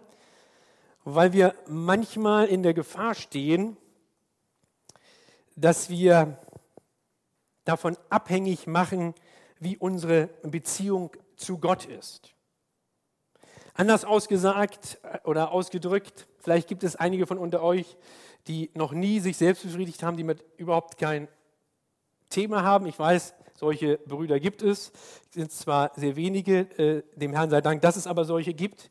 weil 1.04 1.32
wir 1.32 1.54
manchmal 1.68 2.46
in 2.46 2.62
der 2.62 2.74
Gefahr 2.74 3.14
stehen, 3.14 3.76
dass 5.56 5.90
wir 5.90 6.38
davon 7.64 7.96
abhängig 8.08 8.66
machen, 8.66 9.14
wie 9.62 9.76
unsere 9.76 10.28
Beziehung 10.42 11.12
zu 11.36 11.58
Gott 11.58 11.84
ist. 11.84 12.34
Anders 13.74 14.04
ausgesagt 14.04 14.98
äh, 15.02 15.18
oder 15.24 15.52
ausgedrückt, 15.52 16.26
vielleicht 16.38 16.68
gibt 16.68 16.82
es 16.82 16.96
einige 16.96 17.26
von 17.26 17.38
unter 17.38 17.62
euch, 17.62 17.96
die 18.48 18.70
noch 18.74 18.92
nie 18.92 19.20
sich 19.20 19.36
selbst 19.36 19.62
befriedigt 19.62 20.02
haben, 20.02 20.16
die 20.16 20.24
mit 20.24 20.44
überhaupt 20.56 20.98
kein 20.98 21.28
Thema 22.28 22.64
haben. 22.64 22.86
Ich 22.86 22.98
weiß, 22.98 23.34
solche 23.54 23.98
Brüder 23.98 24.40
gibt 24.40 24.62
es. 24.62 24.90
Es 25.28 25.34
sind 25.34 25.52
zwar 25.52 25.92
sehr 25.94 26.16
wenige, 26.16 26.60
äh, 26.78 27.02
dem 27.14 27.32
Herrn 27.32 27.50
sei 27.50 27.60
Dank, 27.60 27.82
dass 27.82 27.96
es 27.96 28.08
aber 28.08 28.24
solche 28.24 28.54
gibt. 28.54 28.90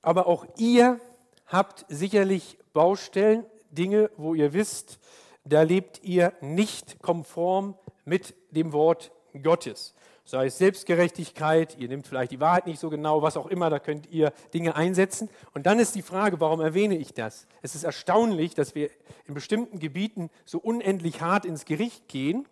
Aber 0.00 0.28
auch 0.28 0.46
ihr 0.58 1.00
habt 1.46 1.84
sicherlich 1.88 2.56
Baustellen, 2.72 3.44
Dinge, 3.70 4.10
wo 4.16 4.34
ihr 4.34 4.52
wisst, 4.52 5.00
da 5.44 5.62
lebt 5.62 6.02
ihr 6.02 6.32
nicht 6.40 7.00
konform 7.02 7.74
mit 8.04 8.34
dem 8.50 8.72
Wort 8.72 9.12
Gottes. 9.42 9.94
Sei 10.24 10.46
es 10.46 10.58
Selbstgerechtigkeit, 10.58 11.76
ihr 11.78 11.88
nehmt 11.88 12.06
vielleicht 12.06 12.30
die 12.30 12.38
Wahrheit 12.38 12.66
nicht 12.66 12.78
so 12.78 12.90
genau, 12.90 13.22
was 13.22 13.36
auch 13.36 13.48
immer, 13.48 13.70
da 13.70 13.80
könnt 13.80 14.08
ihr 14.10 14.32
Dinge 14.54 14.76
einsetzen. 14.76 15.28
Und 15.52 15.66
dann 15.66 15.80
ist 15.80 15.96
die 15.96 16.02
Frage, 16.02 16.38
warum 16.38 16.60
erwähne 16.60 16.96
ich 16.96 17.12
das? 17.12 17.46
Es 17.60 17.74
ist 17.74 17.82
erstaunlich, 17.82 18.54
dass 18.54 18.76
wir 18.76 18.88
in 19.26 19.34
bestimmten 19.34 19.80
Gebieten 19.80 20.30
so 20.44 20.58
unendlich 20.58 21.20
hart 21.20 21.44
ins 21.44 21.64
Gericht 21.64 22.08
gehen. 22.08 22.46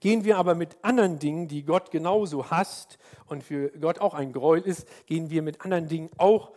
Gehen 0.00 0.24
wir 0.24 0.38
aber 0.38 0.54
mit 0.54 0.76
anderen 0.82 1.20
Dingen, 1.20 1.46
die 1.46 1.62
Gott 1.62 1.90
genauso 1.90 2.50
hasst 2.50 2.98
und 3.26 3.44
für 3.44 3.70
Gott 3.80 4.00
auch 4.00 4.14
ein 4.14 4.32
Gräuel 4.32 4.62
ist, 4.62 4.88
gehen 5.06 5.30
wir 5.30 5.42
mit 5.42 5.62
anderen 5.62 5.88
Dingen 5.88 6.10
auch 6.18 6.50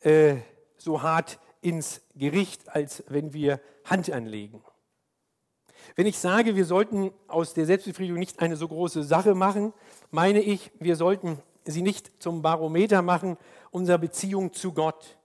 äh, 0.00 0.36
so 0.78 1.02
hart 1.02 1.38
ins 1.62 2.02
Gericht, 2.14 2.68
als 2.68 3.04
wenn 3.08 3.32
wir 3.32 3.60
Hand 3.84 4.10
anlegen. 4.10 4.62
Wenn 5.96 6.06
ich 6.06 6.18
sage, 6.18 6.56
wir 6.56 6.64
sollten 6.64 7.12
aus 7.28 7.54
der 7.54 7.66
Selbstbefriedigung 7.66 8.18
nicht 8.18 8.40
eine 8.40 8.56
so 8.56 8.68
große 8.68 9.02
Sache 9.02 9.34
machen, 9.34 9.72
meine 10.10 10.40
ich, 10.40 10.70
wir 10.78 10.96
sollten 10.96 11.38
sie 11.64 11.82
nicht 11.82 12.22
zum 12.22 12.42
Barometer 12.42 13.02
machen 13.02 13.36
unserer 13.70 13.98
Beziehung 13.98 14.52
zu 14.52 14.72
Gott. 14.72 15.16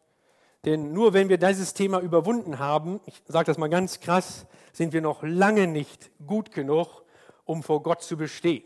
Denn 0.66 0.94
nur 0.94 1.14
wenn 1.14 1.30
wir 1.30 1.38
dieses 1.38 1.74
Thema 1.74 2.00
überwunden 2.00 2.60
haben, 2.60 3.00
ich 3.06 3.22
sage 3.28 3.46
das 3.46 3.58
mal 3.58 3.70
ganz 3.70 4.00
krass, 4.00 4.46
sind 4.74 4.94
wir 4.94 5.02
noch 5.02 5.24
lange 5.24 5.68
nicht 5.68 6.12
gut 6.26 6.52
genug, 6.52 7.04
um 7.46 7.64
vor 7.64 7.82
Gott 7.84 8.02
zu 8.02 8.18
bestehen. 8.18 8.64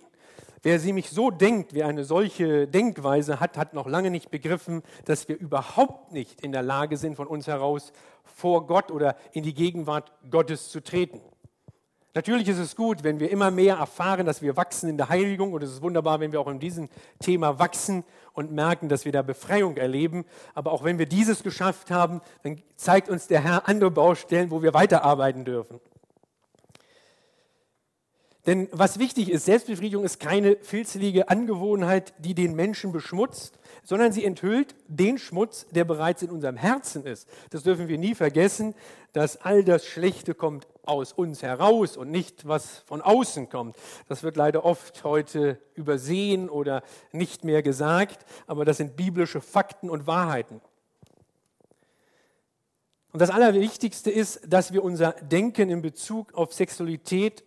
Wer 0.64 0.80
sie 0.80 0.94
mich 0.94 1.10
so 1.10 1.32
denkt, 1.32 1.74
wer 1.74 1.88
eine 1.88 2.04
solche 2.04 2.68
Denkweise 2.68 3.40
hat, 3.40 3.58
hat 3.58 3.74
noch 3.74 3.88
lange 3.88 4.12
nicht 4.12 4.30
begriffen, 4.30 4.84
dass 5.06 5.28
wir 5.28 5.40
überhaupt 5.40 6.12
nicht 6.12 6.42
in 6.42 6.52
der 6.52 6.62
Lage 6.62 6.98
sind, 6.98 7.16
von 7.16 7.28
uns 7.28 7.48
heraus 7.48 7.92
vor 8.24 8.68
Gott 8.68 8.92
oder 8.92 9.16
in 9.32 9.44
die 9.44 9.56
Gegenwart 9.56 10.12
Gottes 10.30 10.70
zu 10.70 10.84
treten. 10.84 11.20
Natürlich 12.14 12.50
ist 12.50 12.60
es 12.60 12.76
gut, 12.76 13.04
wenn 13.04 13.22
wir 13.22 13.32
immer 13.32 13.52
mehr 13.52 13.78
erfahren, 13.78 14.26
dass 14.26 14.42
wir 14.42 14.58
wachsen 14.58 14.90
in 14.90 14.98
der 14.98 15.08
Heiligung. 15.08 15.54
Und 15.54 15.64
es 15.64 15.72
ist 15.72 15.82
wunderbar, 15.82 16.20
wenn 16.20 16.34
wir 16.34 16.42
auch 16.42 16.48
in 16.48 16.60
diesem 16.60 16.90
Thema 17.20 17.58
wachsen 17.58 18.04
und 18.34 18.52
merken, 18.52 18.90
dass 18.90 19.06
wir 19.06 19.14
da 19.14 19.22
Befreiung 19.22 19.78
erleben. 19.78 20.26
Aber 20.54 20.74
auch 20.74 20.84
wenn 20.84 21.00
wir 21.00 21.06
dieses 21.06 21.42
geschafft 21.42 21.90
haben, 21.90 22.22
dann 22.44 22.62
zeigt 22.76 23.10
uns 23.10 23.28
der 23.28 23.42
Herr 23.42 23.68
andere 23.68 23.92
Baustellen, 23.92 24.52
wo 24.52 24.62
wir 24.62 24.74
weiterarbeiten 24.74 25.46
dürfen. 25.46 25.80
Denn 28.48 28.68
was 28.72 28.98
wichtig 28.98 29.30
ist, 29.30 29.46
Selbstbefriedigung 29.46 30.04
ist 30.04 30.20
keine 30.20 30.58
filzlige 30.58 31.30
Angewohnheit, 31.30 32.14
die 32.18 32.34
den 32.34 32.56
Menschen 32.56 32.92
beschmutzt, 32.92 33.60
sondern 33.84 34.14
sie 34.14 34.26
enthüllt 34.26 34.74
den 34.88 35.20
Schmutz, 35.20 35.68
der 35.70 35.86
bereits 35.86 36.24
in 36.24 36.32
unserem 36.32 36.58
Herzen 36.58 37.06
ist. 37.06 37.30
Das 37.52 37.62
dürfen 37.62 37.88
wir 37.88 38.00
nie 38.00 38.16
vergessen, 38.16 38.74
dass 39.14 39.38
all 39.38 39.64
das 39.64 39.86
Schlechte 39.86 40.34
kommt 40.34 40.68
aus 40.84 41.14
uns 41.14 41.44
heraus 41.44 41.98
und 41.98 42.10
nicht 42.10 42.48
was 42.48 42.80
von 42.88 43.02
außen 43.02 43.50
kommt. 43.50 43.76
Das 44.08 44.24
wird 44.24 44.38
leider 44.38 44.66
oft 44.66 45.04
heute 45.04 45.60
übersehen 45.76 46.50
oder 46.50 46.82
nicht 47.12 47.44
mehr 47.44 47.62
gesagt, 47.62 48.26
aber 48.48 48.66
das 48.66 48.78
sind 48.78 48.96
biblische 48.96 49.42
Fakten 49.42 49.88
und 49.88 50.08
Wahrheiten. 50.08 50.62
Und 53.14 53.22
das 53.22 53.30
Allerwichtigste 53.30 54.10
ist, 54.10 54.42
dass 54.48 54.74
wir 54.74 54.84
unser 54.84 55.12
Denken 55.12 55.70
in 55.70 55.82
Bezug 55.82 56.34
auf 56.34 56.54
Sexualität 56.54 57.44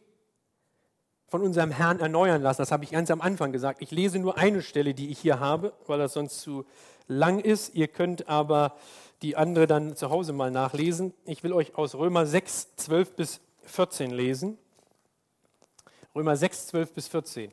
von 1.34 1.42
unserem 1.42 1.72
Herrn 1.72 1.98
erneuern 1.98 2.42
lassen. 2.42 2.62
Das 2.62 2.70
habe 2.70 2.84
ich 2.84 2.92
ganz 2.92 3.10
am 3.10 3.20
Anfang 3.20 3.50
gesagt. 3.50 3.82
Ich 3.82 3.90
lese 3.90 4.20
nur 4.20 4.38
eine 4.38 4.62
Stelle, 4.62 4.94
die 4.94 5.10
ich 5.10 5.18
hier 5.18 5.40
habe, 5.40 5.72
weil 5.88 5.98
das 5.98 6.12
sonst 6.12 6.40
zu 6.42 6.64
lang 7.08 7.40
ist. 7.40 7.74
Ihr 7.74 7.88
könnt 7.88 8.28
aber 8.28 8.76
die 9.20 9.34
andere 9.34 9.66
dann 9.66 9.96
zu 9.96 10.10
Hause 10.10 10.32
mal 10.32 10.52
nachlesen. 10.52 11.12
Ich 11.24 11.42
will 11.42 11.52
euch 11.52 11.74
aus 11.74 11.96
Römer 11.96 12.24
6, 12.24 12.76
12 12.76 13.16
bis 13.16 13.40
14 13.64 14.12
lesen. 14.12 14.58
Römer 16.14 16.36
6, 16.36 16.68
12 16.68 16.92
bis 16.92 17.08
14. 17.08 17.50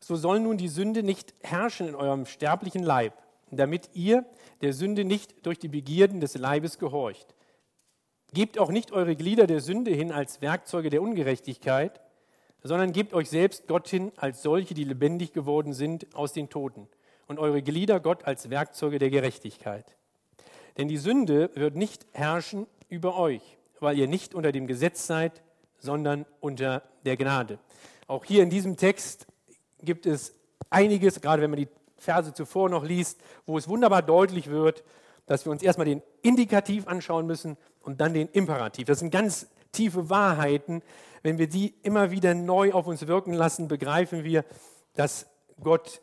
So 0.00 0.16
soll 0.16 0.40
nun 0.40 0.56
die 0.56 0.66
Sünde 0.66 1.04
nicht 1.04 1.32
herrschen 1.42 1.86
in 1.86 1.94
eurem 1.94 2.26
sterblichen 2.26 2.82
Leib, 2.82 3.12
damit 3.52 3.90
ihr 3.94 4.24
der 4.62 4.72
Sünde 4.72 5.04
nicht 5.04 5.46
durch 5.46 5.60
die 5.60 5.68
Begierden 5.68 6.18
des 6.20 6.36
Leibes 6.36 6.80
gehorcht. 6.80 7.36
Gebt 8.32 8.58
auch 8.58 8.72
nicht 8.72 8.90
eure 8.90 9.14
Glieder 9.14 9.46
der 9.46 9.60
Sünde 9.60 9.92
hin 9.92 10.10
als 10.10 10.42
Werkzeuge 10.42 10.90
der 10.90 11.02
Ungerechtigkeit, 11.02 12.00
sondern 12.62 12.92
gebt 12.92 13.14
euch 13.14 13.30
selbst 13.30 13.66
Gott 13.66 13.88
hin 13.88 14.12
als 14.16 14.42
solche, 14.42 14.74
die 14.74 14.84
lebendig 14.84 15.32
geworden 15.32 15.72
sind 15.72 16.14
aus 16.14 16.32
den 16.32 16.48
Toten, 16.48 16.88
und 17.26 17.38
eure 17.38 17.62
Glieder 17.62 18.00
Gott 18.00 18.24
als 18.24 18.50
Werkzeuge 18.50 18.98
der 18.98 19.10
Gerechtigkeit. 19.10 19.96
Denn 20.78 20.88
die 20.88 20.96
Sünde 20.96 21.50
wird 21.54 21.76
nicht 21.76 22.06
herrschen 22.12 22.66
über 22.88 23.16
euch, 23.16 23.58
weil 23.78 23.98
ihr 23.98 24.08
nicht 24.08 24.34
unter 24.34 24.52
dem 24.52 24.66
Gesetz 24.66 25.06
seid, 25.06 25.42
sondern 25.78 26.26
unter 26.40 26.82
der 27.04 27.16
Gnade. 27.16 27.58
Auch 28.06 28.24
hier 28.24 28.42
in 28.42 28.50
diesem 28.50 28.76
Text 28.76 29.26
gibt 29.82 30.06
es 30.06 30.34
einiges, 30.68 31.20
gerade 31.20 31.42
wenn 31.42 31.50
man 31.50 31.60
die 31.60 31.68
Verse 31.96 32.32
zuvor 32.32 32.68
noch 32.68 32.84
liest, 32.84 33.20
wo 33.46 33.58
es 33.58 33.68
wunderbar 33.68 34.02
deutlich 34.02 34.48
wird, 34.48 34.82
dass 35.26 35.44
wir 35.44 35.52
uns 35.52 35.62
erstmal 35.62 35.86
den 35.86 36.02
Indikativ 36.22 36.88
anschauen 36.88 37.26
müssen 37.26 37.56
und 37.82 38.00
dann 38.00 38.14
den 38.14 38.28
Imperativ. 38.28 38.86
Das 38.86 38.98
sind 38.98 39.10
ganz 39.10 39.48
tiefe 39.72 40.10
Wahrheiten. 40.10 40.82
Wenn 41.22 41.38
wir 41.38 41.48
die 41.48 41.74
immer 41.82 42.10
wieder 42.10 42.34
neu 42.34 42.72
auf 42.72 42.86
uns 42.86 43.06
wirken 43.06 43.32
lassen, 43.32 43.68
begreifen 43.68 44.24
wir, 44.24 44.44
dass 44.94 45.26
Gott 45.60 46.00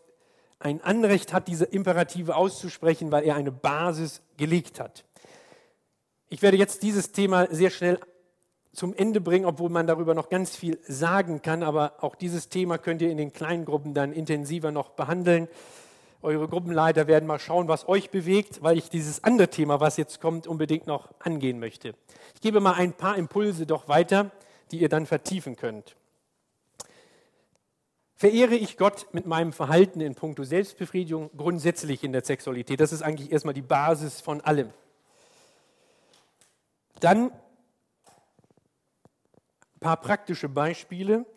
ein 0.59 0.81
Anrecht 0.81 1.33
hat, 1.33 1.47
diese 1.47 1.65
Imperative 1.65 2.35
auszusprechen, 2.35 3.11
weil 3.11 3.23
er 3.23 3.35
eine 3.35 3.51
Basis 3.51 4.21
gelegt 4.37 4.79
hat. 4.79 5.03
Ich 6.29 6.41
werde 6.41 6.57
jetzt 6.57 6.83
dieses 6.83 7.11
Thema 7.11 7.47
sehr 7.53 7.69
schnell 7.69 7.99
zum 8.73 8.93
Ende 8.93 9.21
bringen, 9.21 9.45
obwohl 9.45 9.69
man 9.69 9.87
darüber 9.87 10.13
noch 10.13 10.29
ganz 10.29 10.55
viel 10.55 10.77
sagen 10.87 11.41
kann, 11.41 11.63
aber 11.63 12.03
auch 12.03 12.15
dieses 12.15 12.49
Thema 12.49 12.77
könnt 12.77 13.01
ihr 13.01 13.09
in 13.09 13.17
den 13.17 13.33
kleinen 13.33 13.65
Gruppen 13.65 13.93
dann 13.93 14.13
intensiver 14.13 14.71
noch 14.71 14.89
behandeln. 14.89 15.47
Eure 16.21 16.47
Gruppenleiter 16.47 17.07
werden 17.07 17.27
mal 17.27 17.39
schauen, 17.39 17.67
was 17.67 17.87
euch 17.87 18.09
bewegt, 18.09 18.63
weil 18.63 18.77
ich 18.77 18.89
dieses 18.89 19.23
andere 19.23 19.49
Thema, 19.49 19.79
was 19.79 19.97
jetzt 19.97 20.19
kommt, 20.19 20.47
unbedingt 20.47 20.87
noch 20.87 21.09
angehen 21.19 21.59
möchte. 21.59 21.93
Ich 22.33 22.41
gebe 22.41 22.59
mal 22.59 22.73
ein 22.73 22.93
paar 22.93 23.17
Impulse 23.17 23.67
doch 23.67 23.87
weiter, 23.87 24.31
die 24.71 24.79
ihr 24.79 24.89
dann 24.89 25.05
vertiefen 25.05 25.55
könnt. 25.55 25.95
Verehre 28.15 28.55
ich 28.55 28.77
Gott 28.77 29.05
mit 29.13 29.27
meinem 29.27 29.53
Verhalten 29.53 30.01
in 30.01 30.15
puncto 30.15 30.43
Selbstbefriedigung 30.43 31.29
grundsätzlich 31.37 32.03
in 32.03 32.13
der 32.13 32.25
Sexualität? 32.25 32.79
Das 32.79 32.91
ist 32.91 33.03
eigentlich 33.03 33.31
erstmal 33.31 33.53
die 33.53 33.61
Basis 33.61 34.19
von 34.19 34.41
allem. 34.41 34.71
Dann 36.99 37.31
ein 39.75 39.79
paar 39.79 39.97
praktische 39.97 40.49
Beispiele. 40.49 41.27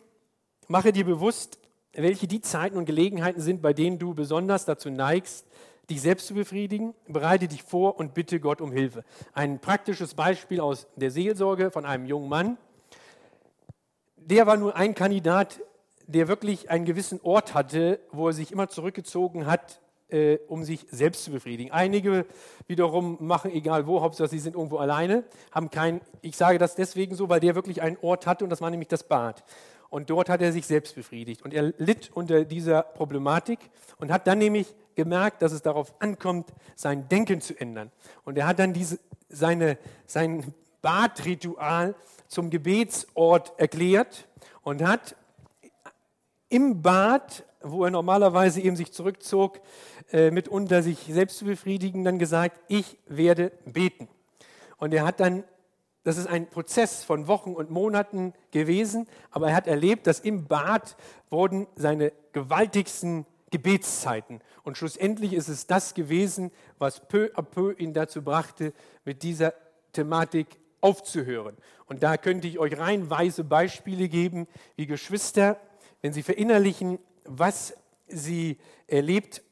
Mache 0.67 0.91
dir 0.91 1.05
bewusst, 1.05 1.59
welche 1.93 2.27
die 2.27 2.41
Zeiten 2.41 2.77
und 2.77 2.85
Gelegenheiten 2.85 3.41
sind, 3.41 3.61
bei 3.61 3.73
denen 3.73 3.99
du 3.99 4.13
besonders 4.13 4.65
dazu 4.65 4.89
neigst, 4.89 5.45
dich 5.89 6.01
selbst 6.01 6.27
zu 6.27 6.33
befriedigen, 6.33 6.93
bereite 7.07 7.47
dich 7.47 7.63
vor 7.63 7.99
und 7.99 8.13
bitte 8.13 8.39
Gott 8.39 8.61
um 8.61 8.71
Hilfe. 8.71 9.03
Ein 9.33 9.59
praktisches 9.59 10.13
Beispiel 10.13 10.61
aus 10.61 10.87
der 10.95 11.11
Seelsorge 11.11 11.69
von 11.71 11.85
einem 11.85 12.05
jungen 12.05 12.29
Mann. 12.29 12.57
Der 14.15 14.47
war 14.47 14.55
nur 14.55 14.75
ein 14.75 14.95
Kandidat, 14.95 15.59
der 16.07 16.27
wirklich 16.27 16.69
einen 16.69 16.85
gewissen 16.85 17.19
Ort 17.23 17.53
hatte, 17.53 17.99
wo 18.11 18.27
er 18.27 18.33
sich 18.33 18.51
immer 18.51 18.69
zurückgezogen 18.69 19.45
hat, 19.45 19.81
äh, 20.09 20.37
um 20.47 20.63
sich 20.63 20.85
selbst 20.91 21.23
zu 21.23 21.31
befriedigen. 21.31 21.71
Einige 21.71 22.25
wiederum 22.67 23.17
machen 23.19 23.51
egal 23.51 23.87
wo, 23.87 24.01
Hauptsache 24.01 24.29
sie 24.29 24.39
sind 24.39 24.55
irgendwo 24.55 24.77
alleine, 24.77 25.23
haben 25.51 25.69
kein, 25.69 26.01
ich 26.21 26.37
sage 26.37 26.57
das 26.57 26.75
deswegen 26.75 27.15
so, 27.15 27.29
weil 27.29 27.39
der 27.39 27.55
wirklich 27.55 27.81
einen 27.81 27.97
Ort 28.01 28.27
hatte 28.27 28.43
und 28.43 28.49
das 28.49 28.61
war 28.61 28.69
nämlich 28.69 28.89
das 28.89 29.03
Bad. 29.03 29.43
Und 29.91 30.09
dort 30.09 30.29
hat 30.29 30.41
er 30.41 30.53
sich 30.53 30.65
selbst 30.65 30.95
befriedigt. 30.95 31.41
Und 31.41 31.53
er 31.53 31.73
litt 31.77 32.11
unter 32.13 32.45
dieser 32.45 32.81
Problematik 32.81 33.59
und 33.99 34.09
hat 34.09 34.25
dann 34.25 34.37
nämlich 34.37 34.73
gemerkt, 34.95 35.41
dass 35.41 35.51
es 35.51 35.61
darauf 35.61 35.93
ankommt, 35.99 36.53
sein 36.77 37.09
Denken 37.09 37.41
zu 37.41 37.59
ändern. 37.59 37.91
Und 38.23 38.37
er 38.37 38.47
hat 38.47 38.57
dann 38.59 38.71
diese, 38.71 38.99
seine, 39.27 39.77
sein 40.05 40.53
Badritual 40.81 41.93
zum 42.29 42.49
Gebetsort 42.49 43.51
erklärt 43.57 44.29
und 44.61 44.81
hat 44.81 45.17
im 46.47 46.81
Bad, 46.81 47.43
wo 47.59 47.83
er 47.83 47.91
normalerweise 47.91 48.61
eben 48.61 48.77
sich 48.77 48.93
zurückzog, 48.93 49.59
äh, 50.13 50.31
mitunter 50.31 50.83
sich 50.83 50.99
selbst 50.99 51.37
zu 51.37 51.43
befriedigen, 51.43 52.05
dann 52.05 52.17
gesagt, 52.17 52.61
ich 52.69 52.97
werde 53.07 53.51
beten. 53.65 54.07
Und 54.77 54.93
er 54.93 55.05
hat 55.05 55.19
dann 55.19 55.43
das 56.03 56.17
ist 56.17 56.27
ein 56.27 56.49
Prozess 56.49 57.03
von 57.03 57.27
Wochen 57.27 57.53
und 57.53 57.69
Monaten 57.69 58.33
gewesen, 58.51 59.07
aber 59.29 59.49
er 59.49 59.55
hat 59.55 59.67
erlebt, 59.67 60.07
dass 60.07 60.19
im 60.19 60.47
Bad 60.47 60.95
wurden 61.29 61.67
seine 61.75 62.11
gewaltigsten 62.31 63.25
Gebetszeiten. 63.51 64.41
Und 64.63 64.77
schlussendlich 64.77 65.33
ist 65.33 65.49
es 65.49 65.67
das 65.67 65.93
gewesen, 65.93 66.51
was 66.79 67.07
peu 67.07 67.29
à 67.35 67.43
peu 67.43 67.73
ihn 67.73 67.93
dazu 67.93 68.23
brachte, 68.23 68.73
mit 69.05 69.23
dieser 69.23 69.53
Thematik 69.93 70.47
aufzuhören. 70.79 71.55
Und 71.85 72.01
da 72.01 72.17
könnte 72.17 72.47
ich 72.47 72.57
euch 72.57 72.77
reihenweise 72.77 73.43
Beispiele 73.43 74.09
geben, 74.09 74.47
wie 74.77 74.87
Geschwister, 74.87 75.57
wenn 76.01 76.13
sie 76.13 76.23
verinnerlichen, 76.23 76.97
was 77.25 77.75
sie 78.07 78.57
erlebt 78.87 79.43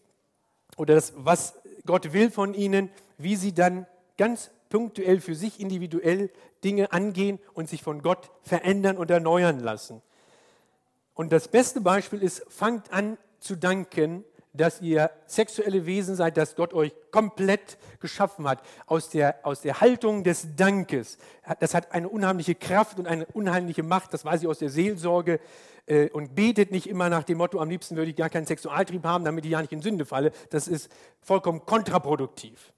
oder 0.78 0.96
das, 0.96 1.14
was 1.18 1.62
Gott 1.86 2.14
will 2.14 2.32
von 2.32 2.54
ihnen, 2.54 2.90
wie 3.18 3.36
sie 3.36 3.54
dann 3.54 3.86
ganz 4.18 4.50
punktuell 4.70 5.20
für 5.20 5.36
sich 5.36 5.60
individuell 5.60 6.30
Dinge 6.64 6.92
angehen 6.92 7.40
und 7.54 7.70
sich 7.70 7.84
von 7.84 8.02
Gott 8.02 8.32
verändern 8.44 8.98
und 8.98 9.10
erneuern 9.10 9.60
lassen. 9.60 10.02
Und 11.14 11.32
das 11.32 11.48
beste 11.48 11.82
Beispiel 11.82 12.24
ist, 12.24 12.46
fangt 12.50 12.94
an 12.94 13.18
zu 13.40 13.56
danken, 13.56 14.24
dass 14.54 14.82
ihr 14.82 15.12
sexuelle 15.28 15.86
Wesen 15.86 16.16
seid, 16.16 16.38
dass 16.38 16.56
Gott 16.56 16.74
euch 16.74 16.94
komplett 17.12 17.78
geschaffen 18.00 18.48
hat, 18.48 18.62
aus 18.88 19.10
der, 19.10 19.36
aus 19.44 19.62
der 19.62 19.80
Haltung 19.80 20.24
des 20.24 20.56
Dankes. 20.56 21.18
Das 21.60 21.74
hat 21.74 21.92
eine 21.92 22.10
unheimliche 22.10 22.56
Kraft 22.56 23.00
und 23.00 23.08
eine 23.08 23.26
unheimliche 23.28 23.84
Macht, 23.84 24.14
das 24.14 24.26
weiß 24.26 24.42
ich 24.42 24.48
aus 24.48 24.60
der 24.60 24.70
Seelsorge. 24.70 25.40
Äh, 25.86 26.10
und 26.10 26.36
betet 26.36 26.72
nicht 26.72 26.88
immer 26.88 27.10
nach 27.10 27.24
dem 27.24 27.38
Motto, 27.38 27.60
am 27.60 27.70
liebsten 27.70 27.96
würde 27.96 28.12
ich 28.12 28.16
gar 28.16 28.30
keinen 28.30 28.46
Sexualtrieb 28.46 29.04
haben, 29.04 29.26
damit 29.26 29.46
ich 29.46 29.52
ja 29.52 29.62
nicht 29.62 29.74
in 29.74 29.82
Sünde 29.82 30.06
falle. 30.06 30.32
Das 30.52 30.68
ist 30.68 30.90
vollkommen 31.22 31.66
kontraproduktiv. 31.66 32.74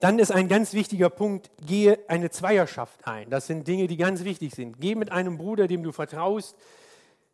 Dann 0.00 0.18
ist 0.18 0.32
ein 0.32 0.48
ganz 0.48 0.72
wichtiger 0.72 1.10
Punkt, 1.10 1.50
gehe 1.64 1.98
eine 2.08 2.30
Zweierschaft 2.30 3.06
ein. 3.06 3.28
Das 3.28 3.46
sind 3.46 3.68
Dinge, 3.68 3.86
die 3.86 3.98
ganz 3.98 4.24
wichtig 4.24 4.54
sind. 4.54 4.80
Geh 4.80 4.94
mit 4.94 5.12
einem 5.12 5.36
Bruder, 5.36 5.68
dem 5.68 5.82
du 5.82 5.92
vertraust, 5.92 6.56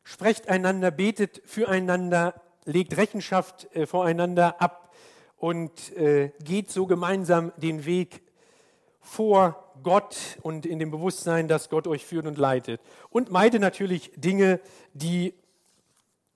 sprecht 0.03 0.49
einander, 0.49 0.91
betet 0.91 1.43
füreinander, 1.45 2.35
legt 2.64 2.97
Rechenschaft 2.97 3.73
äh, 3.75 3.87
voreinander 3.87 4.61
ab 4.61 4.93
und 5.37 5.97
äh, 5.97 6.33
geht 6.43 6.73
so 6.73 6.87
gemeinsam 6.87 7.53
den 7.57 7.87
Weg 7.87 8.23
vor 9.01 9.73
Gott 9.85 10.17
und 10.43 10.67
in 10.67 10.81
dem 10.81 10.91
Bewusstsein, 10.91 11.47
dass 11.47 11.71
Gott 11.71 11.87
euch 11.87 12.05
führt 12.05 12.27
und 12.27 12.37
leitet. 12.37 12.81
Und 13.11 13.31
meide 13.31 13.61
natürlich 13.61 14.11
Dinge, 14.17 14.59
die 14.93 15.35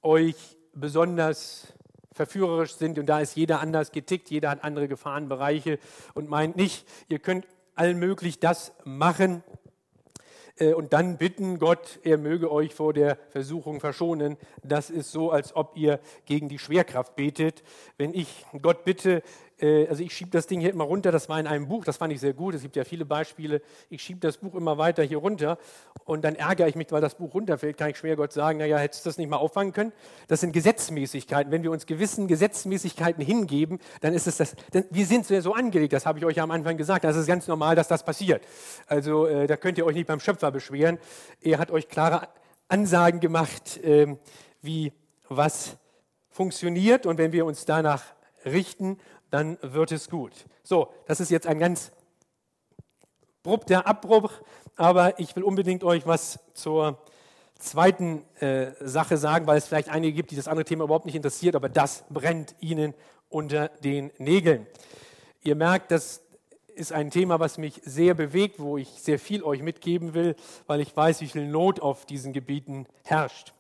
euch 0.03 0.37
besonders 0.74 1.74
verführerisch 2.21 2.75
sind 2.75 2.99
und 2.99 3.07
da 3.07 3.21
ist 3.21 3.35
jeder 3.35 3.61
anders 3.61 3.93
getickt, 3.93 4.29
jeder 4.29 4.51
hat 4.51 4.62
andere 4.62 4.89
Gefahrenbereiche 4.89 5.79
und 6.12 6.29
meint 6.29 6.55
nicht, 6.55 6.87
ihr 7.09 7.18
könnt 7.18 7.47
allmöglich 7.77 8.39
das 8.39 8.75
machen 8.85 9.43
äh, 10.59 10.75
und 10.75 10.93
dann 10.93 11.16
bitten 11.16 11.59
Gott, 11.59 11.99
er 12.03 12.18
möge 12.18 12.53
euch 12.53 12.75
vor 12.75 12.93
der 12.93 13.16
Versuchung 13.31 13.81
verschonen. 13.81 14.37
Das 14.62 14.91
ist 14.91 15.12
so, 15.12 15.31
als 15.31 15.57
ob 15.57 15.79
ihr 15.79 15.99
gegen 16.27 16.51
die 16.51 16.59
Schwerkraft 16.59 17.16
betet. 17.16 17.62
Wenn 17.97 18.12
ich 18.12 18.45
Gott 18.61 18.85
bitte, 18.85 19.23
also 19.61 20.03
ich 20.03 20.15
schiebe 20.15 20.31
das 20.31 20.47
Ding 20.47 20.61
hier 20.61 20.71
immer 20.71 20.85
runter, 20.85 21.13
das 21.13 21.29
war 21.29 21.39
in 21.39 21.47
einem 21.47 21.69
Buch, 21.69 21.85
das 21.85 21.97
fand 21.97 22.13
ich 22.13 22.21
sehr 22.21 22.33
gut, 22.33 22.55
es 22.55 22.63
gibt 22.63 22.77
ja 22.77 22.85
viele 22.85 23.05
Beispiele, 23.05 23.61
ich 23.89 24.03
schiebe 24.03 24.21
das 24.21 24.39
Buch 24.39 24.55
immer 24.55 24.79
weiter 24.79 25.03
hier 25.03 25.19
runter 25.19 25.59
und 26.05 26.25
dann 26.25 26.35
ärgere 26.35 26.69
ich 26.69 26.77
mich, 26.77 26.91
weil 26.91 27.01
das 27.01 27.15
Buch 27.15 27.35
runterfällt, 27.35 27.77
kann 27.77 27.91
ich 27.91 27.99
schwer 27.99 28.17
Gott 28.17 28.33
sagen, 28.33 28.59
naja, 28.59 28.79
hättest 28.79 29.05
du 29.05 29.11
das 29.11 29.19
nicht 29.19 29.29
mal 29.29 29.37
auffangen 29.37 29.73
können? 29.73 29.93
Das 30.29 30.41
sind 30.41 30.53
Gesetzmäßigkeiten. 30.53 31.53
Wenn 31.53 31.63
wir 31.63 31.71
uns 31.71 31.87
gewissen 31.87 32.27
Gesetzmäßigkeiten 32.27 33.25
hingeben, 33.25 33.79
dann 34.01 34.15
ist 34.15 34.27
es 34.27 34.39
das, 34.39 34.55
denn 34.73 34.85
wir 34.91 35.07
sind 35.07 35.27
so 35.27 35.53
angelegt, 35.53 35.93
das 35.93 36.07
habe 36.07 36.19
ich 36.19 36.25
euch 36.25 36.37
ja 36.37 36.45
am 36.45 36.51
Anfang 36.51 36.77
gesagt, 36.77 37.05
das 37.05 37.17
ist 37.17 37.27
ganz 37.27 37.47
normal, 37.47 37.77
dass 37.77 37.89
das 37.89 38.05
passiert. 38.05 38.43
Also 38.87 39.27
äh, 39.27 39.47
da 39.47 39.57
könnt 39.57 39.79
ihr 39.79 39.87
euch 39.87 39.95
nicht 39.95 40.07
beim 40.07 40.21
Schöpfer 40.21 40.51
beschweren. 40.51 40.99
Er 41.41 41.59
hat 41.59 41.71
euch 41.71 41.89
klare 41.89 42.29
Ansagen 42.69 43.21
gemacht, 43.21 43.79
äh, 43.85 44.17
wie 44.63 44.93
was 45.29 45.77
funktioniert 46.29 47.07
und 47.07 47.19
wenn 47.19 47.33
wir 47.33 47.45
uns 47.45 47.65
danach 47.65 48.03
richten, 48.45 48.99
dann 49.31 49.59
wird 49.62 49.93
es 49.93 50.11
gut. 50.11 50.33
So, 50.62 50.93
das 51.07 51.20
ist 51.20 51.31
jetzt 51.31 51.47
ein 51.47 51.59
ganz 51.59 51.93
abrupter 53.43 53.87
Abbruch, 53.87 54.33
aber 54.76 55.18
ich 55.18 55.35
will 55.37 55.43
unbedingt 55.43 55.83
euch 55.85 56.07
was 56.07 56.39
zur 56.55 56.99
zweiten 57.59 58.24
äh, 58.41 58.72
Sache 58.81 59.16
sagen, 59.16 59.47
weil 59.47 59.59
es 59.59 59.66
vielleicht 59.66 59.89
einige 59.89 60.12
gibt, 60.14 60.31
die 60.31 60.37
das 60.37 60.49
andere 60.49 60.64
Thema 60.64 60.85
überhaupt 60.85 61.07
nicht 61.07 61.14
interessiert, 61.14 61.55
aber 61.55 61.68
das 61.68 62.05
brennt 62.11 62.55
ihnen 62.61 62.95
unter 63.28 63.68
den 63.68 64.11
Nägeln. 64.18 64.66
Ihr 65.43 65.55
merkt, 65.55 65.91
das 65.91 66.22
ist 66.74 66.93
ein 66.93 67.11
Thema, 67.11 67.41
was 67.41 67.59
mich 67.59 67.81
sehr 67.85 68.14
bewegt, 68.14 68.59
wo 68.59 68.78
ich 68.78 68.89
sehr 68.89 69.18
viel 69.18 69.43
euch 69.43 69.62
mitgeben 69.62 70.14
will, 70.14 70.35
weil 70.66 70.81
ich 70.81 70.97
weiß, 70.97 71.20
wie 71.20 71.28
viel 71.28 71.47
Not 71.47 71.81
auf 71.81 72.07
diesen 72.07 72.33
Gebieten 72.33 72.87
herrscht. 73.05 73.53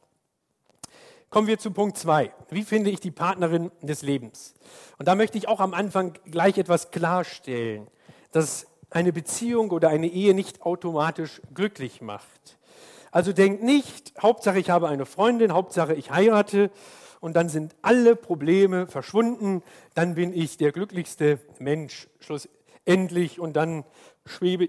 Kommen 1.30 1.46
wir 1.46 1.60
zu 1.60 1.70
Punkt 1.70 1.96
2. 1.96 2.32
Wie 2.50 2.64
finde 2.64 2.90
ich 2.90 2.98
die 2.98 3.12
Partnerin 3.12 3.70
des 3.82 4.02
Lebens? 4.02 4.52
Und 4.98 5.06
da 5.06 5.14
möchte 5.14 5.38
ich 5.38 5.46
auch 5.46 5.60
am 5.60 5.74
Anfang 5.74 6.14
gleich 6.24 6.58
etwas 6.58 6.90
klarstellen, 6.90 7.86
dass 8.32 8.66
eine 8.90 9.12
Beziehung 9.12 9.70
oder 9.70 9.90
eine 9.90 10.08
Ehe 10.08 10.34
nicht 10.34 10.62
automatisch 10.62 11.40
glücklich 11.54 12.00
macht. 12.00 12.58
Also 13.12 13.32
denkt 13.32 13.62
nicht, 13.62 14.12
Hauptsache 14.20 14.58
ich 14.58 14.70
habe 14.70 14.88
eine 14.88 15.06
Freundin, 15.06 15.52
Hauptsache 15.52 15.94
ich 15.94 16.10
heirate 16.10 16.68
und 17.20 17.34
dann 17.34 17.48
sind 17.48 17.76
alle 17.80 18.16
Probleme 18.16 18.88
verschwunden, 18.88 19.62
dann 19.94 20.16
bin 20.16 20.32
ich 20.32 20.56
der 20.56 20.72
glücklichste 20.72 21.38
Mensch 21.60 22.08
schlussendlich 22.18 23.38
und 23.38 23.52
dann 23.54 23.84
schwebe 24.26 24.68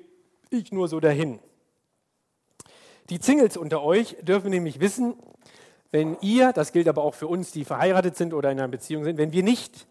ich 0.52 0.72
nur 0.72 0.88
so 0.88 1.00
dahin. 1.00 1.40
Die 3.10 3.18
Singles 3.18 3.58
unter 3.58 3.82
euch 3.82 4.16
dürfen 4.22 4.52
nämlich 4.52 4.80
wissen, 4.80 5.16
wenn 5.92 6.18
ihr, 6.22 6.54
das 6.54 6.72
gilt 6.72 6.88
aber 6.88 7.04
auch 7.04 7.14
für 7.14 7.28
uns, 7.28 7.52
die 7.52 7.66
verheiratet 7.66 8.16
sind 8.16 8.34
oder 8.34 8.52
in 8.52 8.60
einer 8.60 8.70
Beziehung 8.70 9.04
sind, 9.04 9.18
wenn 9.18 9.34
wir 9.34 9.44
nicht 9.44 9.88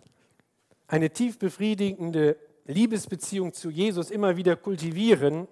eine 0.89 1.11
tief 1.11 1.39
befriedigende 1.39 2.37
Liebesbeziehung 2.67 3.53
zu 3.53 3.71
Jesus 3.71 4.11
immer 4.11 4.37
wieder 4.37 4.57
kultivieren, 4.57 5.47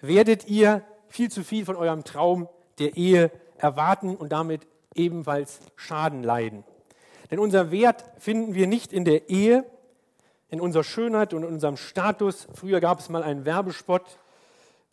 werdet 0.00 0.48
ihr 0.48 0.82
viel 1.08 1.30
zu 1.30 1.44
viel 1.44 1.64
von 1.64 1.76
eurem 1.76 2.04
Traum 2.04 2.48
der 2.78 2.96
Ehe 2.96 3.30
erwarten 3.58 4.16
und 4.16 4.32
damit 4.32 4.66
ebenfalls 4.94 5.60
Schaden 5.76 6.22
leiden. 6.22 6.64
Denn 7.30 7.38
unser 7.38 7.70
Wert 7.70 8.04
finden 8.18 8.54
wir 8.54 8.66
nicht 8.66 8.92
in 8.92 9.04
der 9.04 9.28
Ehe, 9.28 9.64
in 10.48 10.60
unserer 10.60 10.84
Schönheit 10.84 11.34
und 11.34 11.42
in 11.42 11.48
unserem 11.48 11.76
Status. 11.76 12.46
Früher 12.54 12.80
gab 12.80 13.00
es 13.00 13.08
mal 13.08 13.22
einen 13.22 13.44
Werbespot, 13.44 14.02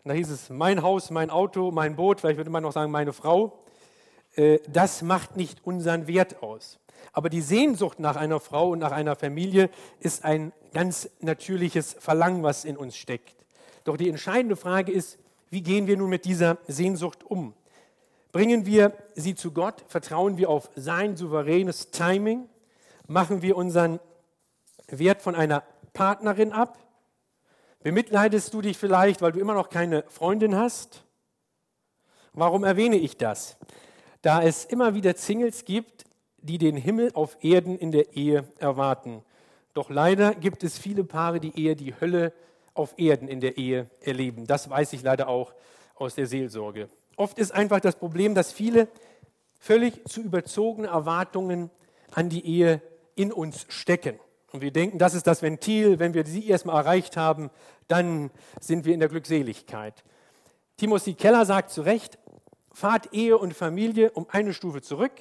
da 0.04 0.14
hieß 0.14 0.32
es 0.32 0.50
mein 0.50 0.82
Haus, 0.82 1.12
mein 1.12 1.30
Auto, 1.30 1.72
mein 1.72 1.96
Boot, 1.96 2.20
vielleicht 2.20 2.38
würde 2.38 2.50
man 2.50 2.64
noch 2.64 2.72
sagen 2.72 2.92
meine 2.92 3.14
Frau. 3.14 3.60
Äh, 4.36 4.60
das 4.68 5.02
macht 5.02 5.38
nicht 5.38 5.66
unseren 5.66 6.08
Wert 6.08 6.42
aus. 6.44 6.80
Aber 7.14 7.30
die 7.30 7.42
Sehnsucht 7.42 8.00
nach 8.00 8.16
einer 8.16 8.40
Frau 8.40 8.70
und 8.70 8.80
nach 8.80 8.92
einer 8.92 9.16
Familie 9.16 9.70
ist 10.00 10.24
ein 10.24 10.54
ganz 10.74 11.10
natürliches 11.20 11.94
Verlangen, 12.00 12.44
was 12.44 12.64
in 12.64 12.78
uns 12.78 12.96
steckt. 12.96 13.36
Doch 13.84 13.98
die 13.98 14.10
entscheidende 14.10 14.56
Frage 14.56 14.92
ist, 14.92 15.18
wie 15.50 15.62
gehen 15.62 15.88
wir 15.88 15.98
nun 15.98 16.10
mit 16.10 16.26
dieser 16.26 16.58
Sehnsucht 16.68 17.24
um? 17.24 17.54
Bringen 18.32 18.66
wir 18.66 18.94
sie 19.16 19.36
zu 19.36 19.52
Gott? 19.52 19.84
Vertrauen 19.88 20.38
wir 20.38 20.50
auf 20.50 20.70
sein 20.76 21.18
souveränes 21.18 21.92
Timing? 21.92 22.48
Machen 23.08 23.42
wir 23.42 23.58
unseren 23.58 24.00
Wert 24.88 25.22
von 25.22 25.36
einer 25.36 25.64
Partnerin 25.92 26.54
ab? 26.54 26.78
Bemitleidest 27.84 28.54
du 28.54 28.62
dich 28.62 28.78
vielleicht, 28.78 29.22
weil 29.22 29.34
du 29.34 29.40
immer 29.40 29.54
noch 29.54 29.70
keine 29.70 30.04
Freundin 30.08 30.56
hast? 30.56 31.04
Warum 32.32 32.64
erwähne 32.64 32.96
ich 32.96 33.18
das? 33.18 33.58
Da 34.22 34.43
es 34.43 34.65
immer 34.65 34.93
wieder 34.93 35.13
Singles 35.15 35.65
gibt, 35.65 36.05
die 36.38 36.57
den 36.57 36.76
Himmel 36.76 37.11
auf 37.13 37.38
Erden 37.41 37.78
in 37.78 37.91
der 37.91 38.15
Ehe 38.15 38.45
erwarten. 38.59 39.24
Doch 39.74 39.89
leider 39.89 40.34
gibt 40.36 40.63
es 40.63 40.78
viele 40.78 41.03
Paare, 41.03 41.39
die 41.39 41.63
eher 41.63 41.76
die 41.76 41.93
Hölle 41.99 42.34
auf 42.74 42.95
Erden 42.97 43.28
in 43.28 43.39
der 43.39 43.57
Ehe 43.57 43.89
erleben. 44.01 44.47
Das 44.47 44.69
weiß 44.69 44.93
ich 44.93 45.03
leider 45.03 45.28
auch 45.28 45.53
aus 45.95 46.15
der 46.15 46.26
Seelsorge. 46.26 46.89
Oft 47.15 47.38
ist 47.38 47.51
einfach 47.51 47.80
das 47.80 47.95
Problem, 47.95 48.36
dass 48.36 48.51
viele 48.51 48.88
völlig 49.59 50.03
zu 50.07 50.22
überzogene 50.22 50.88
Erwartungen 50.88 51.69
an 52.11 52.30
die 52.30 52.45
Ehe 52.45 52.82
in 53.15 53.32
uns 53.32 53.65
stecken. 53.69 54.19
Und 54.51 54.61
wir 54.61 54.72
denken, 54.72 54.97
das 54.97 55.13
ist 55.13 55.28
das 55.28 55.41
Ventil, 55.41 55.99
wenn 55.99 56.13
wir 56.13 56.26
sie 56.26 56.47
erstmal 56.47 56.78
erreicht 56.78 57.15
haben, 57.15 57.49
dann 57.88 58.32
sind 58.59 58.86
wir 58.86 58.93
in 58.93 58.99
der 58.99 59.09
Glückseligkeit. 59.09 60.03
Timothy 60.78 61.13
Keller 61.13 61.45
sagt 61.45 61.69
zu 61.69 61.84
Recht, 61.84 62.17
fahrt 62.74 63.13
Ehe 63.13 63.38
und 63.38 63.53
Familie 63.53 64.11
um 64.11 64.26
eine 64.30 64.53
Stufe 64.53 64.82
zurück 64.82 65.13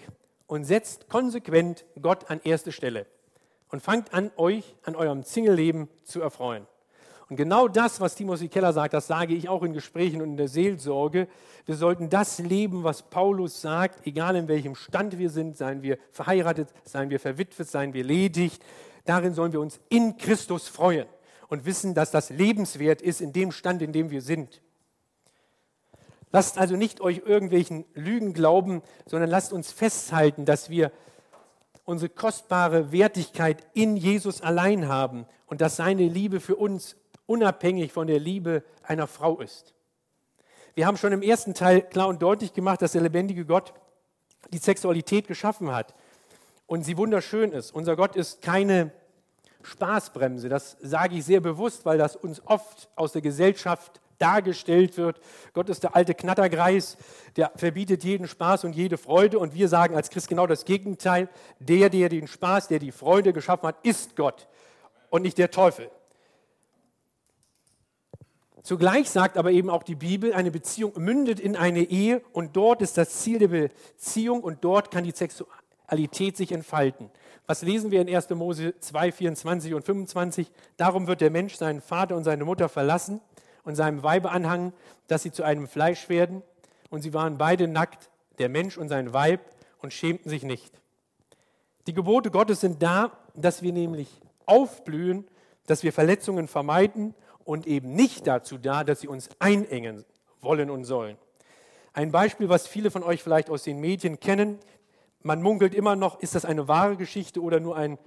und 0.46 0.64
setzt 0.64 1.09
konsequent 1.09 1.84
Gott 2.01 2.30
an 2.30 2.40
erste 2.42 2.72
Stelle 2.72 3.07
und 3.70 3.82
fangt 3.82 4.12
an, 4.14 4.30
euch 4.36 4.74
an 4.84 4.96
eurem 4.96 5.22
Single-Leben 5.22 5.88
zu 6.05 6.20
erfreuen. 6.20 6.66
Und 7.28 7.36
genau 7.36 7.68
das, 7.68 8.01
was 8.01 8.16
Timothy 8.16 8.48
Keller 8.48 8.72
sagt, 8.72 8.92
das 8.92 9.07
sage 9.07 9.34
ich 9.34 9.48
auch 9.48 9.62
in 9.62 9.72
Gesprächen 9.72 10.20
und 10.20 10.30
in 10.30 10.36
der 10.36 10.48
Seelsorge. 10.48 11.28
Wir 11.64 11.76
sollten 11.76 12.11
das 12.11 12.40
leben, 12.40 12.82
was 12.82 13.03
Paulus 13.03 13.61
sagt, 13.61 14.05
egal 14.05 14.34
in 14.34 14.48
welchem 14.48 14.74
Stand 14.74 15.16
wir 15.16 15.30
sind, 15.30 15.57
seien 15.57 15.82
wir 15.82 15.96
verheiratet, 16.11 16.70
seien 16.82 17.09
wir 17.09 17.20
verwitwet, 17.20 17.68
seien 17.68 17.94
wir 17.94 18.03
ledig. 18.03 18.59
Darin 19.05 19.32
sollen 19.32 19.53
wir 19.53 19.61
uns 19.61 19.78
in 19.88 20.16
Christus 20.16 20.66
freuen 20.66 21.07
und 21.46 21.66
wissen, 21.66 21.94
dass 21.94 22.11
das 22.11 22.30
lebenswert 22.30 23.01
ist 23.01 23.20
in 23.20 23.32
dem 23.32 23.53
Stand, 23.53 23.80
in 23.80 23.92
dem 23.92 24.11
wir 24.11 24.22
sind. 24.22 24.61
Lasst 26.33 26.59
also 26.59 26.76
nicht 26.76 27.01
euch 27.01 27.22
irgendwelchen 27.24 27.85
Lügen 27.95 28.33
glauben, 28.33 28.83
sondern 29.07 29.31
lasst 29.31 29.53
uns 29.53 29.72
festhalten, 29.72 30.45
dass 30.45 30.70
wir 30.70 30.93
unsere 31.85 32.09
kostbare 32.09 32.93
Wertigkeit 32.93 33.66
in 33.74 33.97
Jesus 33.97 34.41
allein 34.41 34.89
haben 34.89 35.26
und 35.47 35.61
dass 35.61 35.76
seine 35.76 36.05
Liebe 36.05 36.39
für 36.39 36.55
uns 36.55 36.97
unabhängig 37.26 37.93
von 37.93 38.07
der 38.07 38.20
Liebe 38.20 38.62
einer 38.83 39.09
Frau 39.09 39.41
ist. 39.41 39.74
Wir 40.74 40.87
haben 40.87 40.97
schon 40.97 41.12
im 41.12 41.22
ersten 41.22 41.53
Teil 41.53 41.83
klar 41.83 42.07
und 42.09 42.22
deutlich 42.22 42.55
gemacht, 42.55 42.81
dass 42.81 42.93
der 42.93 43.03
lebendige 43.03 43.45
Gott 43.45 43.74
die 44.53 44.59
Sexualität 44.59 45.26
geschaffen 45.26 45.72
hat 45.72 45.95
und 46.66 46.85
sie 46.85 46.97
wunderschön 46.97 47.51
ist. 47.51 47.72
Unser 47.74 47.97
Gott 47.97 48.14
ist 48.14 48.41
keine 48.41 48.93
Spaßbremse. 49.62 50.49
Das 50.49 50.76
sage 50.81 51.16
ich 51.16 51.24
sehr 51.24 51.41
bewusst, 51.41 51.85
weil 51.85 51.99
das 51.99 52.14
uns 52.14 52.41
oft 52.47 52.89
aus 52.95 53.12
der 53.12 53.22
Gesellschaft 53.22 54.01
dargestellt 54.21 54.97
wird. 54.97 55.21
Gott 55.53 55.68
ist 55.68 55.83
der 55.83 55.97
alte 55.97 56.14
Knattergreis, 56.14 56.97
der 57.37 57.53
verbietet 57.57 58.05
jeden 58.05 58.29
Spaß 58.29 58.64
und 58.64 58.75
jede 58.75 58.99
Freude. 58.99 59.39
Und 59.39 59.55
wir 59.55 59.68
sagen 59.68 59.97
als 59.97 60.11
Christ 60.11 60.29
genau 60.29 60.47
das 60.47 60.64
Gegenteil. 60.64 61.29
Der, 61.59 61.91
der 61.91 62.09
den 62.09 62.29
Spaß, 62.29 62.68
der 62.68 62.79
die 62.79 62.93
Freude 62.93 63.33
geschaffen 63.33 63.66
hat, 63.66 63.77
ist 63.83 64.16
Gott 64.16 64.47
und 65.09 65.23
nicht 65.23 65.39
der 65.39 65.51
Teufel. 65.51 65.91
Zugleich 68.62 69.09
sagt 69.09 69.39
aber 69.39 69.53
eben 69.53 69.71
auch 69.71 69.83
die 69.83 69.95
Bibel, 69.95 70.35
eine 70.35 70.51
Beziehung 70.51 70.93
mündet 70.97 71.41
in 71.41 71.57
eine 71.57 71.83
Ehe 71.83 72.23
und 72.33 72.57
dort 72.57 72.83
ist 72.83 72.99
das 72.99 73.21
Ziel 73.21 73.39
der 73.39 73.49
Beziehung 73.49 74.43
und 74.43 74.62
dort 74.62 74.91
kann 74.91 75.05
die 75.05 75.12
Sexualität 75.12 76.37
sich 76.37 76.53
entfalten. 76.53 77.11
Was 77.47 77.62
lesen 77.62 77.91
wir 77.91 78.03
in 78.03 78.14
1. 78.14 78.29
Mose 78.31 78.79
2, 78.79 79.12
24 79.12 79.75
und 79.75 79.85
25? 79.85 80.53
Darum 80.77 81.07
wird 81.07 81.23
der 81.23 81.31
Mensch 81.31 81.55
seinen 81.55 81.81
Vater 81.81 82.16
und 82.16 82.25
seine 82.25 82.45
Mutter 82.45 82.68
verlassen 82.68 83.21
und 83.65 83.75
seinem 83.75 84.03
Weibe 84.03 84.31
anhangen, 84.31 84.73
dass 85.07 85.23
sie 85.23 85.33
zu 85.33 85.43
einem 85.43 85.67
Fleisch 85.67 86.09
werden. 86.09 86.43
Und 86.91 87.03
sie 87.03 87.15
waren 87.15 87.39
beide 87.39 87.69
nackt, 87.69 88.11
der 88.39 88.49
Mensch 88.49 88.79
und 88.79 88.89
sein 88.89 89.13
Weib, 89.13 89.41
und 89.83 89.93
schämten 89.93 90.29
sich 90.29 90.43
nicht. 90.43 90.73
Die 91.87 91.95
Gebote 91.95 92.31
Gottes 92.31 92.61
sind 92.61 92.83
da, 92.83 93.13
dass 93.35 93.63
wir 93.63 93.73
nämlich 93.73 94.21
aufblühen, 94.47 95.27
dass 95.67 95.83
wir 95.83 95.93
Verletzungen 95.93 96.49
vermeiden 96.49 97.15
und 97.45 97.67
eben 97.67 97.95
nicht 97.95 98.27
dazu 98.27 98.59
da, 98.59 98.85
dass 98.85 99.01
sie 99.01 99.09
uns 99.09 99.31
einengen 99.39 100.05
wollen 100.41 100.71
und 100.71 100.85
sollen. 100.85 101.17
Ein 101.93 102.13
Beispiel, 102.13 102.49
was 102.49 102.67
viele 102.67 102.91
von 102.91 103.03
euch 103.03 103.23
vielleicht 103.23 103.51
aus 103.51 103.65
den 103.65 103.81
Medien 103.81 104.21
kennen. 104.21 104.59
Man 105.23 105.43
munkelt 105.43 105.75
immer 105.75 105.97
noch, 105.97 106.21
ist 106.21 106.35
das 106.35 106.45
eine 106.45 106.69
wahre 106.69 106.97
Geschichte 106.97 107.41
oder 107.41 107.61
nur 107.61 107.77
ein, 107.77 107.99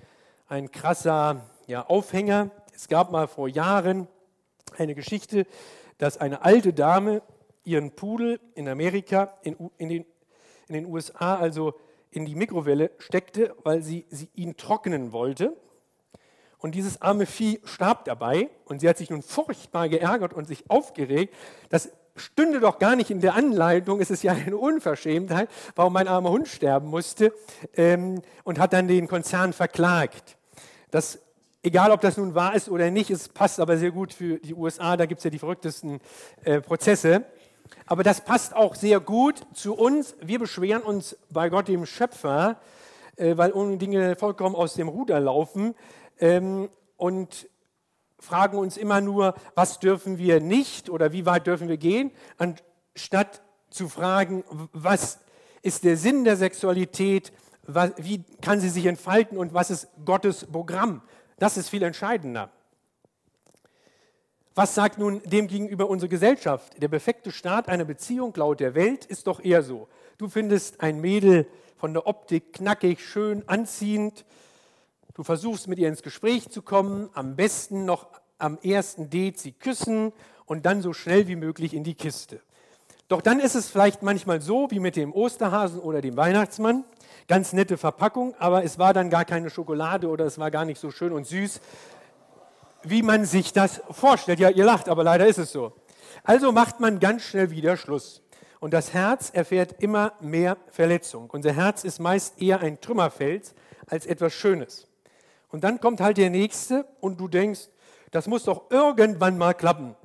ein 0.47 0.71
krasser 0.71 1.41
ja, 1.67 1.85
Aufhänger. 1.85 2.49
Es 2.73 2.87
gab 2.87 3.11
mal 3.11 3.27
vor 3.27 3.47
Jahren 3.47 4.07
eine 4.77 4.95
Geschichte, 4.95 5.45
dass 5.97 6.17
eine 6.17 6.43
alte 6.43 6.73
Dame 6.73 7.21
ihren 7.63 7.91
Pudel 7.91 8.39
in 8.55 8.67
Amerika, 8.67 9.37
in, 9.43 9.55
in, 9.77 9.89
den, 9.89 10.05
in 10.67 10.73
den 10.73 10.85
USA, 10.85 11.35
also 11.35 11.73
in 12.11 12.25
die 12.25 12.35
Mikrowelle 12.35 12.91
steckte, 12.97 13.55
weil 13.63 13.81
sie, 13.81 14.05
sie 14.09 14.29
ihn 14.35 14.57
trocknen 14.57 15.11
wollte. 15.11 15.55
Und 16.57 16.75
dieses 16.75 17.01
arme 17.01 17.25
Vieh 17.25 17.59
starb 17.65 18.05
dabei 18.05 18.49
und 18.65 18.79
sie 18.79 18.87
hat 18.87 18.97
sich 18.97 19.09
nun 19.09 19.21
furchtbar 19.21 19.89
geärgert 19.89 20.33
und 20.33 20.45
sich 20.45 20.69
aufgeregt. 20.69 21.33
Das 21.69 21.91
stünde 22.15 22.59
doch 22.59 22.79
gar 22.79 22.95
nicht 22.95 23.09
in 23.09 23.19
der 23.19 23.33
Anleitung, 23.35 23.99
es 23.99 24.11
ist 24.11 24.23
ja 24.23 24.33
eine 24.33 24.55
Unverschämtheit, 24.55 25.49
warum 25.75 25.93
mein 25.93 26.07
armer 26.07 26.29
Hund 26.29 26.47
sterben 26.47 26.87
musste 26.87 27.33
ähm, 27.75 28.21
und 28.43 28.59
hat 28.59 28.73
dann 28.73 28.87
den 28.87 29.07
Konzern 29.07 29.51
verklagt. 29.51 30.37
Das, 30.91 31.19
egal, 31.63 31.91
ob 31.91 32.01
das 32.01 32.17
nun 32.17 32.35
wahr 32.35 32.55
ist 32.55 32.69
oder 32.69 32.91
nicht, 32.91 33.09
es 33.09 33.29
passt 33.29 33.59
aber 33.59 33.77
sehr 33.77 33.91
gut 33.91 34.13
für 34.13 34.37
die 34.37 34.53
USA, 34.53 34.97
da 34.97 35.05
gibt 35.05 35.19
es 35.19 35.23
ja 35.23 35.31
die 35.31 35.39
verrücktesten 35.39 35.99
äh, 36.43 36.61
Prozesse. 36.61 37.25
Aber 37.85 38.03
das 38.03 38.21
passt 38.21 38.55
auch 38.55 38.75
sehr 38.75 38.99
gut 38.99 39.41
zu 39.53 39.73
uns. 39.73 40.15
Wir 40.21 40.39
beschweren 40.39 40.83
uns 40.83 41.17
bei 41.31 41.49
Gott, 41.49 41.67
dem 41.67 41.85
Schöpfer, 41.85 42.59
äh, 43.15 43.35
weil 43.37 43.51
Dinge 43.77 44.15
vollkommen 44.15 44.55
aus 44.55 44.75
dem 44.75 44.89
Ruder 44.89 45.19
laufen 45.19 45.73
ähm, 46.19 46.69
und 46.97 47.49
fragen 48.19 48.57
uns 48.57 48.77
immer 48.77 49.01
nur, 49.01 49.35
was 49.55 49.79
dürfen 49.79 50.17
wir 50.17 50.39
nicht 50.39 50.89
oder 50.89 51.11
wie 51.11 51.25
weit 51.25 51.47
dürfen 51.47 51.67
wir 51.67 51.77
gehen, 51.77 52.11
anstatt 52.37 53.41
zu 53.69 53.89
fragen, 53.89 54.43
was 54.71 55.19
ist 55.61 55.83
der 55.83 55.97
Sinn 55.97 56.23
der 56.23 56.37
Sexualität, 56.37 57.33
was, 57.65 57.91
wie 57.97 58.23
kann 58.41 58.59
sie 58.59 58.69
sich 58.69 58.85
entfalten 58.85 59.37
und 59.37 59.53
was 59.53 59.71
ist 59.71 59.87
Gottes 60.05 60.45
Programm. 60.45 61.01
Das 61.39 61.57
ist 61.57 61.69
viel 61.69 61.83
entscheidender. 61.83 62.49
Was 64.55 64.75
sagt 64.75 64.99
nun 64.99 65.21
dem 65.23 65.47
gegenüber 65.47 65.89
unsere 65.89 66.09
Gesellschaft? 66.09 66.81
Der 66.81 66.87
perfekte 66.87 67.31
Start 67.31 67.67
einer 67.67 67.85
Beziehung 67.85 68.33
laut 68.35 68.59
der 68.59 68.75
Welt 68.75 69.05
ist 69.05 69.27
doch 69.27 69.43
eher 69.43 69.63
so. 69.63 69.87
Du 70.17 70.29
findest 70.29 70.81
ein 70.81 71.01
Mädel 71.01 71.47
von 71.75 71.93
der 71.93 72.05
Optik 72.05 72.53
knackig, 72.53 73.03
schön, 73.03 73.47
anziehend, 73.47 74.25
Du 75.15 75.21
versuchst 75.21 75.67
mit 75.67 75.77
ihr 75.77 75.89
ins 75.89 76.01
Gespräch 76.01 76.49
zu 76.49 76.63
kommen, 76.63 77.09
am 77.13 77.35
besten 77.35 77.85
noch 77.85 78.07
am 78.39 78.57
ersten 78.63 79.11
Date 79.11 79.37
sie 79.37 79.51
küssen 79.51 80.11
und 80.45 80.65
dann 80.65 80.81
so 80.81 80.91
schnell 80.91 81.27
wie 81.27 81.35
möglich 81.35 81.75
in 81.75 81.83
die 81.83 81.93
Kiste. 81.93 82.41
Doch 83.09 83.21
dann 83.21 83.39
ist 83.39 83.53
es 83.53 83.69
vielleicht 83.69 84.01
manchmal 84.01 84.41
so 84.41 84.71
wie 84.71 84.79
mit 84.79 84.95
dem 84.95 85.13
Osterhasen 85.13 85.79
oder 85.79 86.01
dem 86.01 86.17
Weihnachtsmann. 86.17 86.83
Ganz 87.27 87.53
nette 87.53 87.77
Verpackung, 87.77 88.35
aber 88.39 88.63
es 88.63 88.79
war 88.79 88.93
dann 88.93 89.09
gar 89.09 89.25
keine 89.25 89.49
Schokolade 89.49 90.07
oder 90.09 90.25
es 90.25 90.37
war 90.37 90.51
gar 90.51 90.65
nicht 90.65 90.79
so 90.79 90.91
schön 90.91 91.13
und 91.13 91.25
süß, 91.25 91.61
wie 92.83 93.01
man 93.01 93.25
sich 93.25 93.53
das 93.53 93.81
vorstellt. 93.91 94.39
Ja, 94.39 94.49
ihr 94.49 94.65
lacht, 94.65 94.89
aber 94.89 95.03
leider 95.03 95.25
ist 95.25 95.37
es 95.37 95.51
so. 95.51 95.73
Also 96.23 96.51
macht 96.51 96.79
man 96.79 96.99
ganz 96.99 97.23
schnell 97.23 97.51
wieder 97.51 97.77
Schluss. 97.77 98.21
Und 98.59 98.73
das 98.73 98.93
Herz 98.93 99.29
erfährt 99.29 99.81
immer 99.81 100.13
mehr 100.21 100.57
Verletzung. 100.69 101.29
Unser 101.29 101.53
Herz 101.53 101.83
ist 101.83 101.99
meist 101.99 102.41
eher 102.41 102.61
ein 102.61 102.79
Trümmerfeld 102.79 103.53
als 103.87 104.05
etwas 104.05 104.33
Schönes. 104.33 104.87
Und 105.49 105.63
dann 105.63 105.79
kommt 105.79 106.01
halt 106.01 106.17
der 106.17 106.29
nächste 106.29 106.85
und 106.99 107.19
du 107.19 107.27
denkst, 107.27 107.67
das 108.11 108.27
muss 108.27 108.43
doch 108.43 108.69
irgendwann 108.69 109.37
mal 109.37 109.53
klappen. 109.53 109.95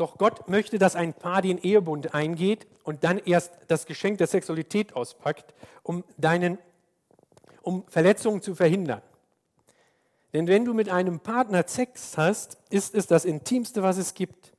Doch 0.00 0.16
Gott 0.16 0.48
möchte, 0.48 0.78
dass 0.78 0.96
ein 0.96 1.12
Paar 1.12 1.42
den 1.42 1.58
Ehebund 1.58 2.14
eingeht 2.14 2.66
und 2.84 3.04
dann 3.04 3.18
erst 3.18 3.52
das 3.68 3.84
Geschenk 3.84 4.16
der 4.16 4.28
Sexualität 4.28 4.96
auspackt, 4.96 5.52
um, 5.82 6.04
deinen, 6.16 6.56
um 7.60 7.84
Verletzungen 7.86 8.40
zu 8.40 8.54
verhindern. 8.54 9.02
Denn 10.32 10.46
wenn 10.46 10.64
du 10.64 10.72
mit 10.72 10.88
einem 10.88 11.20
Partner 11.20 11.64
Sex 11.66 12.16
hast, 12.16 12.56
ist 12.70 12.94
es 12.94 13.08
das 13.08 13.26
Intimste, 13.26 13.82
was 13.82 13.98
es 13.98 14.14
gibt. 14.14 14.54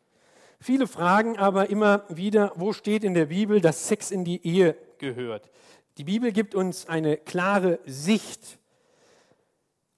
Viele 0.60 0.86
fragen 0.86 1.40
aber 1.40 1.72
immer 1.72 2.04
wieder, 2.08 2.52
wo 2.54 2.72
steht 2.72 3.04
in 3.04 3.16
der 3.16 3.26
Bibel, 3.26 3.62
dass 3.62 3.88
Sex 3.88 4.12
in 4.12 4.24
die 4.24 4.46
Ehe 4.46 4.76
gehört. 5.00 5.50
Die 5.98 6.04
Bibel 6.04 6.32
gibt 6.32 6.54
uns 6.54 6.88
eine 6.88 7.18
klare 7.18 7.80
Sicht 7.88 8.60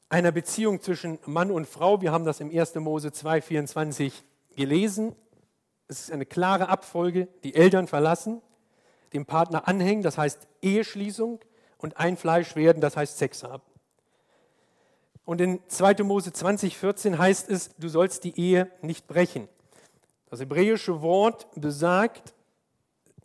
einer 0.07 0.31
Beziehung 0.31 0.79
zwischen 0.79 1.19
Mann 1.25 1.51
und 1.51 1.67
Frau. 1.67 2.01
Wir 2.01 2.13
haben 2.13 2.23
das 2.23 2.39
im 2.39 2.49
1. 2.49 2.75
Mose 2.75 3.09
2,24 3.09 4.13
gelesen. 4.55 5.17
Es 5.87 6.01
ist 6.01 6.11
eine 6.11 6.25
klare 6.25 6.69
Abfolge. 6.69 7.27
Die 7.43 7.55
Eltern 7.55 7.87
verlassen, 7.87 8.41
dem 9.13 9.25
Partner 9.25 9.67
anhängen, 9.67 10.03
das 10.03 10.17
heißt 10.17 10.47
Eheschließung, 10.61 11.39
und 11.77 11.97
ein 11.97 12.15
Fleisch 12.15 12.55
werden, 12.55 12.81
das 12.81 12.95
heißt 12.95 13.17
Sex 13.17 13.43
haben. 13.43 13.63
Und 15.25 15.41
in 15.41 15.59
2. 15.67 16.03
Mose 16.03 16.31
20,14 16.31 17.17
heißt 17.17 17.49
es, 17.49 17.71
du 17.77 17.89
sollst 17.89 18.23
die 18.23 18.39
Ehe 18.39 18.71
nicht 18.81 19.07
brechen. 19.07 19.49
Das 20.29 20.39
hebräische 20.39 21.01
Wort 21.01 21.47
besagt 21.55 22.33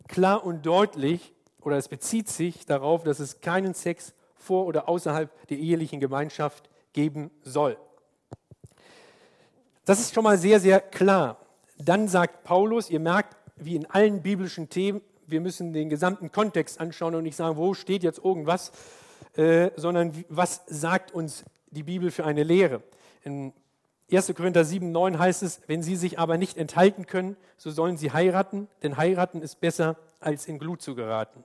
klar 0.07 0.45
und 0.45 0.65
deutlich, 0.65 1.33
oder 1.61 1.77
es 1.77 1.87
bezieht 1.87 2.29
sich 2.29 2.65
darauf, 2.65 3.03
dass 3.03 3.19
es 3.19 3.41
keinen 3.41 3.73
Sex 3.73 4.13
vor 4.35 4.65
oder 4.65 4.87
außerhalb 4.87 5.47
der 5.47 5.57
ehelichen 5.57 5.99
Gemeinschaft 5.99 6.69
geben 6.93 7.31
soll. 7.43 7.77
Das 9.85 9.99
ist 9.99 10.13
schon 10.13 10.23
mal 10.23 10.37
sehr, 10.37 10.59
sehr 10.59 10.79
klar. 10.79 11.37
Dann 11.79 12.09
sagt 12.09 12.43
Paulus, 12.43 12.89
ihr 12.89 12.99
merkt, 12.99 13.37
wie 13.55 13.75
in 13.75 13.85
allen 13.85 14.21
biblischen 14.21 14.69
Themen, 14.69 15.01
wir 15.27 15.41
müssen 15.41 15.73
den 15.73 15.89
gesamten 15.89 16.31
Kontext 16.31 16.79
anschauen 16.79 17.15
und 17.15 17.23
nicht 17.23 17.35
sagen, 17.35 17.55
wo 17.57 17.73
steht 17.73 18.03
jetzt 18.03 18.23
irgendwas, 18.23 18.71
äh, 19.35 19.71
sondern 19.75 20.11
was 20.27 20.63
sagt 20.67 21.13
uns 21.13 21.45
die 21.71 21.83
Bibel 21.83 22.11
für 22.11 22.25
eine 22.25 22.43
Lehre. 22.43 22.81
In 23.23 23.53
1. 24.11 24.33
Korinther 24.35 24.65
7, 24.65 24.91
9 24.91 25.19
heißt 25.19 25.43
es, 25.43 25.61
wenn 25.67 25.83
sie 25.83 25.95
sich 25.95 26.19
aber 26.19 26.37
nicht 26.37 26.57
enthalten 26.57 27.05
können, 27.05 27.37
so 27.57 27.69
sollen 27.69 27.95
sie 27.95 28.11
heiraten, 28.11 28.67
denn 28.83 28.97
heiraten 28.97 29.41
ist 29.41 29.61
besser, 29.61 29.97
als 30.19 30.47
in 30.47 30.59
Glut 30.59 30.81
zu 30.81 30.95
geraten. 30.95 31.43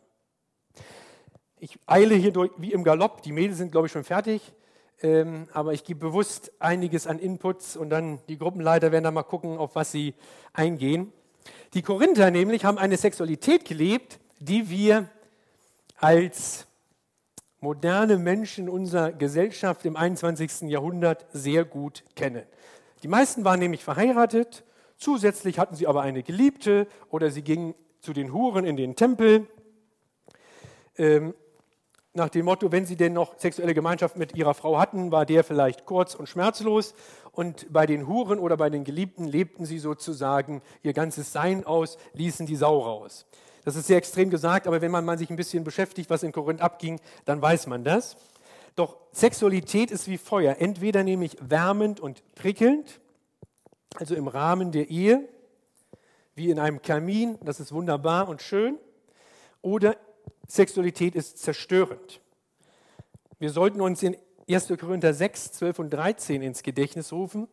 Ich 1.59 1.79
eile 1.87 2.15
hier 2.15 2.33
durch, 2.33 2.51
wie 2.57 2.73
im 2.73 2.83
Galopp, 2.83 3.23
die 3.23 3.33
Mädels 3.33 3.59
sind, 3.59 3.71
glaube 3.71 3.87
ich, 3.87 3.93
schon 3.93 4.05
fertig, 4.05 4.53
ähm, 5.05 5.49
aber 5.53 5.75
ich 5.75 5.85
gebe 5.85 6.01
bewusst 6.01 6.51
einiges 6.61 7.07
an 7.07 7.19
Inputs 7.19 7.77
und 7.77 7.91
dann 7.91 8.21
die 8.27 8.39
Gruppenleiter 8.39 8.91
werden 8.91 9.05
dann 9.05 9.13
mal 9.13 9.23
gucken, 9.23 9.59
auf 9.59 9.75
was 9.75 9.93
sie 9.93 10.15
eingehen. 10.55 11.13
Die 11.75 11.83
Korinther 11.83 12.31
nämlich 12.31 12.65
haben 12.65 12.79
eine 12.79 12.97
Sexualität 12.97 13.67
gelebt, 13.67 14.19
die 14.39 14.71
wir 14.71 15.11
als 15.99 16.67
moderne 17.61 18.17
Menschen 18.17 18.71
unserer 18.71 19.13
Gesellschaft 19.13 19.85
im 19.85 19.95
21. 19.95 20.71
Jahrhundert 20.71 21.27
sehr 21.35 21.67
gut 21.67 22.03
kennen. 22.17 22.45
Die 23.03 23.09
meisten 23.09 23.45
waren 23.45 23.61
nämlich 23.61 23.85
verheiratet, 23.85 24.65
zusätzlich 24.97 25.59
hatten 25.59 25.75
sie 25.75 25.87
aber 25.87 26.01
eine 26.01 26.23
Geliebte 26.23 26.87
oder 27.11 27.31
sie 27.31 27.43
gingen 27.43 27.75
zu 28.01 28.15
den 28.15 28.33
Huren 28.33 28.65
in 28.65 28.79
den 28.79 28.97
Tempel. 28.97 29.49
Ähm, 30.97 31.35
nach 32.15 32.29
dem 32.29 32.45
Motto, 32.45 32.71
wenn 32.71 32.87
sie 32.87 32.97
denn 32.97 33.13
noch 33.13 33.39
sexuelle 33.39 33.75
Gemeinschaft 33.75 34.17
mit 34.17 34.37
ihrer 34.37 34.55
Frau 34.55 34.79
hatten, 34.79 35.11
war 35.11 35.27
der 35.27 35.43
vielleicht 35.43 35.85
kurz 35.85 36.15
und 36.15 36.29
schmerzlos. 36.29 36.95
Und 37.33 37.73
bei 37.73 37.87
den 37.87 38.07
Huren 38.07 38.39
oder 38.39 38.57
bei 38.57 38.71
den 38.71 38.85
Geliebten 38.85 39.25
lebten 39.25 39.67
sie 39.67 39.81
sozusagen 39.81 40.63
ihr 40.83 40.93
ganzes 40.93 41.33
Sein 41.33 41.67
aus, 41.67 41.99
ließen 42.13 42.47
die 42.47 42.55
Sau 42.55 42.79
raus. 42.79 43.27
Das 43.65 43.75
ist 43.75 43.89
sehr 43.89 43.97
extrem 43.97 44.31
gesagt, 44.31 44.69
aber 44.69 44.81
wenn 44.81 44.93
man 44.93 45.05
mal 45.05 45.19
sich 45.19 45.29
ein 45.29 45.37
bisschen 45.37 45.65
beschäftigt, 45.65 46.09
was 46.09 46.23
in 46.23 46.31
Korinth 46.31 46.61
abging, 46.61 47.01
dann 47.25 47.43
weiß 47.43 47.67
man 47.67 47.83
das. 47.83 48.17
Doch 48.77 48.97
Sexualität 49.11 49.91
ist 49.91 50.07
wie 50.07 50.19
Feuer, 50.19 50.57
entweder 50.59 51.03
nämlich 51.03 51.37
wärmend 51.41 51.99
und 51.99 52.23
prickelnd, 52.37 53.01
also 53.97 54.15
im 54.15 54.29
Rahmen 54.29 54.71
der 54.71 54.89
Ehe, 54.89 55.29
wie 56.37 56.51
in 56.51 56.61
einem 56.61 56.83
Kamin, 56.83 57.39
das 57.43 57.59
ist 57.59 57.73
wunderbar 57.73 58.29
und 58.29 58.43
schön, 58.43 58.79
oder 59.63 59.97
Sexualität 60.47 61.15
ist 61.15 61.39
zerstörend. 61.39 62.21
Wir 63.39 63.51
sollten 63.51 63.81
uns 63.81 64.03
in 64.03 64.17
1. 64.49 64.69
Korinther 64.79 65.15
6, 65.15 65.53
12 65.53 65.79
und 65.79 65.91
13 65.91 66.43
ins 66.43 66.63
Gedächtnis 66.63 67.13
rufen. 67.13 67.49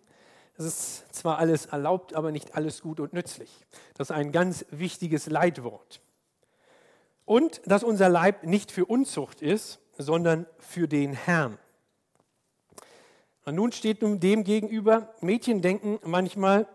Das 0.58 0.66
ist 0.66 1.16
zwar 1.16 1.38
alles 1.38 1.68
erlaubt, 1.68 2.14
aber 2.14 2.32
nicht 2.32 2.56
alles 2.56 2.82
gut 2.82 3.00
und 3.00 3.14
nützlich. 3.14 3.50
Das 3.96 4.10
ist 4.10 4.16
ein 4.16 4.32
ganz 4.32 4.66
wichtiges 4.70 5.28
Leitwort. 5.28 6.02
Und 7.26 7.62
dass 7.66 7.84
unser 7.84 8.10
Leib 8.10 8.44
nicht 8.44 8.72
für 8.72 8.86
Unzucht 8.86 9.42
ist, 9.42 9.80
sondern 9.98 10.46
für 10.60 10.88
den 10.88 11.14
Herrn. 11.14 11.58
Und 13.46 13.56
nun 13.56 13.72
steht 13.72 14.02
nun 14.02 14.20
dem 14.20 14.44
gegenüber, 14.44 15.14
Mädchen 15.22 15.62
denken 15.62 16.00
manchmal 16.04 16.68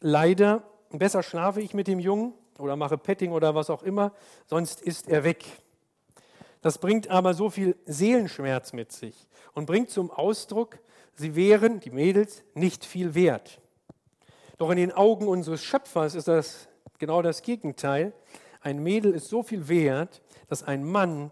leider, 0.00 0.62
besser 0.90 1.22
schlafe 1.22 1.60
ich 1.60 1.74
mit 1.74 1.86
dem 1.86 1.98
Jungen 1.98 2.32
oder 2.58 2.76
mache 2.76 2.98
Petting 2.98 3.32
oder 3.32 3.54
was 3.54 3.70
auch 3.70 3.82
immer, 3.82 4.12
sonst 4.46 4.80
ist 4.80 5.08
er 5.08 5.24
weg. 5.24 5.44
Das 6.60 6.78
bringt 6.78 7.08
aber 7.08 7.34
so 7.34 7.50
viel 7.50 7.76
Seelenschmerz 7.86 8.72
mit 8.72 8.92
sich 8.92 9.28
und 9.54 9.66
bringt 9.66 9.90
zum 9.90 10.10
Ausdruck, 10.10 10.78
sie 11.14 11.34
wären, 11.36 11.80
die 11.80 11.90
Mädels, 11.90 12.42
nicht 12.54 12.84
viel 12.84 13.14
wert. 13.14 13.60
Doch 14.58 14.70
in 14.70 14.76
den 14.76 14.92
Augen 14.92 15.28
unseres 15.28 15.62
Schöpfers 15.62 16.14
ist 16.14 16.26
das 16.26 16.68
genau 16.98 17.22
das 17.22 17.42
Gegenteil. 17.42 18.12
Ein 18.60 18.82
Mädel 18.82 19.12
ist 19.14 19.28
so 19.28 19.42
viel 19.44 19.68
wert, 19.68 20.20
dass 20.48 20.64
ein 20.64 20.84
Mann 20.84 21.30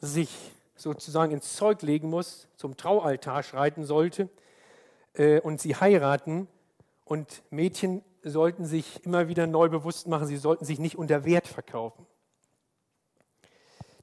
sich 0.00 0.30
sozusagen 0.74 1.32
ins 1.32 1.54
Zeug 1.54 1.82
legen 1.82 2.08
muss, 2.08 2.48
zum 2.56 2.76
Traualtar 2.76 3.42
schreiten 3.42 3.84
sollte 3.84 4.28
äh, 5.14 5.38
und 5.40 5.60
sie 5.60 5.76
heiraten. 5.76 6.48
Und 7.04 7.42
Mädchen 7.50 8.02
sollten 8.22 8.64
sich 8.64 9.04
immer 9.04 9.28
wieder 9.28 9.46
neu 9.46 9.68
bewusst 9.68 10.06
machen, 10.06 10.26
sie 10.26 10.36
sollten 10.36 10.64
sich 10.64 10.78
nicht 10.78 10.96
unter 10.96 11.24
Wert 11.24 11.48
verkaufen. 11.48 12.06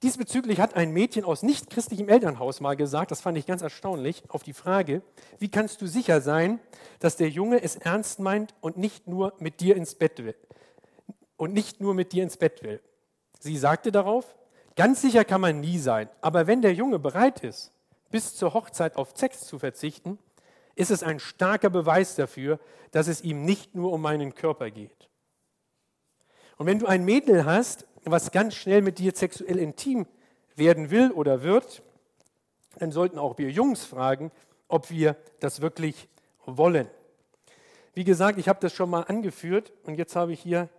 Diesbezüglich 0.02 0.62
hat 0.62 0.76
ein 0.76 0.92
Mädchen 0.92 1.26
aus 1.26 1.44
nichtchristlichem 1.44 2.08
Elternhaus 2.08 2.62
mal 2.62 2.78
gesagt, 2.78 3.12
das 3.12 3.20
fand 3.20 3.38
ich 3.38 3.46
ganz 3.46 3.62
erstaunlich, 3.62 4.24
auf 4.30 4.44
die 4.44 4.54
Frage, 4.54 5.02
wie 5.40 5.50
kannst 5.50 5.82
du 5.82 5.88
sicher 5.88 6.22
sein, 6.22 6.60
dass 7.00 7.18
der 7.18 7.30
Junge 7.30 7.62
es 7.62 7.76
ernst 7.76 8.20
meint 8.20 8.56
und 8.62 8.78
nicht 8.78 9.08
nur 9.08 9.34
mit 9.40 9.60
dir 9.60 9.76
ins 9.76 9.96
Bett 9.96 10.24
will? 10.24 10.36
Und 11.36 11.54
nicht 11.54 11.82
nur 11.82 11.94
mit 11.94 12.14
dir 12.14 12.24
ins 12.24 12.38
Bett 12.38 12.64
will. 12.64 12.82
Sie 13.40 13.58
sagte 13.58 13.92
darauf, 13.92 14.38
ganz 14.78 15.02
sicher 15.02 15.26
kann 15.26 15.42
man 15.42 15.60
nie 15.60 15.80
sein, 15.80 16.10
aber 16.22 16.48
wenn 16.48 16.62
der 16.62 16.74
Junge 16.74 17.00
bereit 17.00 17.44
ist, 17.44 17.74
bis 18.10 18.36
zur 18.36 18.54
Hochzeit 18.54 18.96
auf 18.96 19.12
Sex 19.16 19.46
zu 19.46 19.60
verzichten, 19.60 20.18
ist 20.80 20.92
es 20.92 21.04
ein 21.04 21.20
starker 21.20 21.70
Beweis 21.70 22.16
dafür, 22.16 22.58
dass 22.92 23.10
es 23.10 23.22
ihm 23.22 23.44
nicht 23.44 23.76
nur 23.76 23.92
um 23.92 24.02
meinen 24.02 24.34
Körper 24.34 24.72
geht. 24.72 25.10
Und 26.58 26.68
wenn 26.68 26.80
du 26.80 26.86
ein 26.86 27.04
Mädel 27.04 27.44
hast, 27.44 27.86
was 28.06 28.32
ganz 28.32 28.56
schnell 28.56 28.82
mit 28.82 28.98
dir 28.98 29.12
sexuell 29.14 29.60
intim 29.60 30.08
werden 30.56 30.90
will 30.90 31.12
oder 31.12 31.44
wird, 31.44 31.84
dann 32.78 32.94
sollten 32.94 33.20
auch 33.20 33.38
wir 33.38 33.52
Jungs 33.52 33.84
fragen, 33.84 34.32
ob 34.70 34.90
wir 34.90 35.18
das 35.42 35.60
wirklich 35.60 36.08
wollen. 36.46 36.88
Wie 37.94 38.06
gesagt, 38.06 38.40
ich 38.40 38.48
habe 38.48 38.62
das 38.62 38.72
schon 38.72 38.90
mal 38.90 39.02
angeführt 39.02 39.74
und 39.84 39.96
jetzt 39.96 40.16
habe 40.16 40.32
ich 40.32 40.40
hier, 40.40 40.70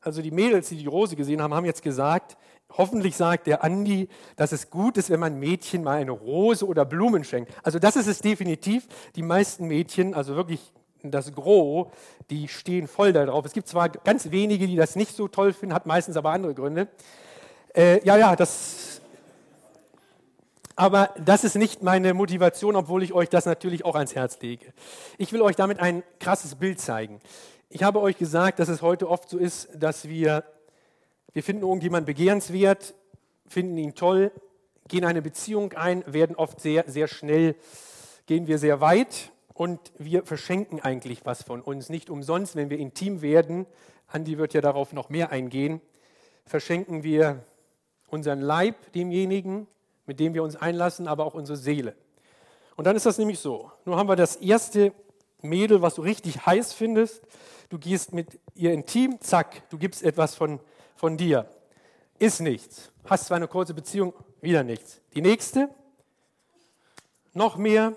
also 0.00 0.22
die 0.22 0.30
Mädels, 0.30 0.68
die 0.68 0.76
die 0.76 0.86
Rose 0.86 1.16
gesehen 1.16 1.42
haben, 1.42 1.54
haben 1.54 1.64
jetzt 1.64 1.82
gesagt, 1.82 2.36
hoffentlich 2.76 3.16
sagt 3.16 3.46
der 3.46 3.64
Andi, 3.64 4.08
dass 4.36 4.52
es 4.52 4.70
gut 4.70 4.96
ist, 4.96 5.10
wenn 5.10 5.20
man 5.20 5.38
Mädchen 5.38 5.82
mal 5.82 5.98
eine 5.98 6.10
Rose 6.10 6.66
oder 6.66 6.84
Blumen 6.84 7.24
schenkt. 7.24 7.52
Also 7.62 7.78
das 7.78 7.96
ist 7.96 8.06
es 8.06 8.20
definitiv. 8.20 8.86
Die 9.14 9.22
meisten 9.22 9.66
Mädchen, 9.66 10.14
also 10.14 10.36
wirklich 10.36 10.72
das 11.02 11.32
Gros, 11.32 11.88
die 12.30 12.48
stehen 12.48 12.88
voll 12.88 13.12
darauf. 13.12 13.44
Es 13.44 13.52
gibt 13.52 13.68
zwar 13.68 13.88
ganz 13.88 14.30
wenige, 14.30 14.66
die 14.66 14.76
das 14.76 14.96
nicht 14.96 15.14
so 15.14 15.28
toll 15.28 15.52
finden, 15.52 15.74
hat 15.74 15.86
meistens 15.86 16.16
aber 16.16 16.30
andere 16.30 16.54
Gründe. 16.54 16.88
Äh, 17.74 18.04
ja, 18.04 18.16
ja, 18.16 18.36
das. 18.36 19.00
Aber 20.78 21.10
das 21.24 21.44
ist 21.44 21.56
nicht 21.56 21.82
meine 21.82 22.12
Motivation, 22.12 22.76
obwohl 22.76 23.02
ich 23.02 23.14
euch 23.14 23.30
das 23.30 23.46
natürlich 23.46 23.84
auch 23.84 23.94
ans 23.94 24.14
Herz 24.14 24.38
lege. 24.40 24.74
Ich 25.16 25.32
will 25.32 25.40
euch 25.40 25.56
damit 25.56 25.80
ein 25.80 26.02
krasses 26.20 26.54
Bild 26.54 26.80
zeigen. 26.80 27.20
Ich 27.68 27.82
habe 27.82 28.00
euch 28.00 28.16
gesagt, 28.16 28.60
dass 28.60 28.68
es 28.68 28.80
heute 28.80 29.08
oft 29.08 29.28
so 29.28 29.38
ist, 29.38 29.68
dass 29.74 30.08
wir, 30.08 30.44
wir 31.32 31.42
finden 31.42 31.62
irgendjemanden 31.62 32.06
begehrenswert, 32.06 32.94
finden 33.48 33.76
ihn 33.76 33.96
toll, 33.96 34.30
gehen 34.86 35.04
eine 35.04 35.20
Beziehung 35.20 35.72
ein, 35.72 36.04
werden 36.06 36.36
oft 36.36 36.60
sehr, 36.60 36.84
sehr 36.86 37.08
schnell, 37.08 37.56
gehen 38.26 38.46
wir 38.46 38.58
sehr 38.58 38.80
weit 38.80 39.32
und 39.52 39.80
wir 39.98 40.24
verschenken 40.24 40.80
eigentlich 40.80 41.26
was 41.26 41.42
von 41.42 41.60
uns. 41.60 41.88
Nicht 41.88 42.08
umsonst, 42.08 42.54
wenn 42.54 42.70
wir 42.70 42.78
intim 42.78 43.20
werden, 43.20 43.66
Andi 44.06 44.38
wird 44.38 44.54
ja 44.54 44.60
darauf 44.60 44.92
noch 44.92 45.08
mehr 45.08 45.32
eingehen, 45.32 45.80
verschenken 46.44 47.02
wir 47.02 47.42
unseren 48.06 48.40
Leib 48.40 48.92
demjenigen, 48.92 49.66
mit 50.06 50.20
dem 50.20 50.34
wir 50.34 50.44
uns 50.44 50.54
einlassen, 50.54 51.08
aber 51.08 51.24
auch 51.24 51.34
unsere 51.34 51.58
Seele. 51.58 51.96
Und 52.76 52.86
dann 52.86 52.94
ist 52.94 53.06
das 53.06 53.18
nämlich 53.18 53.40
so. 53.40 53.72
Nun 53.84 53.96
haben 53.96 54.08
wir 54.08 54.14
das 54.14 54.36
erste 54.36 54.92
Mädel, 55.42 55.82
was 55.82 55.96
du 55.96 56.02
richtig 56.02 56.46
heiß 56.46 56.72
findest. 56.72 57.22
Du 57.68 57.78
gehst 57.78 58.12
mit 58.12 58.38
ihr 58.54 58.72
intim, 58.72 59.20
zack, 59.20 59.68
du 59.70 59.78
gibst 59.78 60.02
etwas 60.02 60.36
von, 60.36 60.60
von 60.94 61.16
dir. 61.16 61.48
Ist 62.18 62.40
nichts. 62.40 62.92
Hast 63.04 63.26
zwar 63.26 63.36
eine 63.36 63.48
kurze 63.48 63.74
Beziehung, 63.74 64.12
wieder 64.40 64.62
nichts. 64.62 65.00
Die 65.14 65.20
nächste, 65.20 65.68
noch 67.32 67.56
mehr, 67.56 67.94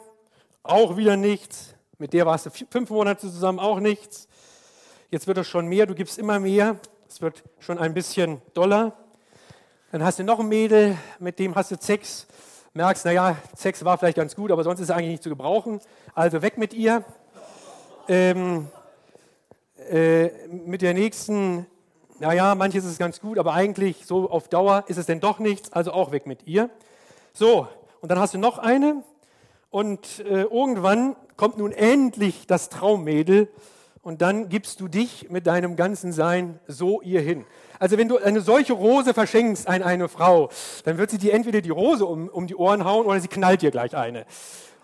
auch 0.63 0.97
wieder 0.97 1.17
nichts. 1.17 1.75
Mit 1.99 2.13
der 2.13 2.25
warst 2.25 2.47
du 2.47 2.49
fünf 2.49 2.89
Monate 2.89 3.21
zusammen, 3.21 3.59
auch 3.59 3.79
nichts. 3.79 4.27
Jetzt 5.11 5.27
wird 5.27 5.37
es 5.37 5.47
schon 5.47 5.67
mehr, 5.67 5.85
du 5.85 5.93
gibst 5.93 6.17
immer 6.17 6.39
mehr. 6.39 6.79
Es 7.07 7.21
wird 7.21 7.43
schon 7.59 7.77
ein 7.77 7.93
bisschen 7.93 8.41
doller. 8.53 8.93
Dann 9.91 10.03
hast 10.03 10.19
du 10.19 10.23
noch 10.23 10.39
ein 10.39 10.47
Mädel, 10.47 10.97
mit 11.19 11.39
dem 11.39 11.55
hast 11.55 11.71
du 11.71 11.75
Sex. 11.79 12.27
Merkst, 12.73 13.05
naja, 13.05 13.37
Sex 13.55 13.83
war 13.85 13.97
vielleicht 13.97 14.17
ganz 14.17 14.35
gut, 14.35 14.51
aber 14.51 14.63
sonst 14.63 14.79
ist 14.79 14.89
er 14.89 14.95
eigentlich 14.95 15.11
nicht 15.11 15.23
zu 15.23 15.29
gebrauchen. 15.29 15.79
Also 16.13 16.41
weg 16.41 16.57
mit 16.57 16.73
ihr. 16.73 17.03
Ähm, 18.07 18.67
äh, 19.89 20.31
mit 20.47 20.81
der 20.81 20.93
nächsten, 20.93 21.65
naja, 22.19 22.55
manches 22.55 22.85
ist 22.85 22.99
ganz 22.99 23.19
gut, 23.19 23.37
aber 23.37 23.53
eigentlich 23.53 24.05
so 24.05 24.29
auf 24.29 24.47
Dauer 24.47 24.85
ist 24.87 24.97
es 24.97 25.05
denn 25.05 25.19
doch 25.19 25.39
nichts, 25.39 25.73
also 25.73 25.91
auch 25.91 26.11
weg 26.11 26.27
mit 26.27 26.47
ihr. 26.47 26.69
So, 27.33 27.67
und 28.01 28.09
dann 28.09 28.19
hast 28.19 28.33
du 28.33 28.37
noch 28.37 28.57
eine, 28.57 29.03
und 29.71 30.19
äh, 30.21 30.43
irgendwann 30.43 31.15
kommt 31.37 31.57
nun 31.57 31.71
endlich 31.71 32.47
das 32.47 32.69
Traummädel 32.69 33.47
und 34.01 34.21
dann 34.21 34.49
gibst 34.49 34.79
du 34.79 34.87
dich 34.87 35.29
mit 35.29 35.45
deinem 35.45 35.75
ganzen 35.75 36.11
Sein 36.11 36.59
so 36.67 37.01
ihr 37.01 37.21
hin. 37.21 37.45
Also 37.77 37.97
wenn 37.97 38.07
du 38.07 38.17
eine 38.17 38.41
solche 38.41 38.73
Rose 38.73 39.13
verschenkst 39.13 39.67
an 39.67 39.83
eine 39.83 40.09
Frau, 40.09 40.49
dann 40.83 40.97
wird 40.97 41.11
sie 41.11 41.17
dir 41.17 41.33
entweder 41.33 41.61
die 41.61 41.69
Rose 41.69 42.05
um, 42.05 42.27
um 42.29 42.47
die 42.47 42.55
Ohren 42.55 42.83
hauen 42.83 43.05
oder 43.05 43.19
sie 43.19 43.27
knallt 43.27 43.61
dir 43.61 43.71
gleich 43.71 43.95
eine. 43.95 44.25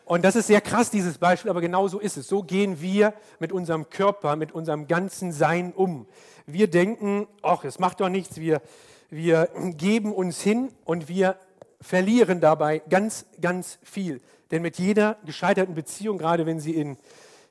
Und 0.06 0.24
das 0.24 0.36
ist 0.36 0.47
sehr 0.47 0.62
krass, 0.62 0.91
dieses 0.91 1.18
Beispiel, 1.18 1.49
aber 1.49 1.62
genau 1.62 1.88
so 1.88 1.99
ist 1.99 2.16
es. 2.16 2.28
So 2.28 2.43
gehen 2.43 2.80
wir 2.80 3.14
mit 3.39 3.51
unserem 3.51 3.89
Körper, 3.89 4.36
mit 4.36 4.51
unserem 4.51 4.88
ganzen 4.88 5.32
Sein 5.32 5.74
um. 5.74 6.06
Wir 6.45 6.70
denken, 6.70 7.28
ach, 7.41 7.64
es 7.64 7.80
macht 7.80 8.01
doch 8.01 8.10
nichts, 8.10 8.38
wir, 8.38 8.62
wir 9.10 9.49
geben 9.78 10.14
uns 10.14 10.41
hin 10.41 10.70
und 10.86 11.08
wir 11.08 11.38
verlieren 11.82 12.39
dabei 12.39 12.84
ganz, 12.88 13.26
ganz 13.41 13.80
viel. 13.82 14.22
Denn 14.51 14.62
mit 14.62 14.78
jeder 14.78 15.18
gescheiterten 15.26 15.74
Beziehung, 15.74 16.20
gerade 16.20 16.45
wenn 16.45 16.60
sie 16.60 16.76
in, 16.76 16.97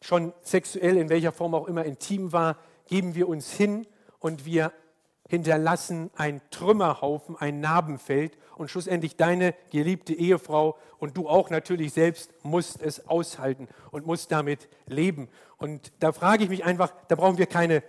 schon 0.00 0.32
sexuell, 0.42 0.96
in 0.96 1.08
welcher 1.08 1.32
Form 1.32 1.56
auch 1.56 1.66
immer 1.66 1.84
intim 1.84 2.32
war, 2.32 2.56
geben 2.86 3.16
wir 3.16 3.28
uns 3.28 3.50
hin 3.52 3.84
und 4.20 4.46
wir 4.46 4.72
hinterlassen 5.28 6.10
ein 6.16 6.40
Trümmerhaufen, 6.50 7.36
ein 7.36 7.60
Narbenfeld 7.60 8.36
und 8.56 8.70
schlussendlich 8.70 9.16
deine 9.16 9.54
geliebte 9.70 10.12
Ehefrau 10.12 10.76
und 10.98 11.16
du 11.16 11.28
auch 11.28 11.50
natürlich 11.50 11.92
selbst 11.92 12.32
musst 12.42 12.82
es 12.82 13.08
aushalten 13.08 13.68
und 13.90 14.06
musst 14.06 14.30
damit 14.32 14.68
leben. 14.86 15.28
Und 15.56 15.92
da 16.00 16.12
frage 16.12 16.44
ich 16.44 16.50
mich 16.50 16.64
einfach, 16.64 16.92
da 17.08 17.14
brauchen 17.14 17.38
wir 17.38 17.46
keine, 17.46 17.82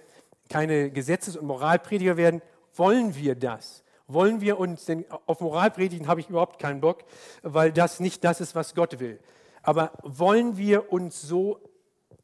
keine 0.50 0.92
Gesetzes- 0.92 1.36
und 1.36 1.46
Moralprediger 1.46 2.18
werden. 2.18 2.42
Wollen 2.74 3.16
wir 3.16 3.36
das? 3.36 3.84
Wollen 4.08 4.40
wir 4.40 4.60
uns, 4.60 4.86
denn 4.86 5.06
auf 5.26 5.42
Moralpredigen 5.42 6.08
habe 6.08 6.20
ich 6.20 6.30
überhaupt 6.30 6.60
keinen 6.60 6.80
Bock, 6.80 7.04
weil 7.42 7.72
das 7.72 8.00
nicht 8.00 8.24
das 8.24 8.40
ist, 8.40 8.56
was 8.56 8.76
Gott 8.76 9.00
will. 9.00 9.20
Aber 9.64 9.92
wollen 10.04 10.58
wir 10.58 10.94
uns 10.94 11.22
so, 11.22 11.60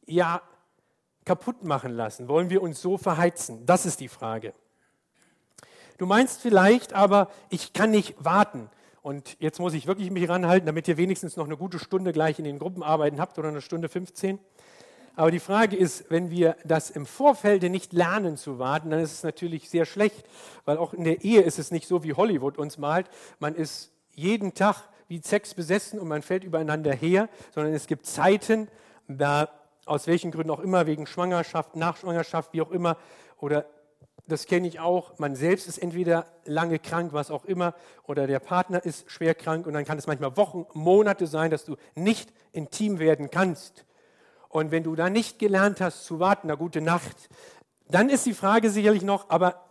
ja, 0.05 0.41
kaputt 1.25 1.63
machen 1.63 1.91
lassen? 1.91 2.27
Wollen 2.27 2.49
wir 2.49 2.61
uns 2.61 2.81
so 2.81 2.97
verheizen? 2.97 3.65
Das 3.65 3.85
ist 3.85 3.99
die 3.99 4.07
Frage. 4.07 4.53
Du 5.97 6.05
meinst 6.05 6.41
vielleicht, 6.41 6.93
aber 6.93 7.29
ich 7.49 7.73
kann 7.73 7.91
nicht 7.91 8.15
warten. 8.23 8.69
Und 9.01 9.35
jetzt 9.39 9.59
muss 9.59 9.73
ich 9.73 9.87
wirklich 9.87 10.11
mich 10.11 10.29
ranhalten, 10.29 10.67
damit 10.67 10.87
ihr 10.87 10.97
wenigstens 10.97 11.35
noch 11.35 11.45
eine 11.45 11.57
gute 11.57 11.79
Stunde 11.79 12.11
gleich 12.11 12.37
in 12.37 12.45
den 12.45 12.59
Gruppenarbeiten 12.59 13.19
habt 13.19 13.37
oder 13.39 13.49
eine 13.49 13.61
Stunde 13.61 13.89
15. 13.89 14.39
Aber 15.15 15.31
die 15.31 15.39
Frage 15.39 15.75
ist, 15.75 16.05
wenn 16.09 16.29
wir 16.29 16.55
das 16.63 16.89
im 16.89 17.05
Vorfeld 17.05 17.63
nicht 17.63 17.93
lernen 17.93 18.37
zu 18.37 18.59
warten, 18.59 18.91
dann 18.91 18.99
ist 18.99 19.11
es 19.11 19.23
natürlich 19.23 19.69
sehr 19.69 19.85
schlecht, 19.85 20.23
weil 20.65 20.77
auch 20.77 20.93
in 20.93 21.03
der 21.03 21.23
Ehe 21.23 21.41
ist 21.41 21.59
es 21.59 21.71
nicht 21.71 21.87
so, 21.87 22.03
wie 22.03 22.13
Hollywood 22.13 22.57
uns 22.57 22.77
malt. 22.77 23.07
Man 23.39 23.55
ist 23.55 23.91
jeden 24.13 24.53
Tag 24.53 24.87
wie 25.07 25.19
Sex 25.21 25.53
besessen 25.53 25.99
und 25.99 26.07
man 26.07 26.21
fällt 26.21 26.43
übereinander 26.43 26.93
her, 26.93 27.27
sondern 27.53 27.73
es 27.73 27.87
gibt 27.87 28.05
Zeiten, 28.05 28.69
da 29.07 29.49
aus 29.85 30.07
welchen 30.07 30.31
Gründen 30.31 30.51
auch 30.51 30.59
immer, 30.59 30.87
wegen 30.87 31.05
Schwangerschaft, 31.05 31.75
Nachschwangerschaft, 31.75 32.53
wie 32.53 32.61
auch 32.61 32.71
immer, 32.71 32.97
oder 33.39 33.65
das 34.27 34.45
kenne 34.45 34.67
ich 34.67 34.79
auch, 34.79 35.17
man 35.19 35.35
selbst 35.35 35.67
ist 35.67 35.77
entweder 35.77 36.25
lange 36.45 36.79
krank, 36.79 37.13
was 37.13 37.31
auch 37.31 37.45
immer, 37.45 37.73
oder 38.03 38.27
der 38.27 38.39
Partner 38.39 38.83
ist 38.83 39.09
schwer 39.09 39.35
krank 39.35 39.67
und 39.67 39.73
dann 39.73 39.85
kann 39.85 39.97
es 39.97 40.07
manchmal 40.07 40.37
Wochen, 40.37 40.65
Monate 40.73 41.27
sein, 41.27 41.51
dass 41.51 41.65
du 41.65 41.75
nicht 41.95 42.31
intim 42.51 42.99
werden 42.99 43.29
kannst. 43.31 43.85
Und 44.49 44.71
wenn 44.71 44.83
du 44.83 44.95
da 44.95 45.09
nicht 45.09 45.39
gelernt 45.39 45.81
hast 45.81 46.05
zu 46.05 46.19
warten, 46.19 46.47
na 46.47 46.55
gute 46.55 46.81
Nacht, 46.81 47.29
dann 47.89 48.09
ist 48.09 48.25
die 48.25 48.33
Frage 48.33 48.69
sicherlich 48.69 49.03
noch, 49.03 49.29
aber 49.29 49.63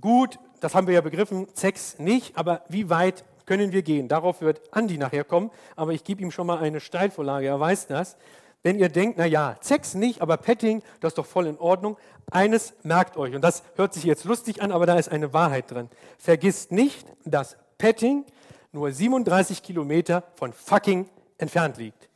gut, 0.00 0.38
das 0.60 0.74
haben 0.74 0.86
wir 0.86 0.94
ja 0.94 1.00
begriffen, 1.00 1.46
Sex 1.54 1.98
nicht, 1.98 2.36
aber 2.36 2.62
wie 2.68 2.90
weit 2.90 3.24
können 3.46 3.72
wir 3.72 3.82
gehen? 3.82 4.08
Darauf 4.08 4.40
wird 4.40 4.60
Andi 4.72 4.98
nachher 4.98 5.24
kommen, 5.24 5.50
aber 5.76 5.92
ich 5.92 6.04
gebe 6.04 6.22
ihm 6.22 6.30
schon 6.30 6.46
mal 6.46 6.58
eine 6.58 6.80
Steilvorlage, 6.80 7.46
er 7.46 7.60
weiß 7.60 7.86
das. 7.86 8.16
Wenn 8.64 8.78
ihr 8.78 8.88
denkt, 8.88 9.18
na 9.18 9.26
ja, 9.26 9.56
Sex 9.60 9.92
nicht, 9.92 10.22
aber 10.22 10.38
Petting, 10.38 10.82
das 11.00 11.10
ist 11.10 11.18
doch 11.18 11.26
voll 11.26 11.46
in 11.46 11.58
Ordnung. 11.58 11.98
Eines 12.30 12.72
merkt 12.82 13.18
euch, 13.18 13.34
und 13.34 13.42
das 13.42 13.62
hört 13.76 13.92
sich 13.92 14.04
jetzt 14.04 14.24
lustig 14.24 14.62
an, 14.62 14.72
aber 14.72 14.86
da 14.86 14.98
ist 14.98 15.10
eine 15.10 15.34
Wahrheit 15.34 15.70
drin. 15.70 15.90
Vergisst 16.16 16.72
nicht, 16.72 17.06
dass 17.26 17.58
Petting 17.76 18.24
nur 18.72 18.90
37 18.90 19.62
Kilometer 19.62 20.24
von 20.36 20.54
fucking 20.54 21.10
entfernt 21.36 21.76
liegt. 21.76 22.08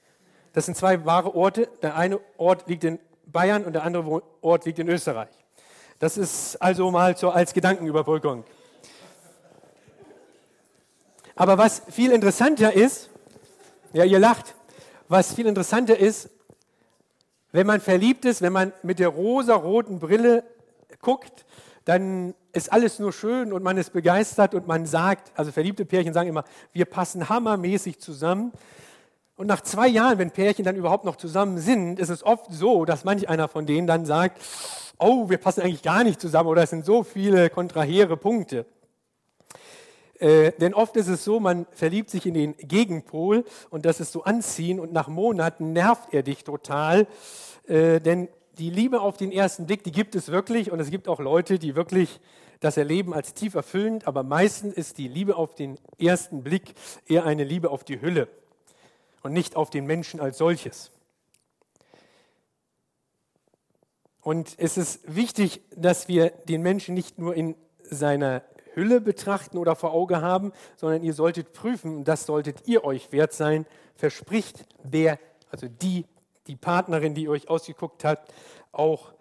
Das 0.55 0.65
sind 0.65 0.75
zwei 0.75 1.05
wahre 1.05 1.35
Orte. 1.35 1.69
Der 1.83 1.97
eine 1.97 2.19
Ort 2.39 2.67
liegt 2.67 2.83
in 2.83 2.99
Bayern 3.27 3.65
und 3.65 3.75
der 3.75 3.83
andere 3.85 4.23
Ort 4.41 4.65
liegt 4.65 4.79
in 4.79 4.89
Österreich. 4.89 5.29
Das 5.99 6.17
ist 6.17 6.57
also 6.63 6.91
mal 6.91 7.15
so 7.15 7.29
als 7.29 7.53
Gedankenüberbrückung. 7.53 8.45
Aber 11.37 11.59
was 11.59 11.83
viel 11.91 12.11
interessanter 12.11 12.73
ist, 12.73 13.11
ja, 13.93 14.05
ihr 14.05 14.19
lacht, 14.19 14.55
was 15.09 15.35
viel 15.35 15.47
interessanter 15.47 15.99
ist, 15.99 16.31
wenn 17.59 17.67
man 17.67 17.81
verliebt 17.81 18.25
ist, 18.25 18.41
wenn 18.41 18.53
man 18.53 18.73
mit 18.85 19.01
der 19.01 19.09
rosa-roten 19.09 19.99
Brille 19.99 20.45
guckt, 21.03 21.45
dann 21.87 22.33
ist 22.53 22.73
alles 22.73 23.01
nur 23.01 23.13
schön 23.13 23.53
und 23.53 23.65
man 23.65 23.77
ist 23.79 23.93
begeistert 23.93 24.55
und 24.55 24.69
man 24.69 24.87
sagt, 24.87 25.33
also 25.35 25.51
verliebte 25.51 25.85
Pärchen 25.85 26.15
sagen 26.15 26.29
immer, 26.29 26.45
wir 26.73 26.85
passen 26.85 27.29
hammermäßig 27.29 27.99
zusammen. 27.99 28.53
Und 29.35 29.49
nach 29.49 29.61
zwei 29.63 29.89
Jahren, 29.89 30.19
wenn 30.19 30.31
Pärchen 30.31 30.65
dann 30.65 30.77
überhaupt 30.77 31.05
noch 31.05 31.17
zusammen 31.17 31.59
sind, 31.59 31.99
ist 31.99 32.11
es 32.11 32.23
oft 32.23 32.47
so, 32.53 32.85
dass 32.85 33.03
manch 33.03 33.29
einer 33.29 33.49
von 33.49 33.67
denen 33.67 33.89
dann 33.89 34.07
sagt, 34.07 34.41
oh, 35.01 35.29
wir 35.29 35.39
passen 35.39 35.63
eigentlich 35.63 35.83
gar 35.83 36.05
nicht 36.05 36.21
zusammen 36.21 36.51
oder 36.51 36.63
es 36.63 36.71
sind 36.71 36.85
so 36.85 37.03
viele 37.03 37.51
kontrahere 37.51 38.17
Punkte. 38.17 38.67
Äh, 40.19 40.53
denn 40.53 40.75
oft 40.75 40.97
ist 40.97 41.09
es 41.09 41.25
so, 41.25 41.39
man 41.39 41.67
verliebt 41.71 42.11
sich 42.11 42.27
in 42.27 42.35
den 42.35 42.57
Gegenpol 42.57 43.45
und 43.71 43.85
das 43.85 44.01
ist 44.01 44.13
so 44.13 44.25
anziehen 44.25 44.81
und 44.81 44.93
nach 44.93 45.09
Monaten 45.09 45.73
nervt 45.73 46.13
er 46.13 46.23
dich 46.23 46.45
total. 46.45 47.07
Äh, 47.67 48.01
denn 48.01 48.29
die 48.59 48.71
Liebe 48.71 49.01
auf 49.01 49.17
den 49.17 49.31
ersten 49.31 49.67
Blick, 49.67 49.85
die 49.85 49.93
gibt 49.93 50.17
es 50.17 50.29
wirklich 50.29 50.73
und 50.73 50.81
es 50.81 50.91
gibt 50.91 51.07
auch 51.07 51.21
Leute, 51.21 51.59
die 51.59 51.77
wirklich 51.77 52.21
das 52.61 52.77
erleben 52.77 53.15
als 53.15 53.35
tief 53.35 53.55
erfüllend, 53.55 54.09
aber 54.09 54.25
meistens 54.25 54.75
ist 54.75 54.99
die 54.99 55.07
Liebe 55.07 55.37
auf 55.37 55.55
den 55.55 55.79
ersten 55.99 56.43
Blick 56.43 56.75
eher 57.07 57.25
eine 57.25 57.45
Liebe 57.45 57.71
auf 57.71 57.85
die 57.85 58.01
Hülle 58.01 58.27
und 59.23 59.33
nicht 59.33 59.55
auf 59.55 59.71
den 59.71 59.87
Menschen 59.87 60.19
als 60.19 60.39
solches. 60.39 60.91
Und 64.21 64.57
es 64.59 64.77
ist 64.77 65.01
wichtig, 65.15 65.63
dass 65.77 66.09
wir 66.09 66.31
den 66.31 66.63
Menschen 66.63 66.95
nicht 66.95 67.19
nur 67.19 67.35
in 67.35 67.55
seiner 67.83 68.43
Hülle 68.79 69.01
betrachten 69.01 69.59
oder 69.59 69.77
vor 69.77 69.93
Auge 69.93 70.23
haben, 70.23 70.53
sondern 70.77 71.03
ihr 71.03 71.13
solltet 71.13 71.53
prüfen, 71.53 71.99
und 71.99 72.05
das 72.05 72.27
solltet 72.27 72.67
ihr 72.67 72.85
euch 72.85 73.13
wert 73.13 73.33
sein, 73.33 73.67
verspricht 73.95 74.65
der, 74.83 75.19
also 75.51 75.69
die, 75.69 76.07
die 76.47 76.57
Partnerin, 76.57 77.15
die 77.15 77.29
euch 77.29 77.49
ausgeguckt 77.49 78.05
hat, 78.05 78.33
auch 78.73 79.13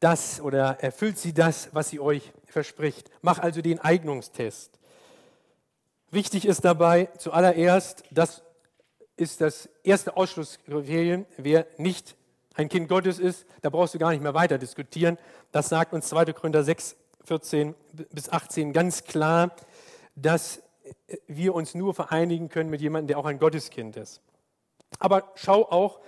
das 0.00 0.40
oder 0.40 0.78
erfüllt 0.80 1.18
sie 1.18 1.32
das, 1.32 1.68
was 1.72 1.90
sie 1.90 2.00
euch 2.00 2.32
verspricht. 2.46 3.10
Mach 3.22 3.38
also 3.38 3.62
den 3.62 3.78
Eignungstest. 3.78 4.78
Wichtig 6.10 6.46
ist 6.46 6.64
dabei 6.64 7.06
zuallererst, 7.18 8.02
das 8.10 8.42
ist 9.16 9.40
das 9.40 9.68
erste 9.84 10.16
Ausschlusskriterium, 10.16 11.26
wer 11.36 11.66
nicht 11.76 12.16
ein 12.54 12.68
Kind 12.68 12.88
Gottes 12.88 13.18
ist, 13.18 13.46
da 13.62 13.70
brauchst 13.70 13.94
du 13.94 13.98
gar 13.98 14.10
nicht 14.10 14.22
mehr 14.22 14.34
weiter 14.34 14.58
diskutieren. 14.58 15.18
Das 15.52 15.68
sagt 15.68 15.92
uns 15.92 16.08
2. 16.08 16.32
Korinther 16.32 16.64
6, 16.64 16.96
14 17.30 17.76
bis 18.10 18.28
18 18.28 18.72
ganz 18.72 19.04
klar, 19.04 19.54
dass 20.16 20.64
wir 21.28 21.54
uns 21.54 21.76
nur 21.76 21.94
vereinigen 21.94 22.48
können 22.48 22.70
mit 22.70 22.80
jemandem, 22.80 23.06
der 23.06 23.18
auch 23.18 23.24
ein 23.24 23.38
Gotteskind 23.38 23.96
ist. 23.96 24.20
Aber 24.98 25.30
schau 25.36 25.62
auch 25.62 26.00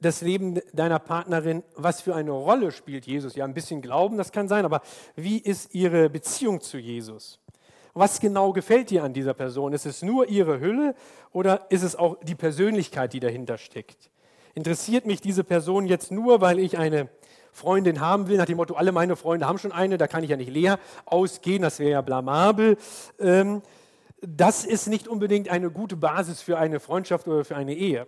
das 0.00 0.22
Leben 0.22 0.60
deiner 0.72 0.98
Partnerin, 0.98 1.62
was 1.76 2.00
für 2.00 2.16
eine 2.16 2.32
Rolle 2.32 2.72
spielt 2.72 3.06
Jesus. 3.06 3.36
Ja, 3.36 3.44
ein 3.44 3.54
bisschen 3.54 3.80
Glauben, 3.80 4.16
das 4.16 4.32
kann 4.32 4.48
sein, 4.48 4.64
aber 4.64 4.82
wie 5.14 5.38
ist 5.38 5.72
ihre 5.72 6.10
Beziehung 6.10 6.60
zu 6.60 6.78
Jesus? 6.78 7.38
Was 7.94 8.18
genau 8.18 8.52
gefällt 8.52 8.90
dir 8.90 9.04
an 9.04 9.12
dieser 9.12 9.34
Person? 9.34 9.72
Ist 9.72 9.86
es 9.86 10.02
nur 10.02 10.28
ihre 10.28 10.58
Hülle 10.58 10.96
oder 11.30 11.70
ist 11.70 11.84
es 11.84 11.94
auch 11.94 12.16
die 12.24 12.34
Persönlichkeit, 12.34 13.12
die 13.12 13.20
dahinter 13.20 13.56
steckt? 13.56 14.10
Interessiert 14.56 15.06
mich 15.06 15.20
diese 15.20 15.44
Person 15.44 15.86
jetzt 15.86 16.10
nur, 16.10 16.40
weil 16.40 16.58
ich 16.58 16.76
eine 16.76 17.08
Freundin 17.52 18.00
haben 18.00 18.28
will, 18.28 18.36
nach 18.36 18.46
dem 18.46 18.56
Motto, 18.56 18.74
alle 18.74 18.92
meine 18.92 19.16
Freunde 19.16 19.46
haben 19.46 19.58
schon 19.58 19.72
eine, 19.72 19.98
da 19.98 20.06
kann 20.06 20.24
ich 20.24 20.30
ja 20.30 20.36
nicht 20.36 20.50
leer 20.50 20.78
ausgehen, 21.04 21.62
das 21.62 21.78
wäre 21.78 21.90
ja 21.90 22.00
blamabel. 22.00 22.76
Ähm, 23.18 23.62
das 24.22 24.64
ist 24.64 24.86
nicht 24.88 25.08
unbedingt 25.08 25.48
eine 25.48 25.70
gute 25.70 25.96
Basis 25.96 26.42
für 26.42 26.58
eine 26.58 26.80
Freundschaft 26.80 27.26
oder 27.26 27.44
für 27.44 27.56
eine 27.56 27.74
Ehe. 27.74 28.06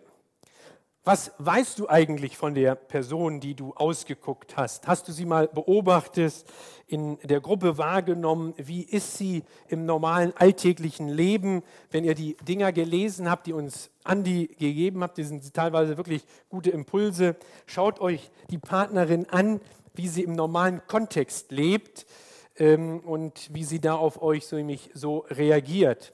Was 1.05 1.33
weißt 1.39 1.81
du 1.81 1.89
eigentlich 1.89 2.37
von 2.37 2.55
der 2.55 2.77
Person, 2.77 3.41
die 3.41 3.57
du 3.57 3.75
ausgeguckt 3.75 4.57
hast? 4.57 4.87
Hast 4.87 5.09
du 5.09 5.13
sie 5.13 5.25
mal 5.25 5.49
beobachtet, 5.49 6.45
in 6.87 7.19
der 7.25 7.41
Gruppe 7.41 7.77
wahrgenommen? 7.77 8.55
Wie 8.57 8.83
ist 8.83 9.19
sie 9.19 9.43
im 9.67 9.85
normalen 9.85 10.33
alltäglichen 10.37 11.09
Leben? 11.09 11.65
Wenn 11.91 12.05
ihr 12.05 12.15
die 12.15 12.37
Dinger 12.47 12.71
gelesen 12.71 13.29
habt, 13.29 13.49
die 13.49 13.53
uns 13.53 13.91
Andi 14.05 14.49
gegeben 14.59 15.03
habt, 15.03 15.19
die 15.19 15.25
sind 15.25 15.55
teilweise 15.55 15.97
wirklich 15.97 16.25
gute 16.49 16.71
Impulse. 16.71 17.37
Schaut 17.67 18.01
euch 18.01 18.31
die 18.51 18.59
Partnerin 18.59 19.29
an, 19.31 19.61
wie 19.95 20.09
sie 20.09 20.23
im 20.23 20.35
normalen 20.35 20.83
Kontext 20.87 21.53
lebt 21.53 22.07
ähm, 22.57 23.01
und 23.01 23.53
wie 23.53 23.65
sie 23.65 23.81
da 23.81 23.95
auf 23.95 24.23
euch 24.23 24.47
so, 24.47 24.59
so 24.95 25.19
reagiert. 25.29 26.13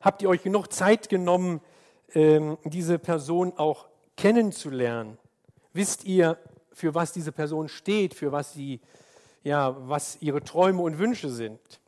Habt 0.00 0.22
ihr 0.22 0.28
euch 0.28 0.42
genug 0.42 0.72
Zeit 0.72 1.08
genommen, 1.08 1.60
ähm, 2.14 2.58
diese 2.64 2.98
Person 2.98 3.52
auch 3.56 3.86
kennenzulernen. 4.16 5.18
Wisst 5.72 6.04
ihr, 6.04 6.38
für 6.72 6.94
was 6.94 7.12
diese 7.12 7.32
Person 7.32 7.68
steht, 7.68 8.14
für 8.14 8.32
was 8.32 8.52
sie, 8.52 8.80
ja, 9.42 9.76
was 9.88 10.18
ihre 10.20 10.42
Träume 10.42 10.82
und 10.82 10.98
Wünsche 10.98 11.30
sind? 11.30 11.79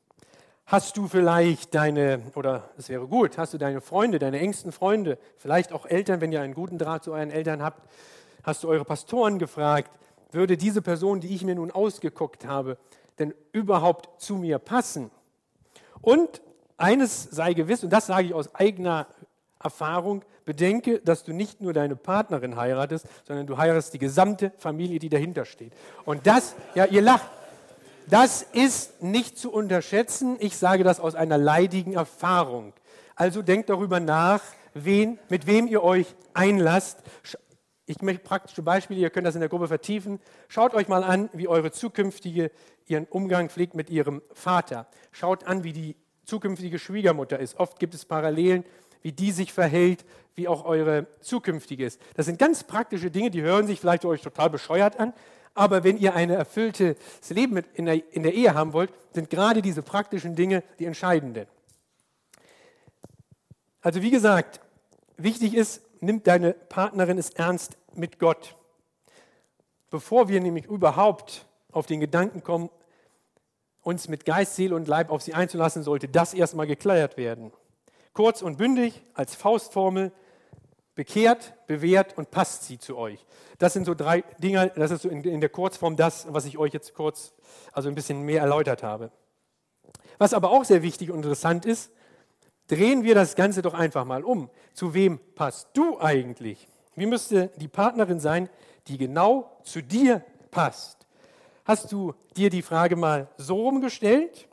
Hast 0.73 0.97
du 0.97 1.07
vielleicht 1.07 1.75
deine, 1.75 2.23
oder 2.35 2.71
es 2.79 2.89
wäre 2.89 3.07
gut, 3.07 3.37
hast 3.37 3.53
du 3.53 3.59
deine 3.59 3.83
Freunde, 3.83 4.19
deine 4.19 4.39
engsten 4.41 4.73
Freunde, 4.73 5.19
vielleicht 5.37 5.71
auch 5.71 5.85
Eltern, 5.85 6.23
wenn 6.23 6.33
ihr 6.33 6.41
einen 6.41 6.55
guten 6.55 6.79
Draht 6.79 7.05
zu 7.05 7.13
euren 7.13 7.31
Eltern 7.31 7.63
habt, 7.63 7.87
hast 8.43 8.65
du 8.65 8.71
eure 8.71 8.87
Pastoren 8.87 9.39
gefragt, 9.39 9.91
würde 10.31 10.57
diese 10.57 10.81
Person, 10.81 11.21
die 11.21 11.35
ich 11.35 11.45
mir 11.45 11.57
nun 11.57 11.71
ausgeguckt 11.71 12.47
habe, 12.47 12.79
denn 13.19 13.35
überhaupt 13.53 14.23
zu 14.23 14.37
mir 14.37 14.59
passen? 14.59 15.11
Und 16.01 16.41
eines 16.79 17.25
sei 17.25 17.53
gewiss, 17.53 17.85
und 17.85 17.93
das 17.93 18.07
sage 18.07 18.29
ich 18.29 18.33
aus 18.33 18.55
eigener 18.55 19.09
Erfahrung, 19.63 20.25
bedenke, 20.47 21.01
dass 21.01 21.23
du 21.23 21.35
nicht 21.35 21.61
nur 21.61 21.75
deine 21.75 21.97
Partnerin 21.97 22.57
heiratest, 22.57 23.07
sondern 23.29 23.47
du 23.47 23.59
heiratest 23.59 23.93
die 23.93 23.99
gesamte 23.99 24.53
Familie, 24.57 24.99
die 25.01 25.11
dahinter 25.11 25.45
steht. 25.45 25.75
Und 26.07 26.27
das, 26.27 26.55
ja, 26.75 26.87
ihr 26.87 27.03
lacht, 27.03 27.29
das 28.09 28.43
ist 28.43 29.03
nicht 29.03 29.39
zu 29.39 29.53
unterschätzen. 29.53 30.37
Ich 30.41 30.57
sage 30.57 30.85
das 30.85 31.01
aus 31.01 31.15
einer 31.15 31.39
leidigen 31.39 31.95
Erfahrung. 31.95 32.73
Also 33.15 33.43
denkt 33.43 33.71
darüber 33.71 34.01
nach, 34.01 34.43
wen, 34.75 35.19
mit 35.29 35.47
wem 35.47 35.67
ihr 35.67 35.83
euch 35.83 36.15
einlasst. 36.35 36.99
Ich 37.87 38.01
möchte 38.01 38.23
praktische 38.23 38.63
Beispiele, 38.63 39.01
ihr 39.01 39.11
könnt 39.11 39.27
das 39.27 39.35
in 39.35 39.41
der 39.41 39.49
Gruppe 39.49 39.69
vertiefen. 39.69 40.21
Schaut 40.49 40.75
euch 40.75 40.89
mal 40.89 41.05
an, 41.05 41.29
wie 41.33 41.49
eure 41.49 41.73
zukünftige 41.73 42.51
ihren 42.87 43.07
Umgang 43.07 43.49
pflegt 43.49 43.75
mit 43.75 43.91
ihrem 43.91 44.23
Vater. 44.33 44.87
Schaut 45.11 45.45
an, 45.45 45.65
wie 45.65 45.73
die 45.73 45.97
zukünftige 46.25 46.79
Schwiegermutter 46.79 47.39
ist. 47.39 47.59
Oft 47.59 47.79
gibt 47.79 47.95
es 47.95 48.05
Parallelen, 48.05 48.65
wie 49.03 49.13
die 49.13 49.33
sich 49.33 49.53
verhält, 49.53 50.05
wie 50.35 50.49
auch 50.49 50.65
eure 50.65 51.07
zukünftige 51.21 51.85
ist. 51.85 52.01
Das 52.15 52.27
sind 52.27 52.39
ganz 52.39 52.65
praktische 52.65 53.11
Dinge, 53.11 53.31
die 53.31 53.43
hören 53.43 53.67
sich 53.67 53.81
vielleicht 53.81 54.05
euch 54.05 54.23
total 54.23 54.51
bescheuert 54.51 54.99
an, 54.99 55.13
aber 55.55 55.85
wenn 55.85 55.99
ihr 55.99 56.15
ein 56.15 56.31
erfülltes 56.31 56.97
Leben 57.31 57.63
in 57.75 57.87
der, 57.87 58.15
in 58.15 58.23
der 58.23 58.35
Ehe 58.35 58.55
haben 58.55 58.73
wollt, 58.73 58.93
sind 59.13 59.31
gerade 59.31 59.63
diese 59.63 59.83
praktischen 59.83 60.35
Dinge 60.35 60.63
die 60.79 60.87
entscheidenden. 60.87 61.47
Also 63.83 64.01
wie 64.01 64.11
gesagt, 64.11 64.61
wichtig 65.17 65.55
ist, 65.55 65.83
nimmt 66.01 66.27
deine 66.27 66.53
Partnerin 66.53 67.19
es 67.19 67.31
ernst 67.31 67.77
mit 67.95 68.19
Gott. 68.19 68.57
Bevor 69.91 70.29
wir 70.29 70.41
nämlich 70.41 70.67
überhaupt 70.67 71.47
auf 71.71 71.87
den 71.87 72.01
Gedanken 72.01 72.43
kommen, 72.43 72.71
uns 73.83 74.09
mit 74.09 74.25
Geist, 74.25 74.57
Seele 74.57 74.77
und 74.77 74.89
Leib 74.89 75.11
auf 75.11 75.23
sie 75.23 75.35
einzulassen, 75.35 75.83
sollte 75.83 76.09
das 76.09 76.35
erstmal 76.35 76.67
geklärt 76.67 77.17
werden. 77.17 77.53
Kurz 78.13 78.43
und 78.43 78.57
bündig 78.57 79.03
als 79.15 79.35
Faustformel, 79.35 80.13
bekehrt, 80.95 81.55
bewährt 81.67 82.17
und 82.19 82.31
passt 82.31 82.65
sie 82.65 82.79
zu 82.79 82.97
euch. 82.97 83.25
Das 83.59 83.73
sind 83.73 83.85
so 83.85 83.95
drei 83.95 84.23
Dinge, 84.39 84.73
das 84.75 84.91
ist 84.91 85.03
so 85.03 85.09
in, 85.09 85.23
in 85.25 85.41
der 85.41 85.51
Kurzform 85.51 85.97
das, 85.97 86.27
was 86.31 86.45
ich 86.45 86.59
euch 86.59 86.73
jetzt 86.73 86.95
kurz, 86.95 87.33
also 87.73 87.89
ein 87.89 87.95
bisschen 87.95 88.23
mehr 88.23 88.43
erläutert 88.43 88.83
habe. 88.83 89.11
Was 90.19 90.35
aber 90.35 90.51
auch 90.51 90.65
sehr 90.65 90.83
wichtig 90.83 91.11
und 91.11 91.19
interessant 91.19 91.65
ist, 91.65 91.91
drehen 92.69 93.05
wir 93.05 93.15
das 93.15 93.35
Ganze 93.35 93.63
doch 93.63 93.75
einfach 93.75 94.05
mal 94.05 94.25
um. 94.25 94.51
Zu 94.75 94.95
wem 94.95 95.19
passt 95.35 95.69
du 95.75 96.01
eigentlich? 96.01 96.69
Wie 96.95 97.07
müsste 97.07 97.51
die 97.57 97.69
Partnerin 97.69 98.21
sein, 98.21 98.49
die 98.89 98.99
genau 98.99 99.51
zu 99.65 99.83
dir 99.83 100.23
passt? 100.51 101.07
Hast 101.65 101.93
du 101.93 102.15
dir 102.37 102.51
die 102.51 102.63
Frage 102.63 102.97
mal 102.97 103.29
so 103.37 103.57
rumgestellt? 103.57 104.49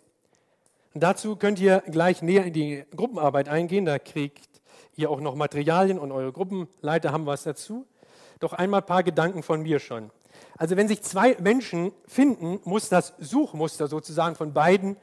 Und 0.93 1.01
dazu 1.01 1.35
könnt 1.35 1.59
ihr 1.59 1.83
gleich 1.87 2.21
näher 2.21 2.45
in 2.45 2.53
die 2.53 2.85
Gruppenarbeit 2.95 3.49
eingehen. 3.49 3.85
Da 3.85 3.99
kriegt 3.99 4.48
hier 4.99 5.09
auch 5.09 5.21
noch 5.21 5.35
Materialien 5.35 5.97
und 5.97 6.11
eure 6.11 6.31
Gruppenleiter 6.31 7.11
haben 7.11 7.25
was 7.25 7.43
dazu. 7.43 7.85
Doch 8.39 8.53
einmal 8.53 8.81
ein 8.81 8.85
paar 8.85 9.03
Gedanken 9.03 9.43
von 9.43 9.61
mir 9.61 9.79
schon. 9.79 10.11
Also 10.57 10.75
wenn 10.77 10.87
sich 10.87 11.01
zwei 11.01 11.35
Menschen 11.39 11.91
finden, 12.05 12.59
muss 12.65 12.89
das 12.89 13.13
Suchmuster 13.17 13.87
sozusagen 13.87 14.35
von 14.35 14.53
beiden 14.53 14.97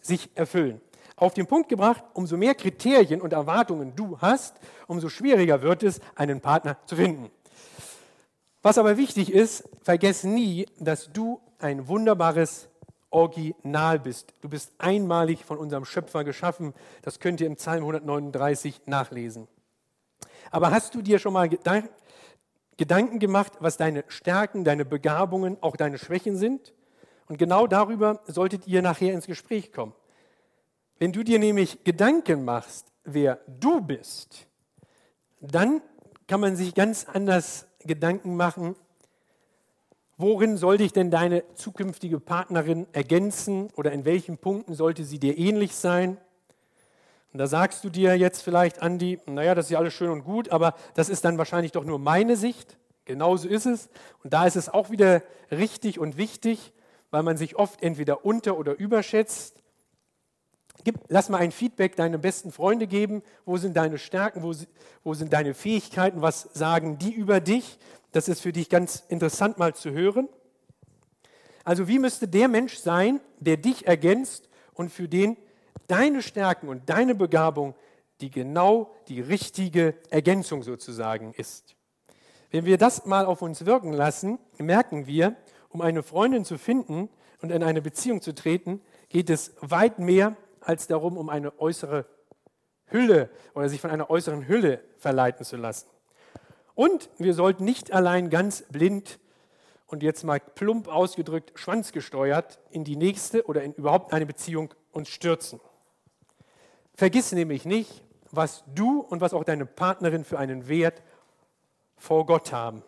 sich 0.00 0.30
erfüllen. 0.34 0.80
Auf 1.16 1.34
den 1.34 1.46
Punkt 1.46 1.68
gebracht, 1.68 2.02
umso 2.14 2.36
mehr 2.36 2.54
Kriterien 2.54 3.20
und 3.20 3.32
Erwartungen 3.32 3.94
du 3.94 4.18
hast, 4.18 4.56
umso 4.86 5.08
schwieriger 5.08 5.62
wird 5.62 5.82
es, 5.82 6.00
einen 6.14 6.40
Partner 6.40 6.78
zu 6.86 6.96
finden. 6.96 7.30
Was 8.62 8.78
aber 8.78 8.96
wichtig 8.96 9.32
ist, 9.32 9.68
vergess 9.82 10.24
nie, 10.24 10.66
dass 10.78 11.12
du 11.12 11.40
ein 11.58 11.88
wunderbares 11.88 12.68
Original 13.12 13.98
bist. 13.98 14.34
Du 14.40 14.48
bist 14.48 14.72
einmalig 14.78 15.44
von 15.44 15.58
unserem 15.58 15.84
Schöpfer 15.84 16.24
geschaffen. 16.24 16.74
Das 17.02 17.20
könnt 17.20 17.40
ihr 17.40 17.46
im 17.46 17.56
Psalm 17.56 17.80
139 17.80 18.82
nachlesen. 18.86 19.48
Aber 20.50 20.70
hast 20.70 20.94
du 20.94 21.02
dir 21.02 21.18
schon 21.18 21.32
mal 21.32 21.48
Gedanken 21.48 23.18
gemacht, 23.18 23.52
was 23.60 23.76
deine 23.76 24.04
Stärken, 24.08 24.64
deine 24.64 24.84
Begabungen, 24.84 25.56
auch 25.60 25.76
deine 25.76 25.98
Schwächen 25.98 26.36
sind? 26.36 26.72
Und 27.28 27.38
genau 27.38 27.66
darüber 27.66 28.20
solltet 28.26 28.66
ihr 28.66 28.82
nachher 28.82 29.12
ins 29.12 29.26
Gespräch 29.26 29.72
kommen. 29.72 29.94
Wenn 30.98 31.12
du 31.12 31.22
dir 31.22 31.38
nämlich 31.38 31.84
Gedanken 31.84 32.44
machst, 32.44 32.92
wer 33.04 33.40
du 33.46 33.80
bist, 33.80 34.46
dann 35.40 35.80
kann 36.26 36.40
man 36.40 36.56
sich 36.56 36.74
ganz 36.74 37.06
anders 37.12 37.66
Gedanken 37.80 38.36
machen, 38.36 38.76
Worin 40.22 40.56
sollte 40.56 40.84
ich 40.84 40.92
denn 40.92 41.10
deine 41.10 41.42
zukünftige 41.56 42.20
Partnerin 42.20 42.86
ergänzen 42.92 43.70
oder 43.74 43.90
in 43.90 44.04
welchen 44.04 44.38
Punkten 44.38 44.72
sollte 44.72 45.02
sie 45.02 45.18
dir 45.18 45.36
ähnlich 45.36 45.74
sein? 45.74 46.16
Und 47.32 47.40
da 47.40 47.48
sagst 47.48 47.82
du 47.82 47.90
dir 47.90 48.16
jetzt 48.16 48.40
vielleicht, 48.40 48.82
Andi, 48.82 49.18
naja, 49.26 49.56
das 49.56 49.66
ist 49.66 49.70
ja 49.72 49.80
alles 49.80 49.94
schön 49.94 50.10
und 50.10 50.22
gut, 50.22 50.50
aber 50.50 50.76
das 50.94 51.08
ist 51.08 51.24
dann 51.24 51.38
wahrscheinlich 51.38 51.72
doch 51.72 51.82
nur 51.82 51.98
meine 51.98 52.36
Sicht. 52.36 52.78
Genauso 53.04 53.48
ist 53.48 53.66
es. 53.66 53.88
Und 54.22 54.32
da 54.32 54.46
ist 54.46 54.54
es 54.54 54.68
auch 54.68 54.90
wieder 54.90 55.24
richtig 55.50 55.98
und 55.98 56.16
wichtig, 56.16 56.72
weil 57.10 57.24
man 57.24 57.36
sich 57.36 57.56
oft 57.56 57.82
entweder 57.82 58.24
unter- 58.24 58.56
oder 58.56 58.78
überschätzt. 58.78 59.60
Gib, 60.84 61.00
lass 61.08 61.30
mal 61.30 61.38
ein 61.38 61.50
Feedback 61.50 61.96
deine 61.96 62.20
besten 62.20 62.52
Freunde 62.52 62.86
geben. 62.86 63.24
Wo 63.44 63.56
sind 63.56 63.76
deine 63.76 63.98
Stärken? 63.98 64.44
Wo, 64.44 64.54
wo 65.02 65.14
sind 65.14 65.32
deine 65.32 65.54
Fähigkeiten? 65.54 66.22
Was 66.22 66.48
sagen 66.52 66.98
die 66.98 67.12
über 67.12 67.40
dich? 67.40 67.80
Das 68.12 68.28
ist 68.28 68.40
für 68.40 68.52
dich 68.52 68.68
ganz 68.68 69.04
interessant 69.08 69.58
mal 69.58 69.74
zu 69.74 69.90
hören. 69.90 70.28
Also 71.64 71.88
wie 71.88 71.98
müsste 71.98 72.28
der 72.28 72.48
Mensch 72.48 72.76
sein, 72.76 73.20
der 73.40 73.56
dich 73.56 73.86
ergänzt 73.86 74.48
und 74.74 74.90
für 74.90 75.08
den 75.08 75.36
deine 75.86 76.22
Stärken 76.22 76.68
und 76.68 76.88
deine 76.88 77.14
Begabung 77.14 77.74
die 78.22 78.30
genau 78.30 78.94
die 79.08 79.20
richtige 79.20 79.94
Ergänzung 80.10 80.62
sozusagen 80.62 81.34
ist. 81.34 81.74
Wenn 82.50 82.64
wir 82.64 82.78
das 82.78 83.04
mal 83.04 83.26
auf 83.26 83.42
uns 83.42 83.66
wirken 83.66 83.92
lassen, 83.92 84.38
merken 84.58 85.06
wir, 85.06 85.36
um 85.68 85.80
eine 85.80 86.02
Freundin 86.02 86.44
zu 86.44 86.56
finden 86.56 87.08
und 87.40 87.50
in 87.50 87.62
eine 87.62 87.82
Beziehung 87.82 88.22
zu 88.22 88.34
treten, 88.34 88.80
geht 89.08 89.28
es 89.28 89.52
weit 89.60 89.98
mehr 89.98 90.36
als 90.60 90.86
darum, 90.86 91.18
um 91.18 91.28
eine 91.28 91.58
äußere 91.58 92.06
Hülle 92.86 93.30
oder 93.54 93.68
sich 93.68 93.80
von 93.80 93.90
einer 93.90 94.08
äußeren 94.08 94.46
Hülle 94.46 94.80
verleiten 94.98 95.44
zu 95.44 95.56
lassen. 95.56 95.88
Und 96.74 97.10
wir 97.18 97.34
sollten 97.34 97.64
nicht 97.64 97.92
allein 97.92 98.30
ganz 98.30 98.64
blind 98.70 99.18
und 99.86 100.02
jetzt 100.02 100.24
mal 100.24 100.40
plump 100.40 100.88
ausgedrückt 100.88 101.52
schwanzgesteuert 101.54 102.58
in 102.70 102.84
die 102.84 102.96
nächste 102.96 103.46
oder 103.46 103.62
in 103.62 103.74
überhaupt 103.74 104.12
eine 104.12 104.26
Beziehung 104.26 104.72
uns 104.90 105.08
stürzen. 105.08 105.60
Vergiss 106.94 107.32
nämlich 107.32 107.64
nicht, 107.64 108.02
was 108.30 108.64
du 108.74 109.00
und 109.00 109.20
was 109.20 109.34
auch 109.34 109.44
deine 109.44 109.66
Partnerin 109.66 110.24
für 110.24 110.38
einen 110.38 110.68
Wert 110.68 111.02
vor 111.96 112.26
Gott 112.26 112.52
haben. 112.52 112.82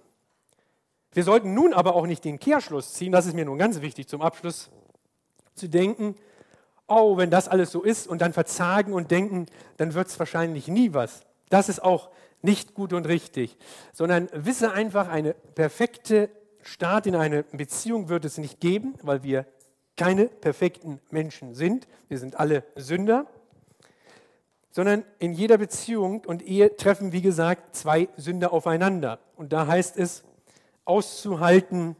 Wir 1.13 1.23
sollten 1.23 1.55
nun 1.55 1.75
aber 1.75 1.95
auch 1.95 2.07
nicht 2.07 2.25
den 2.25 2.41
Kehrschluss 2.41 2.95
ziehen, 2.95 3.13
das 3.13 3.27
ist 3.27 3.35
mir 3.35 3.45
nun 3.45 3.59
ganz 3.59 3.81
wichtig 3.81 4.09
zum 4.09 4.21
Abschluss, 4.21 4.71
zu 5.55 5.69
denken, 5.69 6.17
oh, 6.89 7.17
wenn 7.17 7.31
das 7.31 7.49
alles 7.49 7.71
so 7.71 7.83
ist 7.83 8.09
und 8.09 8.21
dann 8.21 8.33
verzagen 8.33 8.93
und 8.93 9.11
denken, 9.11 9.47
dann 9.77 9.95
wird 9.95 10.09
es 10.09 10.19
wahrscheinlich 10.19 10.69
nie 10.69 10.93
was. 10.93 11.21
Das 11.51 11.69
ist 11.69 11.83
auch 11.83 12.11
nicht 12.45 12.75
gut 12.75 12.93
und 12.93 13.07
richtig, 13.07 13.57
sondern 13.93 14.29
wisse 14.33 14.73
einfach, 14.73 15.09
eine 15.09 15.35
perfekte 15.35 16.29
Start 16.63 17.07
in 17.07 17.17
eine 17.17 17.43
Beziehung 17.43 18.09
wird 18.09 18.25
es 18.25 18.39
nicht 18.39 18.61
geben, 18.61 18.95
weil 19.03 19.23
wir 19.23 19.47
keine 19.97 20.27
perfekten 20.27 21.01
Menschen 21.11 21.55
sind. 21.55 21.87
Wir 22.09 22.19
sind 22.19 22.39
alle 22.39 22.65
Sünder. 22.77 23.27
Sondern 24.71 25.05
in 25.21 25.33
jeder 25.33 25.57
Beziehung 25.57 26.25
und 26.25 26.43
Ehe 26.43 26.77
treffen, 26.77 27.13
wie 27.13 27.23
gesagt, 27.23 27.77
zwei 27.77 28.09
Sünder 28.17 28.53
aufeinander. 28.53 29.21
Und 29.37 29.53
da 29.53 29.67
heißt 29.67 29.97
es, 29.97 30.25
auszuhalten 30.85 31.97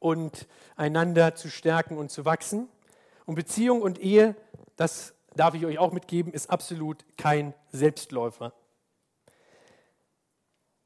und 0.00 0.48
einander 0.74 1.34
zu 1.34 1.50
stärken 1.50 1.98
und 1.98 2.10
zu 2.10 2.24
wachsen. 2.24 2.68
Und 3.26 3.34
Beziehung 3.34 3.82
und 3.82 3.98
Ehe, 4.00 4.34
das 4.76 5.14
darf 5.34 5.54
ich 5.54 5.66
euch 5.66 5.78
auch 5.78 5.92
mitgeben, 5.92 6.32
ist 6.32 6.50
absolut 6.50 7.04
kein 7.16 7.52
Selbstläufer. 7.72 8.54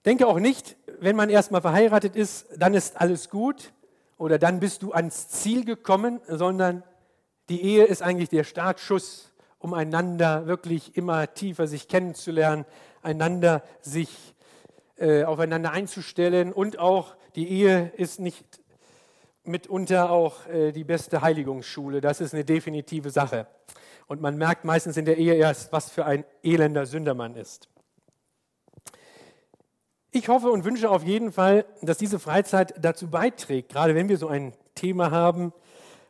Denke 0.05 0.27
auch 0.27 0.39
nicht, 0.39 0.77
wenn 1.01 1.17
man 1.17 1.29
erstmal 1.29 1.61
verheiratet 1.61 2.17
ist, 2.17 2.47
dann 2.57 2.75
ist 2.75 3.01
alles 3.01 3.29
gut 3.29 3.73
oder 4.17 4.39
dann 4.39 4.61
bist 4.61 4.83
du 4.83 4.93
ans 4.93 5.29
Ziel 5.29 5.65
gekommen, 5.65 6.21
sondern 6.27 6.83
die 7.49 7.63
Ehe 7.63 7.85
ist 7.85 8.03
eigentlich 8.03 8.29
der 8.29 8.45
Startschuss, 8.45 9.33
um 9.59 9.75
einander 9.75 10.47
wirklich 10.47 10.97
immer 10.97 11.35
tiefer 11.35 11.67
sich 11.67 11.89
kennenzulernen, 11.89 12.65
einander 13.03 13.63
sich 13.83 14.35
äh, 14.97 15.25
aufeinander 15.25 15.73
einzustellen 15.73 16.53
und 16.53 16.79
auch 16.79 17.15
die 17.35 17.49
Ehe 17.49 17.93
ist 17.97 18.21
nicht 18.21 18.61
mitunter 19.45 20.11
auch 20.11 20.47
äh, 20.47 20.73
die 20.73 20.85
beste 20.85 21.21
Heiligungsschule. 21.21 22.01
Das 22.01 22.21
ist 22.21 22.35
eine 22.35 22.45
definitive 22.45 23.11
Sache. 23.11 23.47
Und 24.07 24.21
man 24.21 24.37
merkt 24.37 24.65
meistens 24.65 24.97
in 24.97 25.05
der 25.05 25.19
Ehe 25.19 25.35
erst, 25.35 25.73
was 25.73 25.91
für 25.91 26.05
ein 26.05 26.25
elender 26.43 26.87
Sünder 26.87 27.15
man 27.15 27.37
ist. 27.37 27.69
Ich 30.13 30.29
hoffe 30.29 30.51
und 30.51 30.65
wünsche 30.65 30.91
auf 30.91 31.05
jeden 31.05 31.31
Fall, 31.31 31.65
dass 31.83 31.97
diese 31.97 32.19
Freizeit 32.19 32.75
dazu 32.81 33.09
beiträgt, 33.09 33.69
gerade 33.69 33.95
wenn 33.95 34.09
wir 34.09 34.19
so 34.19 34.27
ein 34.27 34.55
Thema 34.75 35.13
haben, 35.13 35.53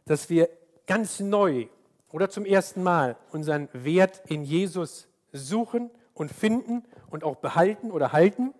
dass 0.07 0.31
wir 0.31 0.49
ganz 0.87 1.21
neu 1.21 1.67
oder 2.11 2.31
zum 2.31 2.47
ersten 2.47 2.83
Mal 2.83 3.17
unseren 3.31 3.69
Wert 3.75 4.23
in 4.27 4.43
Jesus 4.43 5.07
suchen 5.33 5.91
und 6.15 6.33
finden 6.33 6.83
und 7.11 7.25
auch 7.25 7.37
behalten 7.37 7.91
oder 7.91 8.13
halten. 8.13 8.55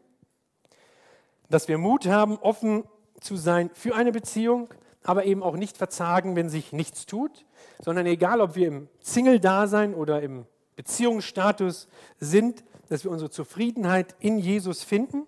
Dass 1.49 1.69
wir 1.69 1.79
Mut 1.79 2.07
haben, 2.07 2.37
offen 2.39 2.85
zu 3.21 3.37
sein 3.37 3.71
für 3.73 3.95
eine 3.95 4.13
Beziehung, 4.13 4.69
aber 5.05 5.25
eben 5.25 5.43
auch 5.43 5.57
nicht 5.57 5.79
verzagen, 5.79 6.37
wenn 6.37 6.51
sich 6.51 6.75
nichts 6.75 7.07
tut, 7.07 7.47
sondern 7.83 8.05
egal, 8.05 8.43
ob 8.43 8.57
wir 8.57 8.69
im 8.69 8.89
Single-Dasein 9.01 9.95
oder 9.95 10.21
im 10.21 10.45
Beziehungsstatus 10.77 11.89
sind, 12.19 12.63
dass 12.91 13.05
wir 13.05 13.11
unsere 13.11 13.31
Zufriedenheit 13.31 14.15
in 14.21 14.39
Jesus 14.39 14.83
finden. 14.83 15.27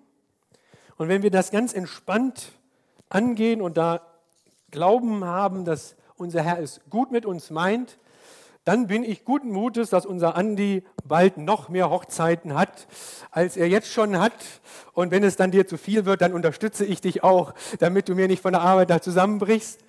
Und 0.97 1.09
wenn 1.09 1.23
wir 1.23 1.31
das 1.31 1.51
ganz 1.51 1.73
entspannt 1.73 2.52
angehen 3.09 3.60
und 3.60 3.77
da 3.77 4.01
Glauben 4.70 5.24
haben, 5.24 5.64
dass 5.64 5.97
unser 6.16 6.43
Herr 6.43 6.59
es 6.59 6.81
gut 6.89 7.12
mit 7.12 7.27
uns 7.27 7.51
meint, 7.51 7.98
dann 8.64 8.86
bin 8.86 9.02
ich 9.02 9.24
guten 9.24 9.51
Mutes, 9.51 9.90
dass 9.90 10.06
unser 10.06 10.36
Andi 10.36 10.85
bald 11.05 11.36
noch 11.36 11.69
mehr 11.69 11.90
Hochzeiten 11.90 12.55
hat, 12.55 12.86
als 13.31 13.56
er 13.56 13.69
jetzt 13.69 13.89
schon 13.89 14.19
hat. 14.19 14.32
Und 14.93 15.10
wenn 15.10 15.24
es 15.24 15.36
dann 15.36 15.51
dir 15.51 15.66
zu 15.66 15.77
viel 15.77 16.05
wird, 16.05 16.23
dann 16.23 16.32
unterstütze 16.32 16.85
ich 16.85 17.01
dich 17.01 17.24
auch, 17.24 17.55
damit 17.81 18.09
du 18.09 18.14
mir 18.14 18.28
nicht 18.28 18.40
von 18.40 18.52
der 18.52 18.62
Arbeit 18.62 18.90
da 18.90 19.02
zusammenbrichst. 19.02 19.81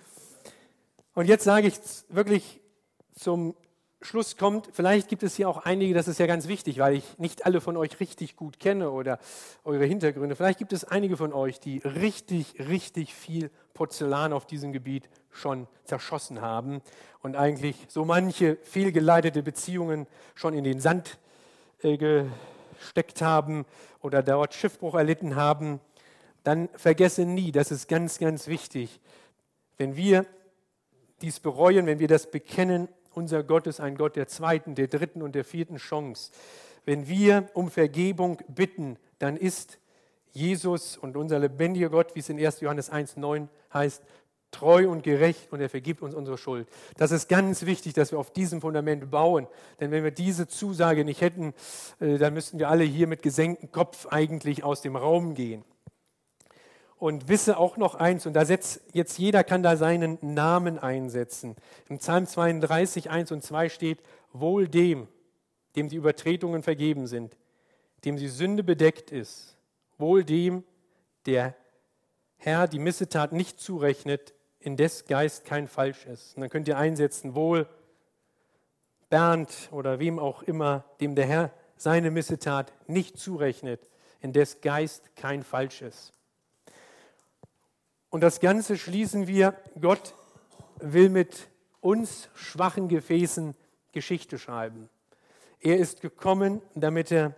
Und 1.14 1.28
jetzt 1.28 1.44
sage 1.44 1.68
ich 1.68 1.76
wirklich 2.10 2.62
zum 3.16 3.56
Schluss 4.06 4.38
kommt, 4.38 4.70
vielleicht 4.74 5.08
gibt 5.08 5.24
es 5.24 5.36
hier 5.36 5.48
auch 5.50 5.66
einige, 5.66 5.94
das 5.94 6.08
ist 6.08 6.20
ja 6.20 6.28
ganz 6.28 6.48
wichtig, 6.48 6.80
weil 6.80 6.96
ich 6.96 7.18
nicht 7.18 7.46
alle 7.46 7.62
von 7.62 7.78
euch 7.78 8.00
richtig 8.00 8.36
gut 8.36 8.60
kenne 8.60 8.92
oder 8.92 9.20
eure 9.64 9.86
Hintergründe. 9.86 10.36
Vielleicht 10.36 10.60
gibt 10.60 10.74
es 10.74 10.84
einige 10.84 11.18
von 11.18 11.34
euch, 11.34 11.60
die 11.60 11.80
richtig, 11.80 12.56
richtig 12.60 13.14
viel 13.14 13.50
Porzellan 13.74 14.34
auf 14.34 14.46
diesem 14.46 14.74
Gebiet 14.74 15.10
schon 15.32 15.68
zerschossen 15.84 16.42
haben 16.42 16.82
und 17.22 17.36
eigentlich 17.36 17.76
so 17.88 18.06
manche 18.06 18.58
fehlgeleitete 18.64 19.42
Beziehungen 19.44 20.08
schon 20.36 20.54
in 20.54 20.64
den 20.64 20.80
Sand 20.80 21.18
äh, 21.82 21.98
gesteckt 21.98 23.22
haben 23.22 23.66
oder 24.02 24.22
dort 24.22 24.54
Schiffbruch 24.54 24.96
erlitten 24.96 25.36
haben. 25.36 25.80
Dann 26.44 26.70
vergesse 26.76 27.26
nie, 27.26 27.52
das 27.52 27.72
ist 27.72 27.88
ganz, 27.88 28.20
ganz 28.20 28.48
wichtig, 28.48 29.00
wenn 29.78 29.96
wir 29.96 30.26
dies 31.22 31.40
bereuen, 31.40 31.86
wenn 31.86 32.00
wir 32.00 32.08
das 32.08 32.30
bekennen 32.30 32.90
unser 33.16 33.44
Gott 33.44 33.68
ist 33.68 33.80
ein 33.80 33.96
Gott 33.96 34.16
der 34.16 34.28
zweiten, 34.28 34.76
der 34.76 34.88
dritten 34.88 35.22
und 35.22 35.36
der 35.36 35.44
vierten 35.44 35.78
Chance. 35.78 36.32
Wenn 36.86 37.08
wir 37.08 37.50
um 37.54 37.70
Vergebung 37.70 38.42
bitten, 38.48 38.98
dann 39.20 39.38
ist 39.38 39.80
Jesus 40.32 40.98
und 40.98 41.16
unser 41.16 41.40
lebendiger 41.40 41.90
Gott, 41.90 42.16
wie 42.16 42.20
es 42.20 42.30
in 42.30 42.44
1. 42.44 42.62
Johannes 42.62 42.92
1.9 42.92 43.48
heißt, 43.74 44.04
treu 44.54 44.90
und 44.90 45.04
gerecht 45.04 45.52
und 45.52 45.62
er 45.62 45.70
vergibt 45.70 46.02
uns 46.02 46.14
unsere 46.16 46.38
Schuld. 46.38 46.68
Das 46.98 47.12
ist 47.12 47.28
ganz 47.28 47.66
wichtig, 47.66 47.94
dass 47.94 48.12
wir 48.12 48.20
auf 48.20 48.32
diesem 48.32 48.62
Fundament 48.62 49.10
bauen. 49.12 49.48
Denn 49.80 49.92
wenn 49.92 50.04
wir 50.04 50.12
diese 50.12 50.48
Zusage 50.48 51.04
nicht 51.04 51.22
hätten, 51.22 51.54
äh, 52.00 52.18
dann 52.18 52.34
müssten 52.34 52.60
wir 52.60 52.70
alle 52.70 52.84
hier 52.84 53.08
mit 53.08 53.22
gesenktem 53.22 53.72
Kopf 53.72 54.08
eigentlich 54.08 54.64
aus 54.64 54.82
dem 54.82 54.96
Raum 54.96 55.34
gehen. 55.34 55.66
Und 57.04 57.28
wisse 57.28 57.58
auch 57.58 57.76
noch 57.76 57.96
eins, 57.96 58.26
und 58.26 58.32
da 58.32 58.46
setzt 58.46 58.80
jetzt 58.94 59.20
jeder 59.20 59.44
kann 59.44 59.62
da 59.62 59.76
seinen 59.76 60.18
Namen 60.22 60.80
einsetzen. 60.80 61.58
Im 61.90 61.98
Psalm 61.98 62.26
32, 62.26 63.10
1 63.10 63.34
und 63.34 63.44
2 63.44 63.68
steht, 63.68 64.00
wohl 64.32 64.70
dem, 64.70 65.10
dem 65.76 65.90
die 65.90 65.98
Übertretungen 65.98 66.64
vergeben 66.64 67.06
sind, 67.06 67.36
dem 68.06 68.16
die 68.16 68.30
Sünde 68.30 68.64
bedeckt 68.64 69.12
ist, 69.12 69.58
wohl 69.98 70.24
dem, 70.24 70.64
der 71.26 71.56
Herr 72.38 72.70
die 72.70 72.80
Missetat 72.80 73.34
nicht 73.34 73.60
zurechnet, 73.60 74.34
in 74.62 74.78
des 74.78 75.04
Geist 75.04 75.44
kein 75.44 75.68
Falsch 75.68 76.06
ist. 76.06 76.38
Und 76.38 76.42
dann 76.44 76.50
könnt 76.50 76.70
ihr 76.70 76.78
einsetzen, 76.78 77.36
wohl 77.36 77.68
Bernd 79.10 79.68
oder 79.72 80.00
wem 80.00 80.20
auch 80.20 80.42
immer, 80.42 80.86
dem 81.02 81.16
der 81.16 81.26
Herr 81.26 81.52
seine 81.76 82.12
Missetat 82.12 82.72
nicht 82.88 83.18
zurechnet, 83.18 83.92
in 84.22 84.32
des 84.32 84.62
Geist 84.62 85.18
kein 85.18 85.44
Falsch 85.44 85.82
ist. 85.82 86.14
Und 88.14 88.22
das 88.22 88.40
Ganze 88.40 88.78
schließen 88.78 89.26
wir, 89.26 89.56
Gott 89.82 90.14
will 90.78 91.10
mit 91.10 91.50
uns 91.82 92.30
schwachen 92.36 92.88
Gefäßen 92.88 93.56
Geschichte 93.92 94.38
schreiben. 94.38 94.88
Er 95.60 95.78
ist 95.78 96.02
gekommen, 96.02 96.62
damit 96.76 97.12
er, 97.12 97.34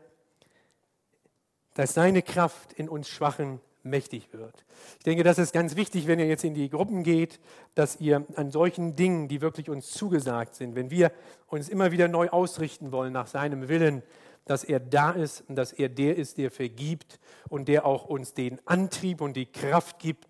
dass 1.76 1.94
seine 1.94 2.22
Kraft 2.22 2.74
in 2.74 2.90
uns 2.90 3.08
Schwachen 3.08 3.62
mächtig 3.84 4.34
wird. 4.34 4.66
Ich 4.98 5.06
denke, 5.06 5.24
das 5.24 5.38
ist 5.38 5.54
ganz 5.54 5.78
wichtig, 5.78 6.08
wenn 6.08 6.20
ihr 6.20 6.28
jetzt 6.28 6.44
in 6.44 6.56
die 6.56 6.70
Gruppen 6.70 7.04
geht, 7.04 7.40
dass 7.76 8.02
ihr 8.02 8.26
an 8.36 8.52
solchen 8.52 8.98
Dingen, 8.98 9.30
die 9.30 9.40
wirklich 9.40 9.70
uns 9.70 9.92
zugesagt 9.92 10.56
sind, 10.56 10.76
wenn 10.76 10.92
wir 10.92 11.14
uns 11.48 11.70
immer 11.70 11.94
wieder 11.94 12.10
neu 12.10 12.28
ausrichten 12.28 12.92
wollen 12.92 13.14
nach 13.14 13.28
seinem 13.28 13.70
Willen, 13.70 14.04
dass 14.44 14.66
er 14.66 14.82
da 14.82 15.12
ist 15.12 15.44
und 15.48 15.56
dass 15.56 15.72
er 15.72 15.88
der 15.88 16.18
ist, 16.18 16.38
der 16.38 16.52
vergibt 16.52 17.20
und 17.48 17.70
der 17.70 17.86
auch 17.86 18.06
uns 18.06 18.34
den 18.34 18.60
Antrieb 18.66 19.22
und 19.22 19.38
die 19.38 19.48
Kraft 19.48 20.00
gibt, 20.00 20.28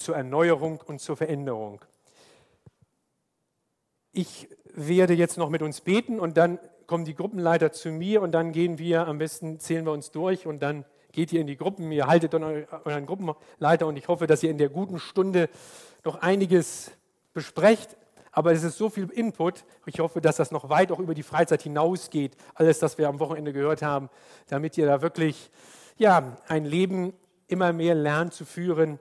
zur 0.00 0.16
Erneuerung 0.16 0.80
und 0.86 1.00
zur 1.00 1.16
Veränderung. 1.16 1.80
Ich 4.12 4.48
werde 4.74 5.14
jetzt 5.14 5.36
noch 5.36 5.50
mit 5.50 5.62
uns 5.62 5.80
beten 5.80 6.18
und 6.18 6.36
dann 6.36 6.58
kommen 6.86 7.04
die 7.04 7.14
Gruppenleiter 7.14 7.70
zu 7.72 7.90
mir 7.90 8.22
und 8.22 8.32
dann 8.32 8.52
gehen 8.52 8.78
wir, 8.78 9.06
am 9.06 9.18
besten 9.18 9.60
zählen 9.60 9.84
wir 9.84 9.92
uns 9.92 10.10
durch 10.10 10.46
und 10.46 10.60
dann 10.60 10.84
geht 11.12 11.32
ihr 11.32 11.40
in 11.40 11.46
die 11.46 11.56
Gruppen, 11.56 11.92
ihr 11.92 12.06
haltet 12.06 12.34
euren 12.34 13.06
Gruppenleiter 13.06 13.86
und 13.86 13.96
ich 13.96 14.08
hoffe, 14.08 14.26
dass 14.26 14.42
ihr 14.42 14.50
in 14.50 14.58
der 14.58 14.68
guten 14.68 14.98
Stunde 14.98 15.48
noch 16.04 16.16
einiges 16.16 16.90
besprecht. 17.32 17.96
Aber 18.32 18.52
es 18.52 18.62
ist 18.62 18.78
so 18.78 18.90
viel 18.90 19.10
Input. 19.10 19.64
Ich 19.86 19.98
hoffe, 19.98 20.20
dass 20.20 20.36
das 20.36 20.52
noch 20.52 20.68
weit 20.68 20.92
auch 20.92 21.00
über 21.00 21.14
die 21.14 21.24
Freizeit 21.24 21.62
hinausgeht, 21.62 22.36
alles, 22.54 22.78
das 22.78 22.96
wir 22.96 23.08
am 23.08 23.18
Wochenende 23.18 23.52
gehört 23.52 23.82
haben, 23.82 24.08
damit 24.48 24.78
ihr 24.78 24.86
da 24.86 25.02
wirklich 25.02 25.50
ja, 25.96 26.36
ein 26.46 26.64
Leben 26.64 27.12
immer 27.48 27.72
mehr 27.72 27.94
lernt 27.96 28.32
zu 28.32 28.44
führen, 28.44 29.00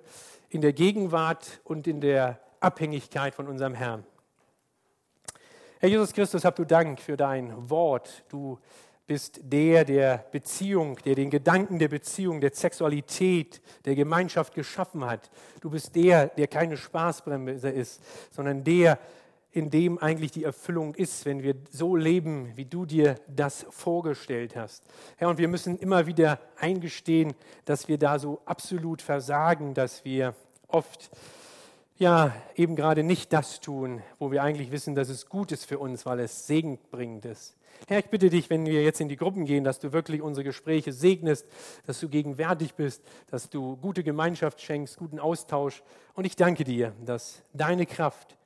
in 0.50 0.62
der 0.62 0.74
Gegenwart 0.74 1.62
und 1.64 1.88
in 1.88 2.02
der 2.02 2.40
Abhängigkeit 2.60 3.36
von 3.36 3.48
unserem 3.48 3.74
Herrn. 3.74 4.04
Herr 5.80 5.90
Jesus 5.90 6.14
Christus, 6.14 6.44
hab 6.44 6.56
du 6.56 6.66
Dank 6.66 7.00
für 7.00 7.16
dein 7.16 7.70
Wort. 7.70 8.24
Du 8.30 8.60
bist 9.08 9.40
der, 9.44 9.86
der 9.86 10.26
Beziehung, 10.32 10.98
der 11.06 11.16
den 11.16 11.30
Gedanken 11.30 11.80
der 11.80 11.88
Beziehung, 11.88 12.42
der 12.42 12.52
Sexualität, 12.54 13.62
der 13.86 13.96
Gemeinschaft 13.96 14.54
geschaffen 14.54 15.06
hat. 15.06 15.32
Du 15.62 15.70
bist 15.70 15.96
der, 15.96 16.28
der 16.28 16.48
keine 16.48 16.78
Spaßbremse 16.78 17.70
ist, 17.70 18.02
sondern 18.32 18.64
der, 18.64 19.00
in 19.52 19.70
dem 19.70 19.98
eigentlich 19.98 20.32
die 20.32 20.44
Erfüllung 20.44 20.94
ist, 20.94 21.26
wenn 21.26 21.42
wir 21.42 21.56
so 21.72 21.96
leben, 21.96 22.56
wie 22.56 22.66
du 22.66 22.86
dir 22.86 23.16
das 23.28 23.66
vorgestellt 23.70 24.56
hast. 24.56 24.84
Herr, 25.18 25.30
und 25.30 25.38
wir 25.38 25.48
müssen 25.48 25.78
immer 25.80 26.06
wieder 26.06 26.40
eingestehen, 26.58 27.34
dass 27.66 27.88
wir 27.88 27.98
da 27.98 28.20
so 28.20 28.42
absolut 28.46 29.02
versagen, 29.02 29.74
dass 29.74 30.06
wir 30.06 30.36
oft 30.68 31.10
ja 31.98 32.34
eben 32.56 32.76
gerade 32.76 33.04
nicht 33.04 33.34
das 33.34 33.60
tun, 33.60 34.02
wo 34.20 34.32
wir 34.32 34.44
eigentlich 34.44 34.72
wissen, 34.72 34.96
dass 34.96 35.10
es 35.10 35.28
gut 35.28 35.52
ist 35.52 35.66
für 35.66 35.80
uns, 35.80 36.06
weil 36.06 36.20
es 36.20 36.48
segenbringend 36.48 37.26
ist. 37.26 37.56
Herr, 37.88 38.00
ich 38.00 38.10
bitte 38.10 38.30
dich, 38.30 38.50
wenn 38.50 38.66
wir 38.66 38.84
jetzt 38.84 39.02
in 39.02 39.10
die 39.10 39.16
Gruppen 39.16 39.46
gehen, 39.46 39.64
dass 39.64 39.80
du 39.80 39.92
wirklich 39.94 40.22
unsere 40.22 40.44
Gespräche 40.44 40.94
segnest, 40.94 41.46
dass 41.86 42.00
du 42.00 42.10
gegenwärtig 42.10 42.76
bist, 42.76 43.02
dass 43.32 43.50
du 43.50 43.78
gute 43.78 44.04
Gemeinschaft 44.04 44.62
schenkst, 44.62 44.98
guten 44.98 45.20
Austausch. 45.20 45.82
Und 46.14 46.26
ich 46.26 46.36
danke 46.36 46.64
dir, 46.64 46.94
dass 47.06 47.42
deine 47.54 47.86
Kraft 47.86 48.38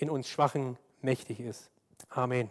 in 0.00 0.10
uns 0.10 0.28
Schwachen 0.28 0.76
mächtig 1.02 1.40
ist. 1.40 1.70
Amen. 2.08 2.50